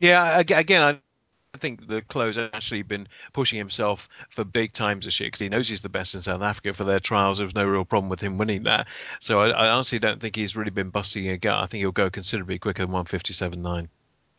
yeah, 0.00 0.38
again, 0.38 0.82
I 0.82 1.58
think 1.58 1.86
the 1.86 2.02
Clos 2.02 2.38
actually 2.38 2.82
been 2.82 3.08
pushing 3.32 3.58
himself 3.58 4.08
for 4.28 4.44
big 4.44 4.72
times 4.72 5.04
this 5.04 5.18
year 5.20 5.28
because 5.28 5.40
he 5.40 5.48
knows 5.48 5.68
he's 5.68 5.82
the 5.82 5.88
best 5.88 6.14
in 6.14 6.22
South 6.22 6.42
Africa 6.42 6.72
for 6.72 6.84
their 6.84 7.00
trials. 7.00 7.38
There 7.38 7.46
was 7.46 7.54
no 7.54 7.64
real 7.64 7.84
problem 7.84 8.08
with 8.08 8.20
him 8.20 8.38
winning 8.38 8.64
that. 8.64 8.86
So 9.20 9.40
I, 9.40 9.48
I 9.50 9.70
honestly 9.70 9.98
don't 9.98 10.20
think 10.20 10.36
he's 10.36 10.56
really 10.56 10.70
been 10.70 10.90
busting 10.90 11.28
a 11.28 11.36
gut. 11.36 11.62
I 11.62 11.66
think 11.66 11.80
he'll 11.80 11.92
go 11.92 12.10
considerably 12.10 12.58
quicker 12.58 12.84
than 12.84 12.94
157.9. 12.94 13.88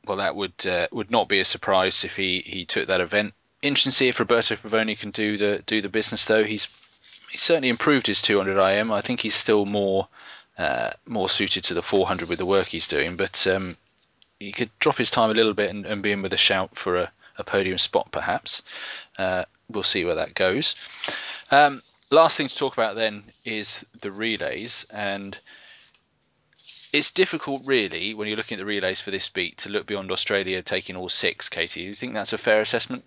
Well, 0.06 0.18
that 0.18 0.36
would 0.36 0.66
uh, 0.66 0.88
would 0.92 1.12
not 1.12 1.30
be 1.30 1.40
a 1.40 1.46
surprise 1.46 2.04
if 2.04 2.16
he, 2.16 2.42
he 2.46 2.66
took 2.66 2.88
that 2.88 3.02
event 3.02 3.34
interesting 3.62 3.92
to 3.92 3.96
see 3.96 4.08
if 4.08 4.20
Roberto 4.20 4.56
Pavoni 4.56 4.98
can 4.98 5.12
do 5.12 5.38
the 5.38 5.64
do 5.66 5.82
the 5.82 5.90
business 5.90 6.26
though. 6.26 6.44
He's 6.44 6.68
he's 7.32 7.42
certainly 7.42 7.70
improved 7.70 8.08
his 8.08 8.22
200 8.22 8.58
IM. 8.58 8.92
I 8.92 9.02
think 9.02 9.22
he's 9.22 9.36
still 9.36 9.66
more 9.66 10.08
uh, 10.58 10.92
more 11.06 11.30
suited 11.30 11.64
to 11.66 11.74
the 11.74 11.82
400 11.82 12.30
with 12.30 12.40
the 12.40 12.46
work 12.46 12.68
he's 12.68 12.88
doing, 12.88 13.16
but 13.16 13.48
um, 13.48 13.78
he 14.40 14.52
could 14.52 14.70
drop 14.80 14.98
his 14.98 15.12
time 15.12 15.30
a 15.30 15.34
little 15.34 15.54
bit 15.54 15.70
and, 15.70 15.86
and 15.86 16.04
be 16.04 16.12
in 16.12 16.22
with 16.22 16.34
a 16.34 16.38
shout 16.38 16.76
for 16.76 16.98
a, 16.98 17.12
a 17.38 17.44
podium 17.44 17.78
spot 17.78 18.10
perhaps. 18.12 18.62
Uh, 19.18 19.46
we'll 19.70 19.84
see 19.84 20.04
where 20.04 20.16
that 20.16 20.34
goes. 20.34 20.76
Um, 21.52 21.82
last 22.12 22.38
thing 22.38 22.48
to 22.48 22.56
talk 22.56 22.74
about 22.74 22.96
then 22.96 23.24
is 23.46 23.86
the 24.02 24.12
relays 24.12 24.86
and 24.92 25.38
it's 26.92 27.12
difficult 27.12 27.62
really 27.66 28.14
when 28.14 28.28
you're 28.28 28.38
looking 28.38 28.56
at 28.56 28.60
the 28.60 28.66
relays 28.66 29.00
for 29.00 29.12
this 29.12 29.30
beat 29.30 29.58
to 29.60 29.70
look 29.70 29.86
beyond 29.86 30.12
Australia 30.12 30.62
taking 30.62 30.96
all 30.96 31.10
six. 31.10 31.48
Katie, 31.48 31.82
do 31.82 31.88
you 31.88 31.96
think 31.96 32.14
that's 32.14 32.34
a 32.34 32.38
fair 32.38 32.62
assessment? 32.62 33.06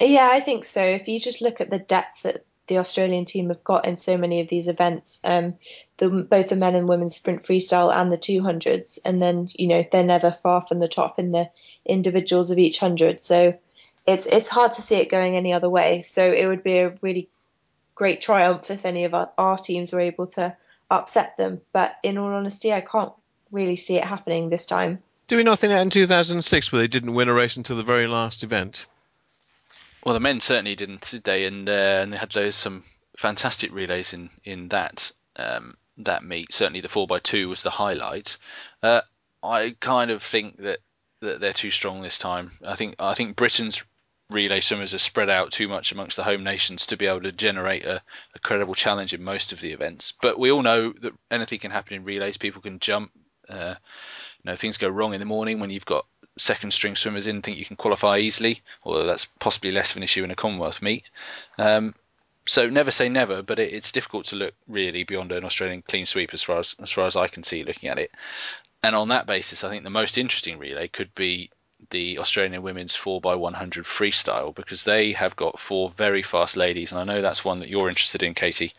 Yeah, 0.00 0.28
I 0.30 0.40
think 0.40 0.64
so. 0.64 0.82
If 0.82 1.08
you 1.08 1.20
just 1.20 1.40
look 1.40 1.60
at 1.60 1.70
the 1.70 1.78
depth 1.78 2.22
that 2.22 2.44
the 2.66 2.78
Australian 2.78 3.24
team 3.24 3.48
have 3.48 3.62
got 3.62 3.86
in 3.86 3.96
so 3.96 4.16
many 4.16 4.40
of 4.40 4.48
these 4.48 4.68
events, 4.68 5.20
um, 5.24 5.54
the, 5.98 6.08
both 6.08 6.48
the 6.48 6.56
men 6.56 6.74
and 6.74 6.88
women's 6.88 7.16
sprint 7.16 7.42
freestyle 7.42 7.94
and 7.94 8.12
the 8.12 8.18
200s, 8.18 8.98
and 9.04 9.22
then 9.22 9.50
you 9.54 9.68
know 9.68 9.84
they're 9.90 10.04
never 10.04 10.30
far 10.30 10.62
from 10.62 10.80
the 10.80 10.88
top 10.88 11.18
in 11.18 11.32
the 11.32 11.50
individuals 11.84 12.50
of 12.50 12.58
each 12.58 12.78
hundred. 12.78 13.20
So 13.20 13.58
it's 14.06 14.26
it's 14.26 14.48
hard 14.48 14.72
to 14.74 14.82
see 14.82 14.96
it 14.96 15.10
going 15.10 15.36
any 15.36 15.52
other 15.52 15.70
way. 15.70 16.02
So 16.02 16.32
it 16.32 16.46
would 16.46 16.62
be 16.62 16.78
a 16.78 16.96
really 17.00 17.28
great 17.94 18.20
triumph 18.20 18.70
if 18.70 18.84
any 18.84 19.04
of 19.04 19.14
our, 19.14 19.30
our 19.38 19.58
teams 19.58 19.92
were 19.92 20.00
able 20.00 20.26
to 20.28 20.56
upset 20.90 21.36
them. 21.36 21.60
But 21.72 21.96
in 22.02 22.18
all 22.18 22.32
honesty, 22.32 22.72
I 22.72 22.80
can't 22.80 23.12
really 23.50 23.76
see 23.76 23.96
it 23.96 24.04
happening 24.04 24.48
this 24.48 24.66
time. 24.66 25.02
Do 25.28 25.36
we 25.36 25.42
not 25.42 25.58
think 25.58 25.72
that 25.72 25.82
in 25.82 25.90
2006 25.90 26.70
where 26.70 26.80
they 26.80 26.88
didn't 26.88 27.14
win 27.14 27.28
a 27.28 27.34
race 27.34 27.56
until 27.56 27.76
the 27.76 27.82
very 27.82 28.06
last 28.06 28.44
event? 28.44 28.86
Well, 30.06 30.14
the 30.14 30.20
men 30.20 30.38
certainly 30.38 30.76
didn't, 30.76 31.10
did 31.10 31.24
they? 31.24 31.46
And, 31.46 31.68
uh, 31.68 31.98
and 32.02 32.12
they 32.12 32.16
had 32.16 32.30
those 32.30 32.54
some 32.54 32.84
fantastic 33.18 33.72
relays 33.72 34.12
in 34.12 34.30
in 34.44 34.68
that 34.68 35.10
um, 35.34 35.76
that 35.96 36.22
meet. 36.22 36.54
Certainly, 36.54 36.82
the 36.82 36.88
four 36.88 37.08
x 37.10 37.28
two 37.28 37.48
was 37.48 37.62
the 37.62 37.70
highlight. 37.70 38.36
Uh, 38.84 39.00
I 39.42 39.74
kind 39.80 40.12
of 40.12 40.22
think 40.22 40.58
that, 40.58 40.78
that 41.22 41.40
they're 41.40 41.52
too 41.52 41.72
strong 41.72 42.02
this 42.02 42.18
time. 42.18 42.52
I 42.64 42.76
think 42.76 42.94
I 43.00 43.14
think 43.14 43.34
Britain's 43.34 43.84
relay 44.30 44.60
swimmers 44.60 44.94
are 44.94 44.98
spread 44.98 45.28
out 45.28 45.50
too 45.50 45.66
much 45.66 45.90
amongst 45.90 46.14
the 46.16 46.22
home 46.22 46.44
nations 46.44 46.86
to 46.86 46.96
be 46.96 47.06
able 47.06 47.22
to 47.22 47.32
generate 47.32 47.84
a, 47.84 48.00
a, 48.32 48.38
credible 48.38 48.74
challenge 48.76 49.12
in 49.12 49.24
most 49.24 49.50
of 49.52 49.60
the 49.60 49.72
events. 49.72 50.14
But 50.22 50.38
we 50.38 50.52
all 50.52 50.62
know 50.62 50.92
that 51.02 51.14
anything 51.32 51.58
can 51.58 51.72
happen 51.72 51.96
in 51.96 52.04
relays. 52.04 52.36
People 52.36 52.62
can 52.62 52.78
jump. 52.78 53.10
Uh, 53.48 53.74
you 54.44 54.52
know, 54.52 54.56
things 54.56 54.78
go 54.78 54.88
wrong 54.88 55.14
in 55.14 55.20
the 55.20 55.26
morning 55.26 55.58
when 55.58 55.70
you've 55.70 55.84
got 55.84 56.06
second 56.36 56.72
string 56.72 56.96
swimmers 56.96 57.26
in 57.26 57.42
think 57.42 57.58
you 57.58 57.64
can 57.64 57.76
qualify 57.76 58.18
easily, 58.18 58.62
although 58.84 59.06
that's 59.06 59.26
possibly 59.38 59.72
less 59.72 59.90
of 59.90 59.96
an 59.96 60.02
issue 60.02 60.24
in 60.24 60.30
a 60.30 60.36
Commonwealth 60.36 60.82
meet. 60.82 61.04
Um, 61.58 61.94
so 62.46 62.68
never 62.68 62.90
say 62.90 63.08
never, 63.08 63.42
but 63.42 63.58
it, 63.58 63.72
it's 63.72 63.92
difficult 63.92 64.26
to 64.26 64.36
look 64.36 64.54
really 64.68 65.04
beyond 65.04 65.32
an 65.32 65.44
Australian 65.44 65.82
clean 65.82 66.06
sweep 66.06 66.32
as 66.32 66.42
far 66.42 66.58
as 66.58 66.76
as 66.80 66.92
far 66.92 67.06
as 67.06 67.16
I 67.16 67.28
can 67.28 67.42
see 67.42 67.64
looking 67.64 67.88
at 67.88 67.98
it. 67.98 68.12
And 68.82 68.94
on 68.94 69.08
that 69.08 69.26
basis, 69.26 69.64
I 69.64 69.68
think 69.68 69.82
the 69.82 69.90
most 69.90 70.16
interesting 70.18 70.58
relay 70.58 70.88
could 70.88 71.14
be 71.14 71.50
the 71.90 72.18
Australian 72.18 72.62
women's 72.62 72.96
4x100 72.96 73.84
freestyle 73.84 74.54
because 74.54 74.84
they 74.84 75.12
have 75.12 75.36
got 75.36 75.60
four 75.60 75.90
very 75.90 76.22
fast 76.22 76.56
ladies, 76.56 76.92
and 76.92 77.00
I 77.00 77.04
know 77.04 77.20
that's 77.20 77.44
one 77.44 77.60
that 77.60 77.68
you're 77.68 77.88
interested 77.88 78.22
in, 78.22 78.34
Katie. 78.34 78.72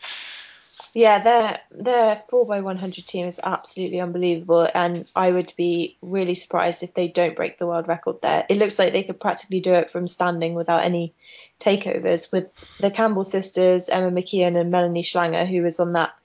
Yeah, 0.98 1.20
their 1.20 1.60
their 1.70 2.16
four 2.28 2.44
by 2.44 2.60
one 2.60 2.76
hundred 2.76 3.06
team 3.06 3.28
is 3.28 3.38
absolutely 3.44 4.00
unbelievable, 4.00 4.66
and 4.74 5.08
I 5.14 5.30
would 5.30 5.52
be 5.56 5.96
really 6.02 6.34
surprised 6.34 6.82
if 6.82 6.94
they 6.94 7.06
don't 7.06 7.36
break 7.36 7.58
the 7.58 7.68
world 7.68 7.86
record 7.86 8.20
there. 8.20 8.44
It 8.48 8.56
looks 8.56 8.80
like 8.80 8.92
they 8.92 9.04
could 9.04 9.20
practically 9.20 9.60
do 9.60 9.74
it 9.74 9.92
from 9.92 10.08
standing 10.08 10.54
without 10.54 10.82
any 10.82 11.14
takeovers. 11.60 12.32
With 12.32 12.52
the 12.80 12.90
Campbell 12.90 13.22
sisters, 13.22 13.88
Emma 13.88 14.10
McKeon 14.10 14.60
and 14.60 14.72
Melanie 14.72 15.04
Schlanger, 15.04 15.46
who 15.46 15.62
was 15.62 15.78
on 15.78 15.92
that 15.92 16.16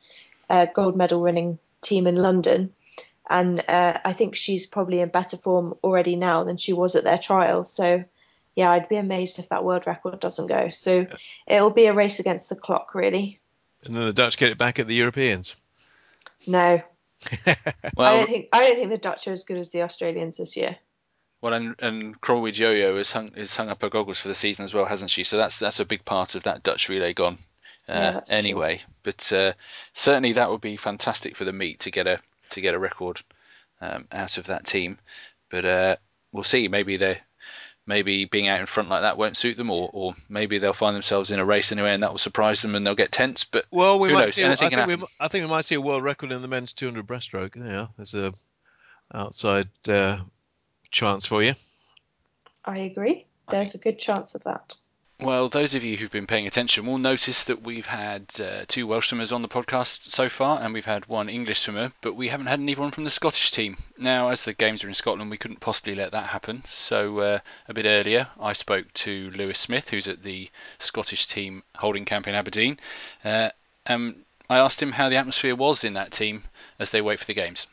uh, 0.50 0.66
gold 0.66 0.98
medal 0.98 1.22
winning 1.22 1.60
team 1.84 2.08
in 2.08 2.16
London, 2.16 2.74
and 3.30 3.64
uh, 3.70 4.00
I 4.04 4.12
think 4.14 4.36
she's 4.36 4.66
probably 4.66 5.02
in 5.02 5.10
better 5.10 5.38
form 5.38 5.76
already 5.84 6.16
now 6.16 6.44
than 6.44 6.58
she 6.58 6.74
was 6.74 6.96
at 6.96 7.04
their 7.04 7.20
trials. 7.20 7.72
So. 7.72 8.06
Yeah, 8.56 8.70
I'd 8.70 8.88
be 8.88 8.98
amazed 8.98 9.40
if 9.40 9.50
that 9.50 9.64
world 9.64 9.88
record 9.88 10.20
doesn't 10.20 10.46
go. 10.46 10.70
So 10.70 11.08
it'll 11.48 11.72
be 11.72 11.88
a 11.88 11.94
race 11.94 12.20
against 12.20 12.50
the 12.50 12.56
clock, 12.56 12.94
really. 12.94 13.40
And 13.86 13.96
then 13.96 14.06
the 14.06 14.14
Dutch 14.14 14.38
get 14.38 14.50
it 14.50 14.58
back 14.58 14.80
at 14.80 14.88
the 14.88 14.96
Europeans. 14.96 15.56
No. 16.48 16.82
well, 17.96 18.16
I 18.16 18.18
don't 18.18 18.28
think 18.28 18.50
I 18.52 18.68
don't 18.68 18.76
think 18.76 18.90
the 18.90 18.98
Dutch 18.98 19.28
are 19.28 19.34
as 19.34 19.46
good 19.46 19.58
as 19.58 19.70
the 19.70 19.84
Australians 19.84 20.38
this 20.38 20.58
year. 20.58 20.78
Well, 21.42 21.54
and 21.54 21.76
and 21.80 22.22
Kromowidjojo 22.22 22.98
has 22.98 23.12
hung 23.12 23.32
has 23.32 23.56
hung 23.56 23.70
up 23.70 23.82
her 23.82 23.90
goggles 23.90 24.20
for 24.20 24.28
the 24.28 24.36
season 24.36 24.66
as 24.66 24.74
well, 24.74 24.86
hasn't 24.86 25.12
she? 25.12 25.24
So 25.24 25.38
that's 25.38 25.60
that's 25.60 25.80
a 25.80 25.86
big 25.86 26.06
part 26.06 26.36
of 26.36 26.44
that 26.44 26.64
Dutch 26.64 26.90
relay 26.90 27.14
gone. 27.14 27.38
Uh, 27.88 27.94
yeah, 28.16 28.22
anyway, 28.30 28.78
true. 28.78 28.86
but 29.04 29.34
uh, 29.34 29.54
certainly 29.92 30.34
that 30.34 30.50
would 30.50 30.62
be 30.62 30.78
fantastic 30.78 31.36
for 31.36 31.44
the 31.44 31.52
meet 31.52 31.82
to 31.82 31.92
get 31.92 32.08
a 32.08 32.20
to 32.52 32.62
get 32.62 32.74
a 32.74 32.80
record 32.80 33.22
um, 33.82 34.08
out 34.12 34.38
of 34.38 34.46
that 34.46 34.66
team. 34.66 34.98
But 35.50 35.66
uh, 35.66 35.96
we'll 36.32 36.44
see. 36.44 36.68
Maybe 36.68 36.98
they 36.98 37.20
maybe 37.86 38.26
being 38.26 38.48
out 38.48 38.60
in 38.60 38.66
front 38.66 38.90
like 38.90 39.02
that 39.02 39.18
won't 39.18 39.38
suit 39.38 39.58
them, 39.58 39.70
or, 39.70 39.90
or 39.92 40.14
maybe 40.30 40.58
they'll 40.58 40.74
find 40.74 40.96
themselves 40.96 41.32
in 41.32 41.40
a 41.40 41.46
race 41.46 41.72
anyway, 41.72 41.94
and 41.94 42.04
that 42.04 42.12
will 42.12 42.18
surprise 42.18 42.62
them, 42.62 42.76
and 42.76 42.86
they'll 42.86 42.96
get 42.96 43.12
tense. 43.12 43.44
But 43.44 43.66
well, 43.72 44.00
we 44.00 44.10
who 44.10 44.16
might 44.16 44.26
knows? 44.26 44.36
see. 44.36 44.44
Anything 44.44 44.74
I 44.76 44.86
think, 44.86 45.02
we, 45.02 45.08
I 45.20 45.28
think 45.28 45.44
we 45.44 45.50
might 45.50 45.66
see 45.66 45.76
a 45.76 45.82
world 45.82 46.04
record 46.04 46.32
in 46.32 46.42
the 46.42 46.48
men's 46.48 46.74
200 46.74 47.06
breaststroke. 47.06 47.56
Yeah, 47.56 47.88
there's 47.98 48.14
a 48.14 48.34
outside 49.14 49.70
uh, 49.88 50.20
chance 50.92 51.26
for 51.26 51.44
you. 51.44 51.56
I 52.66 52.80
agree. 52.80 53.26
There's 53.50 53.76
a 53.76 53.80
good 53.80 54.00
chance 54.00 54.36
of 54.36 54.44
that. 54.44 54.76
Well, 55.20 55.48
those 55.48 55.76
of 55.76 55.84
you 55.84 55.96
who've 55.96 56.12
been 56.12 56.28
paying 56.28 56.48
attention 56.48 56.86
will 56.86 56.98
notice 56.98 57.46
that 57.46 57.62
we've 57.62 57.86
had 57.86 58.26
uh, 58.40 58.66
two 58.68 58.88
Welsh 58.88 59.10
swimmers 59.10 59.32
on 59.32 59.42
the 59.42 59.48
podcast 59.48 60.06
so 60.06 60.28
far, 60.28 60.60
and 60.62 60.74
we've 60.74 60.86
had 60.86 61.06
one 61.06 61.30
English 61.30 61.60
swimmer, 61.60 61.94
but 62.02 62.16
we 62.16 62.28
haven't 62.28 62.48
had 62.48 62.60
anyone 62.60 62.92
from 62.92 63.04
the 63.04 63.10
Scottish 63.10 63.52
team. 63.52 63.78
Now, 63.98 64.30
as 64.30 64.44
the 64.44 64.54
games 64.54 64.84
are 64.84 64.88
in 64.88 64.96
Scotland, 64.96 65.30
we 65.30 65.38
couldn't 65.38 65.60
possibly 65.60 65.96
let 65.96 66.12
that 66.12 66.28
happen. 66.28 66.64
So, 66.68 67.20
uh, 67.20 67.40
a 67.70 67.74
bit 67.74 67.86
earlier, 67.86 68.28
I 68.40 68.54
spoke 68.54 68.92
to 68.94 69.32
Lewis 69.32 69.60
Smith, 69.60 69.90
who's 69.90 70.08
at 70.08 70.24
the 70.24 70.50
Scottish 70.80 71.28
team 71.28 71.64
holding 71.76 72.06
camp 72.06 72.28
in 72.28 72.36
Aberdeen, 72.36 72.80
uh, 73.24 73.52
and 73.86 74.26
I 74.50 74.58
asked 74.58 74.82
him 74.82 74.94
how 74.94 75.10
the 75.10 75.18
atmosphere 75.18 75.56
was 75.56 75.84
in 75.84 75.94
that 75.94 76.12
team 76.12 76.44
as 76.80 76.92
they 76.92 77.02
wait 77.02 77.20
for 77.20 77.26
the 77.26 77.34
games. 77.34 77.68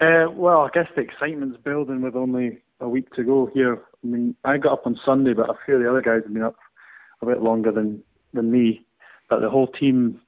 Uh, 0.00 0.26
well, 0.30 0.60
I 0.60 0.70
guess 0.74 0.88
the 0.94 1.02
excitement's 1.02 1.56
building 1.62 2.02
with 2.02 2.16
only 2.16 2.58
a 2.80 2.88
week 2.88 3.14
to 3.14 3.22
go 3.22 3.46
here. 3.54 3.80
I 4.04 4.06
mean, 4.06 4.36
I 4.44 4.58
got 4.58 4.72
up 4.72 4.86
on 4.86 5.00
Sunday, 5.04 5.32
but 5.32 5.48
a 5.48 5.54
few 5.64 5.76
of 5.76 5.82
the 5.82 5.88
other 5.88 6.02
guys 6.02 6.22
have 6.24 6.34
been 6.34 6.42
up 6.42 6.56
a 7.22 7.26
bit 7.26 7.42
longer 7.42 7.72
than 7.72 8.02
than 8.34 8.52
me. 8.52 8.84
But 9.30 9.40
the 9.40 9.48
whole 9.50 9.68
team 9.68 10.20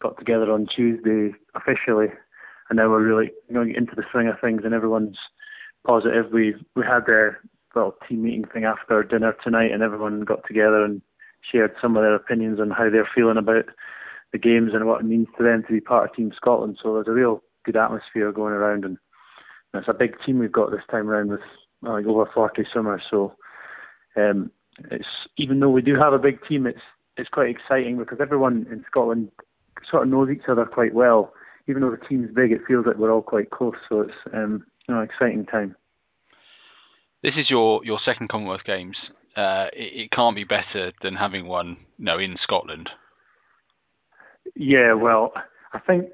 got 0.00 0.18
together 0.18 0.52
on 0.52 0.66
Tuesday 0.66 1.34
officially, 1.54 2.08
and 2.68 2.76
now 2.76 2.90
we're 2.90 3.02
really 3.02 3.32
going 3.52 3.74
into 3.74 3.94
the 3.96 4.04
swing 4.12 4.28
of 4.28 4.38
things, 4.40 4.62
and 4.64 4.74
everyone's 4.74 5.16
positive. 5.86 6.30
We 6.32 6.54
we 6.76 6.84
had 6.84 7.08
a 7.08 7.30
little 7.74 7.94
team 8.06 8.22
meeting 8.22 8.44
thing 8.44 8.64
after 8.64 9.02
dinner 9.02 9.34
tonight, 9.42 9.72
and 9.72 9.82
everyone 9.82 10.20
got 10.20 10.46
together 10.46 10.84
and 10.84 11.00
shared 11.50 11.74
some 11.80 11.96
of 11.96 12.02
their 12.02 12.14
opinions 12.14 12.60
on 12.60 12.70
how 12.70 12.90
they're 12.90 13.08
feeling 13.14 13.38
about 13.38 13.64
the 14.32 14.38
games 14.38 14.72
and 14.74 14.86
what 14.86 15.00
it 15.00 15.06
means 15.06 15.28
to 15.38 15.44
them 15.44 15.62
to 15.62 15.72
be 15.72 15.80
part 15.80 16.10
of 16.10 16.14
Team 16.14 16.32
Scotland. 16.36 16.78
So 16.82 16.94
there's 16.94 17.08
a 17.08 17.12
real 17.12 17.42
good 17.64 17.76
atmosphere 17.76 18.32
going 18.32 18.52
around, 18.52 18.84
and 18.84 18.98
it's 19.72 19.88
a 19.88 19.94
big 19.94 20.14
team 20.26 20.38
we've 20.38 20.52
got 20.52 20.70
this 20.70 20.84
time 20.90 21.08
around 21.08 21.30
with 21.30 21.40
like 21.82 22.06
over 22.06 22.28
40 22.32 22.64
swimmers. 22.72 23.02
So 23.10 23.34
um, 24.16 24.50
it's 24.90 25.06
even 25.36 25.60
though 25.60 25.70
we 25.70 25.82
do 25.82 25.94
have 25.96 26.12
a 26.12 26.18
big 26.18 26.38
team, 26.46 26.66
it's 26.66 26.80
it's 27.16 27.28
quite 27.28 27.50
exciting 27.50 27.98
because 27.98 28.18
everyone 28.20 28.66
in 28.70 28.84
Scotland 28.88 29.30
sort 29.90 30.04
of 30.04 30.08
knows 30.08 30.30
each 30.30 30.48
other 30.48 30.64
quite 30.64 30.94
well. 30.94 31.32
Even 31.66 31.82
though 31.82 31.90
the 31.90 32.06
team's 32.08 32.30
big, 32.34 32.52
it 32.52 32.60
feels 32.66 32.86
like 32.86 32.96
we're 32.96 33.12
all 33.12 33.22
quite 33.22 33.50
close. 33.50 33.74
So 33.88 34.02
it's 34.02 34.12
um, 34.32 34.64
you 34.88 34.94
know, 34.94 35.02
exciting 35.02 35.44
time. 35.46 35.76
This 37.22 37.34
is 37.36 37.50
your, 37.50 37.84
your 37.84 37.98
second 38.04 38.28
Commonwealth 38.28 38.64
Games. 38.64 38.96
Uh, 39.36 39.66
it, 39.72 40.04
it, 40.04 40.10
can't 40.12 40.36
be 40.36 40.44
better 40.44 40.92
than 41.02 41.14
having 41.14 41.46
one, 41.46 41.76
you 41.98 42.04
know, 42.04 42.18
in 42.18 42.36
Scotland. 42.42 42.88
Yeah, 44.54 44.94
well, 44.94 45.32
I 45.72 45.78
think 45.80 46.06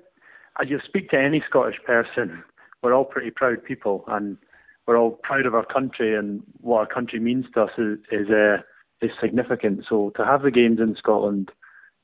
as 0.61 0.69
you 0.69 0.79
speak 0.87 1.11
to 1.11 1.19
any 1.19 1.43
Scottish 1.49 1.79
person, 1.87 2.43
we're 2.83 2.95
all 2.95 3.05
pretty 3.05 3.31
proud 3.31 3.65
people, 3.65 4.05
and 4.09 4.37
we're 4.87 4.99
all 4.99 5.19
proud 5.23 5.47
of 5.47 5.55
our 5.55 5.65
country 5.65 6.17
and 6.17 6.43
what 6.61 6.79
our 6.79 6.87
country 6.87 7.21
means 7.21 7.47
to 7.55 7.63
us 7.63 7.71
is 7.79 7.99
is, 8.11 8.31
uh, 8.31 8.59
is 9.01 9.11
significant. 9.21 9.85
So 9.89 10.11
to 10.17 10.25
have 10.25 10.43
the 10.43 10.51
games 10.51 10.81
in 10.81 10.97
Scotland 10.97 11.51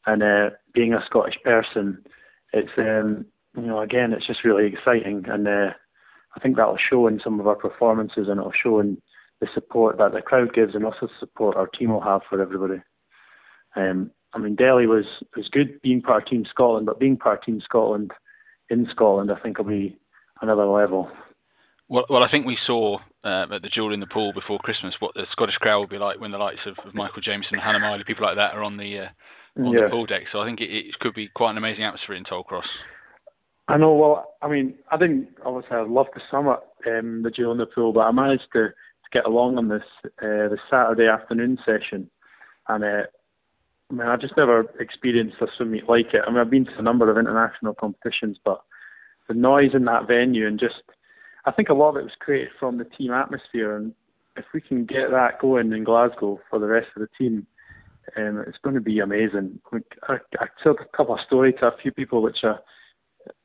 and 0.06 0.22
uh, 0.22 0.50
being 0.72 0.94
a 0.94 1.04
Scottish 1.04 1.36
person, 1.44 2.02
it's 2.52 2.72
um, 2.78 3.26
you 3.56 3.66
know 3.66 3.80
again 3.80 4.12
it's 4.12 4.26
just 4.26 4.44
really 4.44 4.66
exciting, 4.66 5.24
and 5.28 5.46
uh, 5.46 5.70
I 6.36 6.40
think 6.40 6.56
that'll 6.56 6.78
show 6.78 7.06
in 7.06 7.20
some 7.22 7.40
of 7.40 7.46
our 7.46 7.56
performances 7.56 8.28
and 8.28 8.38
it'll 8.38 8.52
show 8.52 8.80
in 8.80 9.00
the 9.40 9.48
support 9.52 9.98
that 9.98 10.12
the 10.12 10.22
crowd 10.22 10.52
gives 10.54 10.74
and 10.74 10.84
also 10.84 11.06
the 11.06 11.12
support 11.18 11.56
our 11.56 11.66
team 11.66 11.90
will 11.90 12.02
have 12.02 12.20
for 12.28 12.40
everybody. 12.40 12.82
Um, 13.74 14.10
I 14.32 14.38
mean, 14.38 14.54
Delhi 14.54 14.86
was 14.86 15.06
was 15.36 15.48
good 15.48 15.80
being 15.82 16.02
part 16.02 16.24
of 16.24 16.28
Team 16.28 16.46
Scotland, 16.48 16.86
but 16.86 17.00
being 17.00 17.16
part 17.16 17.40
of 17.40 17.44
Team 17.44 17.60
Scotland 17.60 18.12
in 18.68 18.86
Scotland, 18.90 19.30
I 19.32 19.40
think 19.40 19.58
will 19.58 19.64
be 19.64 19.98
another 20.40 20.66
level. 20.66 21.10
Well, 21.90 22.06
well, 22.08 22.22
I 22.22 22.30
think 22.30 22.46
we 22.46 22.56
saw 22.66 22.98
uh, 23.24 23.46
at 23.52 23.62
the 23.62 23.68
Duel 23.68 23.92
in 23.92 24.00
the 24.00 24.06
Pool 24.06 24.32
before 24.32 24.58
Christmas 24.60 24.94
what 25.00 25.12
the 25.14 25.26
Scottish 25.32 25.56
crowd 25.56 25.80
will 25.80 25.86
be 25.88 25.98
like 25.98 26.20
when 26.20 26.30
the 26.30 26.38
likes 26.38 26.60
of, 26.64 26.78
of 26.86 26.94
Michael 26.94 27.20
Jamieson, 27.20 27.58
Hannah 27.58 27.80
Miley, 27.80 28.04
people 28.06 28.24
like 28.24 28.36
that 28.36 28.54
are 28.54 28.62
on 28.62 28.76
the 28.76 29.00
uh, 29.00 29.62
on 29.62 29.72
yeah. 29.72 29.84
the 29.84 29.90
pool 29.90 30.06
deck. 30.06 30.22
So 30.32 30.40
I 30.40 30.46
think 30.46 30.60
it, 30.60 30.70
it, 30.70 30.98
could 31.00 31.14
be 31.14 31.28
quite 31.34 31.50
an 31.50 31.58
amazing 31.58 31.84
atmosphere 31.84 32.14
in 32.14 32.22
Tollcross. 32.24 32.62
I 33.66 33.76
know. 33.76 33.94
Well, 33.94 34.34
I 34.40 34.48
mean, 34.48 34.74
I 34.90 34.96
didn't 34.96 35.30
obviously 35.44 35.76
I'd 35.76 35.88
love 35.88 36.06
to 36.14 36.20
sum 36.30 36.46
up 36.46 36.72
um, 36.86 37.22
the 37.24 37.30
Duel 37.30 37.52
in 37.52 37.58
the 37.58 37.66
Pool, 37.66 37.92
but 37.92 38.00
I 38.00 38.12
managed 38.12 38.46
to, 38.52 38.68
to 38.68 39.10
get 39.12 39.26
along 39.26 39.58
on 39.58 39.68
this 39.68 39.82
uh, 40.04 40.46
the 40.48 40.58
Saturday 40.70 41.08
afternoon 41.08 41.58
session, 41.66 42.08
and 42.68 42.84
uh, 42.84 43.02
I 43.90 43.94
mean, 43.94 44.06
I 44.06 44.16
just 44.16 44.36
never 44.36 44.64
experienced 44.78 45.36
a 45.40 45.46
swim 45.56 45.72
meet 45.72 45.88
like 45.88 46.14
it. 46.14 46.22
I 46.24 46.30
mean, 46.30 46.38
I've 46.38 46.50
been 46.50 46.66
to 46.66 46.78
a 46.78 46.82
number 46.82 47.10
of 47.10 47.18
international 47.18 47.74
competitions, 47.74 48.38
but 48.44 48.62
the 49.28 49.34
noise 49.34 49.70
in 49.74 49.84
that 49.86 50.06
venue 50.06 50.46
and 50.46 50.58
just, 50.58 50.82
I 51.46 51.52
think 51.52 51.68
a 51.68 51.74
lot 51.74 51.90
of 51.90 51.96
it 51.96 52.04
was 52.04 52.12
created 52.18 52.50
from 52.58 52.78
the 52.78 52.84
team 52.84 53.12
atmosphere. 53.12 53.76
And 53.76 53.94
if 54.36 54.44
we 54.52 54.60
can 54.60 54.84
get 54.84 55.10
that 55.10 55.40
going 55.40 55.72
in 55.72 55.84
Glasgow 55.84 56.40
for 56.48 56.58
the 56.58 56.66
rest 56.66 56.88
of 56.96 57.02
the 57.02 57.08
team, 57.18 57.46
um, 58.16 58.44
it's 58.46 58.58
going 58.62 58.74
to 58.74 58.80
be 58.80 58.98
amazing. 58.98 59.60
I, 60.08 60.18
I 60.38 60.46
told 60.62 60.78
a 60.80 60.96
couple 60.96 61.14
of 61.14 61.20
stories 61.26 61.54
to 61.60 61.66
a 61.66 61.76
few 61.82 61.92
people, 61.92 62.22
which 62.22 62.44
uh, 62.44 62.56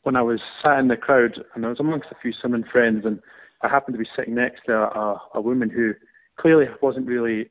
when 0.03 0.15
I 0.15 0.21
was 0.21 0.39
sat 0.63 0.79
in 0.79 0.87
the 0.87 0.97
crowd, 0.97 1.43
and 1.53 1.65
I 1.65 1.69
was 1.69 1.79
amongst 1.79 2.11
a 2.11 2.15
few 2.21 2.33
swimming 2.33 2.63
friends, 2.71 3.05
and 3.05 3.19
I 3.61 3.69
happened 3.69 3.95
to 3.95 4.03
be 4.03 4.09
sitting 4.15 4.35
next 4.35 4.61
to 4.65 4.73
a, 4.73 5.21
a 5.35 5.41
woman 5.41 5.69
who 5.69 5.93
clearly 6.39 6.65
wasn't 6.81 7.07
really 7.07 7.49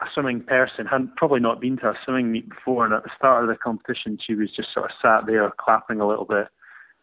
a 0.00 0.06
swimming 0.14 0.42
person, 0.42 0.86
hadn't 0.86 1.16
probably 1.16 1.40
not 1.40 1.60
been 1.60 1.76
to 1.78 1.88
a 1.88 1.98
swimming 2.04 2.30
meet 2.30 2.48
before, 2.48 2.84
and 2.84 2.94
at 2.94 3.02
the 3.02 3.10
start 3.16 3.42
of 3.42 3.48
the 3.48 3.56
competition, 3.56 4.18
she 4.24 4.34
was 4.34 4.50
just 4.54 4.72
sort 4.72 4.86
of 4.86 4.96
sat 5.02 5.26
there 5.26 5.50
clapping 5.58 6.00
a 6.00 6.06
little 6.06 6.24
bit, 6.24 6.46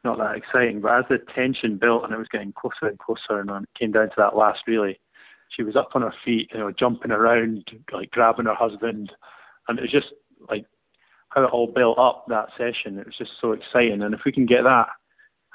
not 0.06 0.18
that 0.20 0.36
exciting. 0.36 0.80
But 0.82 1.00
as 1.00 1.06
the 1.10 1.18
tension 1.34 1.78
built 1.78 2.04
and 2.04 2.14
it 2.14 2.18
was 2.18 2.30
getting 2.32 2.54
closer 2.54 2.88
and 2.88 3.00
closer, 3.00 3.40
and 3.40 3.50
it 3.50 3.70
came 3.78 3.92
down 3.92 4.08
to 4.10 4.16
that 4.18 4.38
last 4.38 4.62
relay, 4.68 4.98
she 5.50 5.64
was 5.64 5.76
up 5.76 5.90
on 5.94 6.02
her 6.02 6.14
feet, 6.24 6.50
you 6.54 6.60
know, 6.60 6.72
jumping 6.72 7.12
around, 7.12 7.70
like 7.92 8.12
grabbing 8.12 8.46
her 8.46 8.56
husband, 8.56 9.12
and 9.68 9.80
it 9.80 9.82
was 9.82 9.92
just 9.92 10.14
like 10.50 10.66
how 11.30 11.44
it 11.44 11.52
all 11.52 11.68
built 11.68 12.00
up 12.00 12.26
that 12.28 12.50
session. 12.58 12.98
It 12.98 13.08
was 13.08 13.18
just 13.18 13.32
so 13.42 13.52
exciting, 13.52 14.02
and 14.02 14.14
if 14.14 14.22
we 14.26 14.32
can 14.32 14.46
get 14.46 14.64
that 14.64 14.88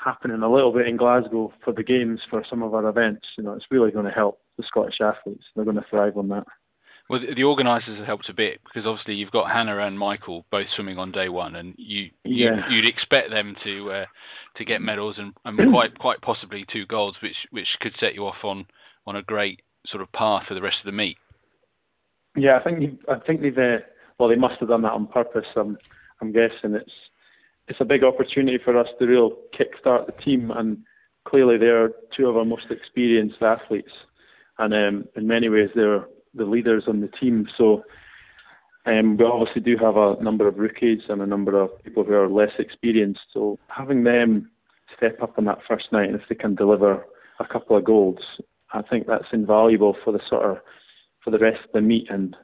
happening 0.03 0.43
a 0.43 0.53
little 0.53 0.73
bit 0.73 0.89
in 0.89 0.97
Glasgow 0.97 1.53
for 1.63 1.73
the 1.73 1.83
games 1.83 2.21
for 2.31 2.43
some 2.49 2.63
of 2.63 2.75
our 2.75 2.89
events, 2.89 3.27
you 3.37 3.45
know, 3.45 3.53
it's 3.53 3.67
really 3.71 3.91
going 3.91 4.07
to 4.07 4.11
help 4.11 4.41
the 4.57 4.65
Scottish 4.67 5.01
athletes. 5.01 5.45
They're 5.55 5.65
going 5.65 5.77
to 5.77 5.85
thrive 5.91 6.17
on 6.17 6.29
that. 6.29 6.47
Well, 7.11 7.19
the 7.35 7.43
organisers 7.43 7.99
have 7.99 8.07
helped 8.07 8.29
a 8.29 8.33
bit 8.33 8.61
because 8.63 8.87
obviously 8.87 9.15
you've 9.15 9.33
got 9.33 9.51
Hannah 9.51 9.85
and 9.85 9.99
Michael 9.99 10.47
both 10.53 10.69
swimming 10.77 10.97
on 10.97 11.11
day 11.11 11.29
one, 11.29 11.57
and 11.57 11.75
you, 11.77 12.11
yeah. 12.25 12.71
you 12.71 12.77
would 12.77 12.87
expect 12.87 13.31
them 13.31 13.57
to 13.65 13.91
uh, 13.91 14.05
to 14.57 14.65
get 14.65 14.81
medals 14.81 15.17
and, 15.19 15.33
and 15.45 15.59
quite 15.73 15.99
quite 15.99 16.21
possibly 16.21 16.65
two 16.73 16.87
golds, 16.87 17.17
which 17.21 17.35
which 17.51 17.67
could 17.81 17.95
set 17.99 18.15
you 18.15 18.27
off 18.27 18.45
on 18.45 18.65
on 19.09 19.17
a 19.17 19.25
great 19.25 19.61
sort 19.89 20.03
of 20.03 20.13
path 20.13 20.45
for 20.47 20.55
the 20.55 20.63
rest 20.63 20.77
of 20.81 20.87
the 20.87 20.97
meet. 20.97 21.17
Yeah, 22.37 22.57
I 22.57 22.63
think 22.63 23.01
I 23.09 23.19
think 23.27 23.41
they've 23.41 23.59
uh, 23.59 23.79
well 24.21 24.29
they 24.29 24.37
must 24.37 24.61
have 24.61 24.69
done 24.69 24.83
that 24.83 24.93
on 24.93 25.09
purpose. 25.09 25.47
I'm 25.57 25.79
I'm 26.21 26.31
guessing 26.31 26.77
it's 26.77 26.93
it's 27.67 27.81
a 27.81 27.85
big 27.85 28.05
opportunity 28.05 28.59
for 28.65 28.79
us 28.79 28.87
to 29.01 29.07
real 29.07 29.33
kickstart 29.59 30.07
the 30.07 30.13
team, 30.25 30.53
and 30.53 30.79
clearly 31.27 31.59
they're 31.59 31.91
two 32.17 32.29
of 32.29 32.37
our 32.37 32.45
most 32.45 32.67
experienced 32.71 33.43
athletes, 33.43 33.91
and 34.61 34.73
um, 34.73 35.09
in 35.17 35.27
many 35.27 35.49
ways 35.49 35.71
they're 35.75 36.07
the 36.35 36.45
leaders 36.45 36.85
on 36.87 37.01
the 37.01 37.09
team. 37.09 37.49
So 37.57 37.85
um, 38.87 39.17
we 39.17 39.25
obviously 39.25 39.63
do 39.63 39.77
have 39.77 39.97
a 39.97 40.23
number 40.23 40.49
of 40.49 40.59
rookies 40.59 41.01
and 41.09 41.21
a 41.21 41.27
number 41.27 41.61
of 41.61 41.83
people 41.83 42.05
who 42.05 42.15
are 42.15 42.29
less 42.29 42.53
experienced. 42.59 43.21
So 43.33 43.59
having 43.69 44.05
them 44.05 44.51
step 44.97 45.23
up 45.23 45.39
on 45.39 45.45
that 45.47 45.59
first 45.69 45.93
night, 45.93 46.09
and 46.09 46.21
if 46.21 46.29
they 46.29 46.35
can 46.35 46.55
deliver 46.55 47.05
a 47.39 47.47
couple 47.47 47.77
of 47.77 47.85
golds, 47.85 48.23
I 48.73 48.83
think 48.83 49.07
that's 49.07 49.33
invaluable 49.33 49.97
for 50.05 50.13
the 50.13 50.21
sort 50.29 50.45
of 50.45 50.59
for 51.25 51.31
the 51.31 51.39
rest 51.39 51.59
of 51.65 51.73
the 51.75 51.81
meet 51.83 52.09
and 52.09 52.35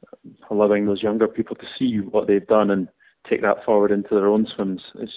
allowing 0.50 0.84
those 0.84 1.02
younger 1.02 1.26
people 1.26 1.56
to 1.56 1.66
see 1.78 1.96
what 1.98 2.26
they've 2.26 2.46
done 2.46 2.70
and 2.70 2.88
take 3.28 3.40
that 3.40 3.64
forward 3.64 3.90
into 3.90 4.10
their 4.10 4.26
own 4.26 4.46
swims. 4.54 4.82
It's 4.96 5.12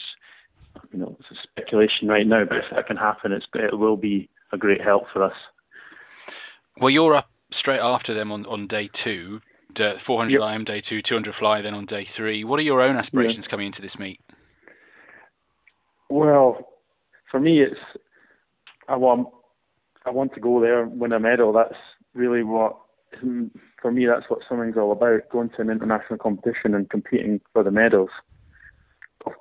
you 0.92 1.00
know 1.00 1.18
it's 1.20 1.40
speculation 1.44 2.08
right 2.08 2.28
now, 2.28 2.46
but 2.46 2.58
if 2.58 2.66
that 2.72 2.88
can 2.88 2.98
happen, 2.98 3.32
it's 3.32 3.46
it 3.54 3.78
will 3.78 3.98
be 3.98 4.30
a 4.54 4.58
great 4.58 4.82
help 4.82 5.04
for 5.12 5.24
us. 5.24 5.34
Well, 6.80 6.90
you're 6.90 7.16
up 7.16 7.30
straight 7.58 7.80
after 7.80 8.14
them 8.14 8.32
on, 8.32 8.46
on 8.46 8.68
day 8.68 8.90
two, 9.04 9.40
400 10.06 10.32
yep. 10.32 10.56
IM 10.56 10.66
day 10.66 10.82
two, 10.88 11.02
200 11.02 11.36
fly 11.40 11.62
then 11.62 11.74
on 11.74 11.86
day 11.86 12.08
three. 12.18 12.44
What 12.44 12.60
are 12.60 12.64
your 12.64 12.82
own 12.82 12.98
aspirations 12.98 13.46
coming 13.50 13.68
into 13.68 13.82
this 13.82 13.98
meet? 14.00 14.20
Well, 16.10 16.70
for 17.30 17.40
me, 17.40 17.62
it's 17.62 17.80
I 18.88 18.96
want 18.96 19.28
I 20.06 20.10
want 20.10 20.34
to 20.34 20.40
go 20.40 20.60
there 20.60 20.84
and 20.84 21.00
win 21.00 21.12
a 21.12 21.20
medal. 21.20 21.54
That's 21.54 21.76
really 22.14 22.44
what 22.44 22.78
for 23.82 23.92
me. 23.92 24.08
That's 24.08 24.28
what 24.28 24.40
swimming's 24.48 24.78
all 24.78 24.92
about: 24.92 25.30
going 25.32 25.50
to 25.52 25.62
an 25.62 25.70
international 25.70 26.18
competition 26.18 26.74
and 26.74 26.90
competing 26.90 27.40
for 27.54 27.64
the 27.64 27.72
medals. 27.72 28.10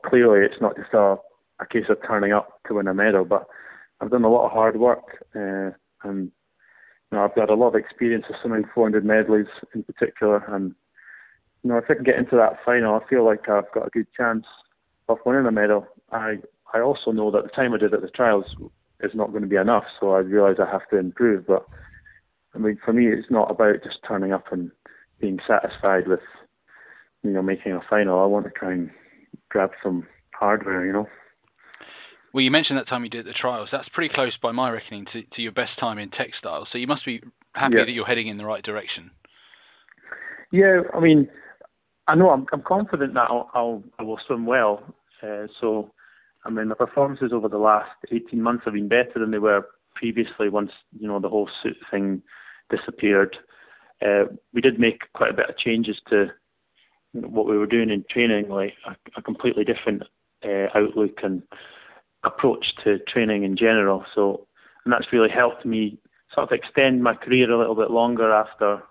Clearly, 0.04 0.44
it's 0.44 0.60
not 0.60 0.76
just 0.76 0.92
a 0.92 1.16
a 1.60 1.66
case 1.66 1.86
of 1.88 1.98
turning 2.06 2.32
up 2.32 2.60
to 2.66 2.74
win 2.74 2.86
a 2.86 2.94
medal, 2.94 3.24
but 3.24 3.46
I've 4.00 4.10
done 4.10 4.24
a 4.24 4.30
lot 4.30 4.46
of 4.46 4.52
hard 4.52 4.78
work 4.78 5.24
uh, 5.34 5.70
and 6.04 6.30
you 7.10 7.18
know, 7.18 7.24
I've 7.24 7.34
got 7.34 7.50
a 7.50 7.54
lot 7.54 7.68
of 7.68 7.74
experience 7.74 8.26
of 8.28 8.36
swimming 8.40 8.64
400 8.74 9.04
medleys 9.04 9.46
in 9.74 9.82
particular, 9.82 10.44
and 10.48 10.74
you 11.62 11.70
know, 11.70 11.78
if 11.78 11.84
I 11.88 11.94
can 11.94 12.04
get 12.04 12.18
into 12.18 12.36
that 12.36 12.58
final, 12.64 12.94
I 12.94 13.08
feel 13.08 13.24
like 13.24 13.48
I've 13.48 13.70
got 13.72 13.86
a 13.86 13.90
good 13.90 14.06
chance 14.16 14.44
of 15.08 15.18
winning 15.24 15.46
a 15.46 15.52
medal. 15.52 15.86
I 16.12 16.36
I 16.72 16.80
also 16.80 17.12
know 17.12 17.30
that 17.30 17.44
the 17.44 17.48
time 17.48 17.72
I 17.72 17.78
did 17.78 17.94
at 17.94 18.02
the 18.02 18.08
trials 18.08 18.44
is 19.00 19.12
not 19.14 19.30
going 19.30 19.42
to 19.42 19.48
be 19.48 19.56
enough, 19.56 19.84
so 19.98 20.12
I 20.12 20.18
realise 20.18 20.58
I 20.60 20.70
have 20.70 20.88
to 20.90 20.98
improve. 20.98 21.46
But 21.46 21.66
I 22.54 22.58
mean, 22.58 22.78
for 22.84 22.92
me, 22.92 23.08
it's 23.08 23.30
not 23.30 23.50
about 23.50 23.82
just 23.82 23.98
turning 24.06 24.32
up 24.32 24.52
and 24.52 24.70
being 25.20 25.38
satisfied 25.46 26.06
with 26.06 26.20
you 27.22 27.30
know 27.30 27.42
making 27.42 27.72
a 27.72 27.80
final. 27.88 28.20
I 28.20 28.26
want 28.26 28.44
to 28.44 28.50
try 28.50 28.72
and 28.72 28.90
grab 29.48 29.70
some 29.82 30.06
hardware, 30.34 30.84
you 30.86 30.92
know. 30.92 31.08
Well, 32.32 32.42
you 32.42 32.50
mentioned 32.50 32.78
that 32.78 32.88
time 32.88 33.04
you 33.04 33.10
did 33.10 33.26
the 33.26 33.32
trials. 33.32 33.68
That's 33.72 33.88
pretty 33.90 34.12
close, 34.14 34.36
by 34.42 34.52
my 34.52 34.70
reckoning, 34.70 35.06
to, 35.12 35.22
to 35.22 35.42
your 35.42 35.52
best 35.52 35.78
time 35.80 35.98
in 35.98 36.10
textiles. 36.10 36.68
So 36.70 36.78
you 36.78 36.86
must 36.86 37.04
be 37.04 37.22
happy 37.54 37.76
yeah. 37.76 37.84
that 37.84 37.92
you're 37.92 38.06
heading 38.06 38.28
in 38.28 38.36
the 38.36 38.44
right 38.44 38.62
direction. 38.62 39.10
Yeah, 40.52 40.80
I 40.94 41.00
mean, 41.00 41.28
I 42.06 42.14
know 42.14 42.30
I'm, 42.30 42.46
I'm 42.52 42.62
confident 42.62 43.14
that 43.14 43.28
I'll, 43.30 43.50
I'll 43.54 43.82
I 43.98 44.02
will 44.02 44.18
swim 44.26 44.46
well. 44.46 44.82
Uh, 45.22 45.46
so, 45.60 45.92
I 46.44 46.50
mean, 46.50 46.68
the 46.68 46.74
performances 46.74 47.32
over 47.32 47.48
the 47.48 47.58
last 47.58 47.90
18 48.10 48.40
months 48.40 48.64
have 48.64 48.74
been 48.74 48.88
better 48.88 49.14
than 49.16 49.30
they 49.30 49.38
were 49.38 49.66
previously. 49.94 50.48
Once 50.48 50.70
you 50.98 51.08
know 51.08 51.20
the 51.20 51.28
whole 51.28 51.50
suit 51.62 51.76
thing 51.90 52.22
disappeared, 52.70 53.36
uh, 54.04 54.24
we 54.54 54.60
did 54.60 54.78
make 54.78 55.12
quite 55.14 55.30
a 55.30 55.36
bit 55.36 55.50
of 55.50 55.58
changes 55.58 55.96
to 56.08 56.28
what 57.12 57.46
we 57.46 57.58
were 57.58 57.66
doing 57.66 57.90
in 57.90 58.04
training, 58.10 58.48
like 58.48 58.74
a, 58.86 58.96
a 59.18 59.22
completely 59.22 59.64
different 59.64 60.02
uh, 60.44 60.66
outlook 60.74 61.18
and 61.22 61.42
approach 62.24 62.74
to 62.84 62.98
training 63.00 63.44
in 63.44 63.56
general. 63.56 64.04
So, 64.14 64.46
and 64.84 64.92
that's 64.92 65.12
really 65.12 65.30
helped 65.30 65.64
me 65.64 65.98
sort 66.34 66.50
of 66.50 66.52
extend 66.52 67.02
my 67.02 67.14
career 67.14 67.50
a 67.50 67.58
little 67.58 67.74
bit 67.74 67.90
longer 67.90 68.32
after 68.32 68.82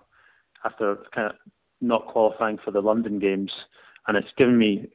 after 0.64 0.98
kind 1.14 1.30
of 1.30 1.36
not 1.80 2.06
qualifying 2.06 2.58
for 2.58 2.70
the 2.70 2.80
London 2.80 3.18
Games, 3.18 3.52
and 4.06 4.16
it's 4.16 4.32
given 4.36 4.58
me 4.58 4.88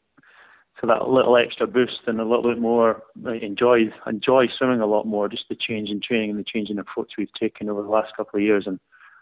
so 0.82 0.88
that 0.88 1.08
little 1.08 1.38
extra 1.38 1.68
boost 1.68 2.02
and 2.08 2.20
a 2.20 2.26
little 2.26 2.44
bit 2.44 2.60
more 2.60 3.04
like, 3.22 3.42
enjoy 3.42 3.92
enjoy 4.08 4.48
swimming 4.58 4.82
a 4.82 4.86
lot 4.86 5.06
more. 5.06 5.30
Just 5.30 5.46
the 5.50 5.56
change 5.56 5.90
in 5.90 6.02
training 6.02 6.32
and 6.32 6.40
the 6.40 6.44
change 6.44 6.70
in 6.70 6.80
approach 6.80 7.14
we've 7.18 7.34
taken 7.40 7.70
over 7.70 7.82
the 7.82 7.90
last 7.90 8.16
couple 8.18 8.38
of 8.38 8.44
years, 8.44 8.66
and 8.66 8.80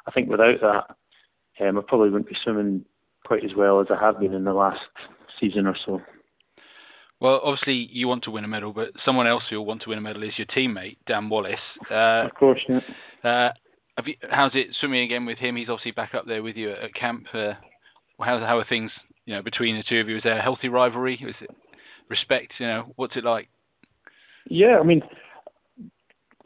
I 0.07 0.12
think 0.12 0.30
without 0.30 0.62
that, 0.62 1.66
um, 1.66 1.78
I 1.78 1.82
probably 1.88 2.09
wouldn't 2.09 2.30
be 2.30 2.38
swimming 2.43 2.86
quite 3.26 3.45
as 3.45 3.55
well 3.55 3.80
as 3.80 3.88
I 3.91 4.03
have 4.03 4.20
been 4.20 4.34
in 4.34 4.45
the 4.45 4.53
last 4.53 4.80
season 5.39 5.68
or 5.68 5.76
so. 5.86 6.01
Well, 7.22 7.39
obviously 7.43 7.88
you 7.91 8.07
want 8.07 8.24
to 8.24 8.32
win 8.32 8.43
a 8.43 8.47
medal, 8.47 8.74
but 8.74 8.89
someone 9.05 9.28
else 9.28 9.43
who'll 9.47 9.65
want 9.65 9.84
to 9.84 9.89
win 9.89 9.99
a 9.99 10.01
medal 10.01 10.24
is 10.24 10.34
your 10.38 10.47
teammate 10.47 10.97
Dan 11.07 11.30
Wallace. 11.30 11.59
Uh, 11.89 12.26
of 12.26 12.34
course, 12.34 12.59
yeah. 12.67 12.80
Uh, 13.24 13.51
you, 14.05 14.15
how's 14.32 14.55
it 14.55 14.76
swimming 14.80 15.03
again 15.03 15.28
with 15.28 15.38
him? 15.38 15.55
He's 15.55 15.69
obviously 15.69 15.91
back 15.91 16.15
up 16.15 16.26
there 16.26 16.41
with 16.41 16.55
you 16.55 16.72
at, 16.72 16.80
at 16.80 16.93
camp. 16.95 17.28
Uh, 17.32 17.53
how 18.19 18.39
how 18.39 18.57
are 18.57 18.65
things, 18.67 18.89
you 19.26 19.36
know, 19.36 19.43
between 19.43 19.78
the 19.78 19.84
two 19.88 19.99
of 19.99 20.09
you? 20.09 20.17
Is 20.17 20.24
there 20.24 20.39
a 20.39 20.41
healthy 20.41 20.67
rivalry? 20.67 21.13
Is 21.15 21.36
it 21.41 21.51
respect? 22.09 22.53
You 22.59 22.65
know, 22.65 22.93
what's 22.95 23.15
it 23.15 23.24
like? 23.24 23.49
Yeah, 24.49 24.80
I 24.80 24.84
mean, 24.84 25.03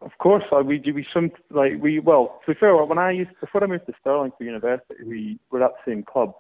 of 0.02 0.12
course, 0.20 0.44
uh, 0.52 0.62
we 0.62 0.82
we 0.94 1.06
swim 1.14 1.32
like 1.52 1.74
we 1.80 2.00
well. 2.00 2.42
To 2.46 2.54
be 2.54 2.60
fair, 2.60 2.76
when 2.84 2.98
I 2.98 3.12
used 3.12 3.32
before 3.40 3.64
I 3.64 3.68
moved 3.68 3.86
to 3.86 3.94
Stirling 4.02 4.34
for 4.38 4.44
university, 4.44 5.04
we 5.06 5.40
were 5.52 5.64
at 5.64 5.72
the 5.72 5.92
same 5.92 6.04
club, 6.04 6.34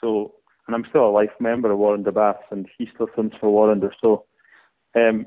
so 0.00 0.32
and 0.66 0.74
I'm 0.74 0.84
still 0.88 1.08
a 1.08 1.10
life 1.10 1.30
member 1.40 1.70
of 1.70 1.78
Warrender 1.78 2.14
Baths, 2.14 2.44
and 2.50 2.66
he 2.78 2.88
still 2.94 3.08
swims 3.14 3.32
for 3.40 3.50
Warrender. 3.50 3.90
So 4.00 4.24
um, 4.94 5.26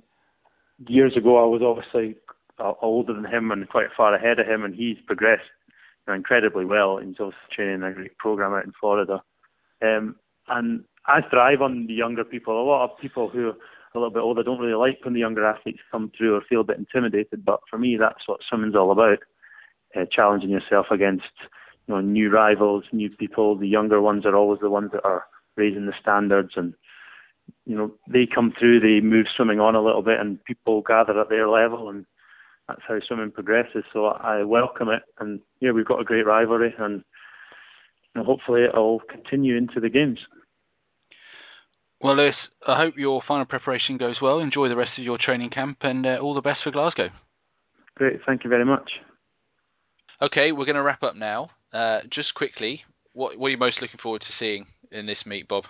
years 0.87 1.15
ago, 1.15 1.37
I 1.43 1.47
was 1.47 1.61
obviously 1.61 2.15
uh, 2.59 2.73
older 2.81 3.13
than 3.13 3.25
him 3.25 3.51
and 3.51 3.69
quite 3.69 3.87
far 3.95 4.13
ahead 4.13 4.39
of 4.39 4.47
him, 4.47 4.63
and 4.63 4.73
he's 4.73 4.97
progressed 5.05 5.43
you 6.07 6.11
know, 6.11 6.15
incredibly 6.15 6.65
well. 6.65 6.97
He's 6.97 7.19
also 7.19 7.35
training 7.51 7.83
a 7.83 7.93
great 7.93 8.17
program 8.17 8.53
out 8.53 8.65
in 8.65 8.73
Florida. 8.79 9.21
Um, 9.81 10.15
and 10.47 10.83
I 11.05 11.21
thrive 11.29 11.61
on 11.61 11.87
the 11.87 11.93
younger 11.93 12.23
people. 12.23 12.61
A 12.61 12.63
lot 12.63 12.85
of 12.85 12.99
people 12.99 13.29
who 13.29 13.49
are 13.49 13.57
a 13.95 13.99
little 13.99 14.11
bit 14.11 14.21
older 14.21 14.43
don't 14.43 14.59
really 14.59 14.73
like 14.73 15.03
when 15.03 15.13
the 15.13 15.19
younger 15.19 15.45
athletes 15.45 15.79
come 15.91 16.11
through 16.17 16.35
or 16.35 16.41
feel 16.41 16.61
a 16.61 16.65
bit 16.65 16.77
intimidated. 16.77 17.45
But 17.45 17.59
for 17.69 17.77
me, 17.77 17.97
that's 17.97 18.27
what 18.27 18.41
swimming's 18.47 18.75
all 18.75 18.91
about: 18.91 19.19
uh, 19.95 20.05
challenging 20.11 20.49
yourself 20.49 20.87
against 20.91 21.23
you 21.87 21.93
know 21.93 22.01
new 22.01 22.29
rivals, 22.29 22.83
new 22.91 23.09
people. 23.09 23.55
The 23.57 23.67
younger 23.67 24.01
ones 24.01 24.25
are 24.25 24.35
always 24.35 24.59
the 24.59 24.69
ones 24.69 24.91
that 24.93 25.05
are 25.05 25.25
raising 25.55 25.85
the 25.85 25.93
standards, 25.99 26.53
and 26.55 26.73
you 27.65 27.75
know 27.75 27.91
they 28.07 28.27
come 28.27 28.53
through, 28.57 28.79
they 28.79 29.05
move 29.05 29.27
swimming 29.35 29.59
on 29.59 29.75
a 29.75 29.83
little 29.83 30.03
bit, 30.03 30.19
and 30.19 30.43
people 30.43 30.81
gather 30.81 31.19
at 31.19 31.29
their 31.29 31.47
level, 31.47 31.89
and 31.89 32.05
that's 32.67 32.81
how 32.87 32.99
swimming 32.99 33.31
progresses. 33.31 33.83
So 33.93 34.05
I 34.05 34.43
welcome 34.43 34.89
it, 34.89 35.03
and 35.19 35.39
yeah, 35.61 35.71
we've 35.71 35.85
got 35.85 36.01
a 36.01 36.05
great 36.05 36.25
rivalry, 36.25 36.73
and 36.77 37.03
you 38.15 38.21
know, 38.21 38.23
hopefully 38.23 38.63
it'll 38.65 38.99
continue 39.09 39.55
into 39.55 39.79
the 39.79 39.89
games. 39.89 40.19
Well, 41.99 42.15
Lewis, 42.15 42.35
I 42.67 42.77
hope 42.77 42.95
your 42.95 43.23
final 43.27 43.45
preparation 43.45 43.97
goes 43.97 44.17
well. 44.21 44.39
Enjoy 44.39 44.69
the 44.69 44.75
rest 44.75 44.91
of 44.99 45.03
your 45.03 45.17
training 45.17 45.49
camp, 45.49 45.77
and 45.81 46.05
uh, 46.05 46.17
all 46.21 46.35
the 46.35 46.41
best 46.41 46.59
for 46.63 46.71
Glasgow. 46.71 47.09
Great, 47.95 48.19
thank 48.25 48.43
you 48.43 48.49
very 48.49 48.65
much. 48.65 48.91
Okay, 50.21 50.51
we're 50.51 50.65
going 50.65 50.75
to 50.75 50.83
wrap 50.83 51.01
up 51.01 51.15
now. 51.15 51.49
Uh, 51.77 52.01
just 52.09 52.33
quickly, 52.33 52.83
what, 53.13 53.37
what 53.37 53.49
are 53.49 53.51
you 53.51 53.57
most 53.57 53.83
looking 53.83 53.99
forward 53.99 54.23
to 54.23 54.31
seeing 54.31 54.65
in 54.91 55.05
this 55.05 55.27
meet, 55.27 55.47
Bob? 55.47 55.67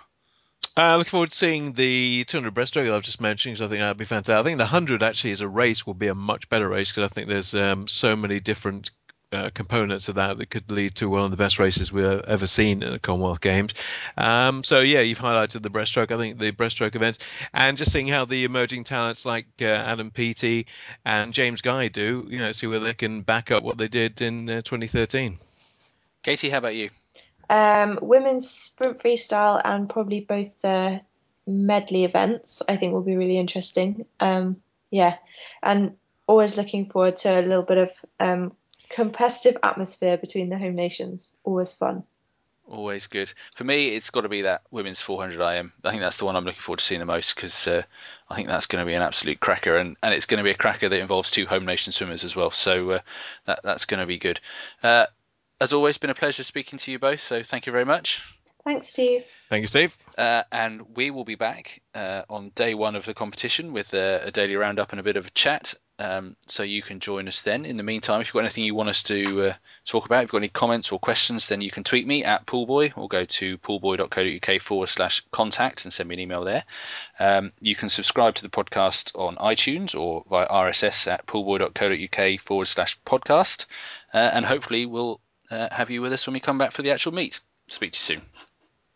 Uh, 0.74 0.96
looking 0.96 1.10
forward 1.10 1.28
to 1.28 1.36
seeing 1.36 1.74
the 1.74 2.24
200 2.24 2.54
breaststroke 2.54 2.86
that 2.86 2.94
I've 2.94 3.02
just 3.02 3.20
mentioned. 3.20 3.58
So 3.58 3.66
I 3.66 3.68
think 3.68 3.80
that'd 3.80 3.98
be 3.98 4.06
fantastic. 4.06 4.40
I 4.40 4.42
think 4.42 4.56
the 4.56 4.64
100 4.64 5.02
actually 5.02 5.32
as 5.32 5.42
a 5.42 5.48
race 5.48 5.86
will 5.86 5.92
be 5.92 6.08
a 6.08 6.14
much 6.14 6.48
better 6.48 6.66
race 6.66 6.90
because 6.90 7.04
I 7.04 7.08
think 7.08 7.28
there's 7.28 7.54
um, 7.54 7.86
so 7.88 8.16
many 8.16 8.40
different 8.40 8.90
uh, 9.32 9.50
components 9.52 10.08
of 10.08 10.14
that 10.14 10.38
that 10.38 10.48
could 10.48 10.70
lead 10.70 10.94
to 10.94 11.10
one 11.10 11.24
of 11.24 11.30
the 11.30 11.36
best 11.36 11.58
races 11.58 11.92
we've 11.92 12.06
ever 12.06 12.46
seen 12.46 12.82
at 12.82 12.90
the 12.90 12.98
Commonwealth 12.98 13.42
Games. 13.42 13.74
Um, 14.16 14.64
so 14.64 14.80
yeah, 14.80 15.00
you've 15.00 15.18
highlighted 15.18 15.60
the 15.60 15.68
breaststroke. 15.68 16.10
I 16.10 16.16
think 16.16 16.38
the 16.38 16.52
breaststroke 16.52 16.94
events 16.94 17.18
and 17.52 17.76
just 17.76 17.92
seeing 17.92 18.08
how 18.08 18.24
the 18.24 18.44
emerging 18.44 18.84
talents 18.84 19.26
like 19.26 19.44
uh, 19.60 19.66
Adam 19.66 20.10
Peaty 20.10 20.68
and 21.04 21.34
James 21.34 21.60
Guy 21.60 21.88
do, 21.88 22.26
you 22.30 22.38
know, 22.38 22.52
see 22.52 22.66
where 22.66 22.80
they 22.80 22.94
can 22.94 23.20
back 23.20 23.50
up 23.50 23.62
what 23.62 23.76
they 23.76 23.88
did 23.88 24.22
in 24.22 24.48
uh, 24.48 24.62
2013. 24.62 25.38
Katie, 26.28 26.50
how 26.50 26.58
about 26.58 26.74
you? 26.74 26.90
Um, 27.48 27.98
women's 28.02 28.50
sprint 28.50 28.98
freestyle 28.98 29.62
and 29.64 29.88
probably 29.88 30.20
both 30.20 30.60
the 30.60 31.00
medley 31.46 32.04
events 32.04 32.60
I 32.68 32.76
think 32.76 32.92
will 32.92 33.00
be 33.00 33.16
really 33.16 33.38
interesting. 33.38 34.04
Um, 34.20 34.60
yeah, 34.90 35.16
and 35.62 35.96
always 36.26 36.58
looking 36.58 36.90
forward 36.90 37.16
to 37.18 37.30
a 37.30 37.40
little 37.40 37.62
bit 37.62 37.78
of 37.78 37.90
um, 38.20 38.52
competitive 38.90 39.56
atmosphere 39.62 40.18
between 40.18 40.50
the 40.50 40.58
home 40.58 40.74
nations. 40.74 41.34
Always 41.44 41.72
fun. 41.72 42.02
Always 42.66 43.06
good. 43.06 43.32
For 43.54 43.64
me, 43.64 43.96
it's 43.96 44.10
got 44.10 44.20
to 44.20 44.28
be 44.28 44.42
that 44.42 44.60
women's 44.70 45.00
400 45.00 45.40
IM. 45.40 45.72
I 45.82 45.88
think 45.88 46.02
that's 46.02 46.18
the 46.18 46.26
one 46.26 46.36
I'm 46.36 46.44
looking 46.44 46.60
forward 46.60 46.80
to 46.80 46.84
seeing 46.84 47.00
the 47.00 47.06
most 47.06 47.34
because 47.34 47.66
uh, 47.66 47.82
I 48.28 48.36
think 48.36 48.48
that's 48.48 48.66
going 48.66 48.84
to 48.84 48.86
be 48.86 48.92
an 48.92 49.00
absolute 49.00 49.40
cracker, 49.40 49.78
and, 49.78 49.96
and 50.02 50.12
it's 50.12 50.26
going 50.26 50.36
to 50.36 50.44
be 50.44 50.50
a 50.50 50.54
cracker 50.54 50.90
that 50.90 51.00
involves 51.00 51.30
two 51.30 51.46
home 51.46 51.64
nation 51.64 51.90
swimmers 51.90 52.22
as 52.22 52.36
well. 52.36 52.50
So 52.50 52.90
uh, 52.90 52.98
that 53.46 53.60
that's 53.64 53.86
going 53.86 54.00
to 54.00 54.06
be 54.06 54.18
good. 54.18 54.40
Uh, 54.82 55.06
as 55.60 55.72
always, 55.72 55.98
been 55.98 56.10
a 56.10 56.14
pleasure 56.14 56.44
speaking 56.44 56.78
to 56.80 56.92
you 56.92 56.98
both. 56.98 57.22
So 57.22 57.42
thank 57.42 57.66
you 57.66 57.72
very 57.72 57.84
much. 57.84 58.22
Thanks, 58.64 58.88
Steve. 58.88 59.24
Thank 59.48 59.62
you, 59.62 59.66
Steve. 59.68 59.96
Uh, 60.16 60.42
and 60.52 60.94
we 60.94 61.10
will 61.10 61.24
be 61.24 61.36
back 61.36 61.80
uh, 61.94 62.22
on 62.28 62.50
day 62.50 62.74
one 62.74 62.96
of 62.96 63.06
the 63.06 63.14
competition 63.14 63.72
with 63.72 63.94
a, 63.94 64.26
a, 64.26 64.30
daily 64.30 64.56
roundup 64.56 64.90
and 64.90 65.00
a 65.00 65.02
bit 65.02 65.16
of 65.16 65.26
a 65.26 65.30
chat. 65.30 65.74
Um, 65.98 66.36
so 66.46 66.62
you 66.62 66.82
can 66.82 67.00
join 67.00 67.28
us 67.28 67.40
then. 67.40 67.64
In 67.64 67.76
the 67.76 67.82
meantime, 67.82 68.20
if 68.20 68.28
you've 68.28 68.34
got 68.34 68.40
anything 68.40 68.64
you 68.64 68.74
want 68.74 68.90
us 68.90 69.02
to 69.04 69.42
uh, 69.42 69.54
talk 69.86 70.04
about, 70.04 70.18
if 70.18 70.22
you've 70.24 70.32
got 70.32 70.38
any 70.38 70.48
comments 70.48 70.92
or 70.92 70.98
questions, 70.98 71.48
then 71.48 71.60
you 71.60 71.70
can 71.70 71.82
tweet 71.82 72.06
me 72.06 72.24
at 72.24 72.46
poolboy 72.46 72.92
or 72.94 73.08
go 73.08 73.24
to 73.24 73.58
poolboy.co.uk 73.58 74.60
forward 74.60 74.88
slash 74.88 75.22
contact 75.30 75.84
and 75.84 75.92
send 75.92 76.08
me 76.08 76.16
an 76.16 76.20
email 76.20 76.44
there. 76.44 76.64
Um, 77.18 77.52
you 77.60 77.74
can 77.74 77.88
subscribe 77.88 78.34
to 78.34 78.42
the 78.42 78.50
podcast 78.50 79.18
on 79.18 79.36
iTunes 79.36 79.98
or 79.98 80.24
via 80.28 80.46
RSS 80.46 81.10
at 81.10 81.26
poolboy.co.uk 81.26 82.40
forward 82.40 82.66
slash 82.66 83.00
podcast. 83.00 83.64
Uh, 84.12 84.18
and 84.18 84.44
hopefully 84.44 84.84
we'll 84.84 85.20
uh, 85.50 85.68
have 85.70 85.90
you 85.90 86.02
with 86.02 86.12
us 86.12 86.26
when 86.26 86.34
we 86.34 86.40
come 86.40 86.58
back 86.58 86.72
for 86.72 86.82
the 86.82 86.90
actual 86.90 87.12
meet. 87.12 87.40
Speak 87.68 87.92
to 87.92 87.96
you 87.96 88.20
soon. 88.20 88.22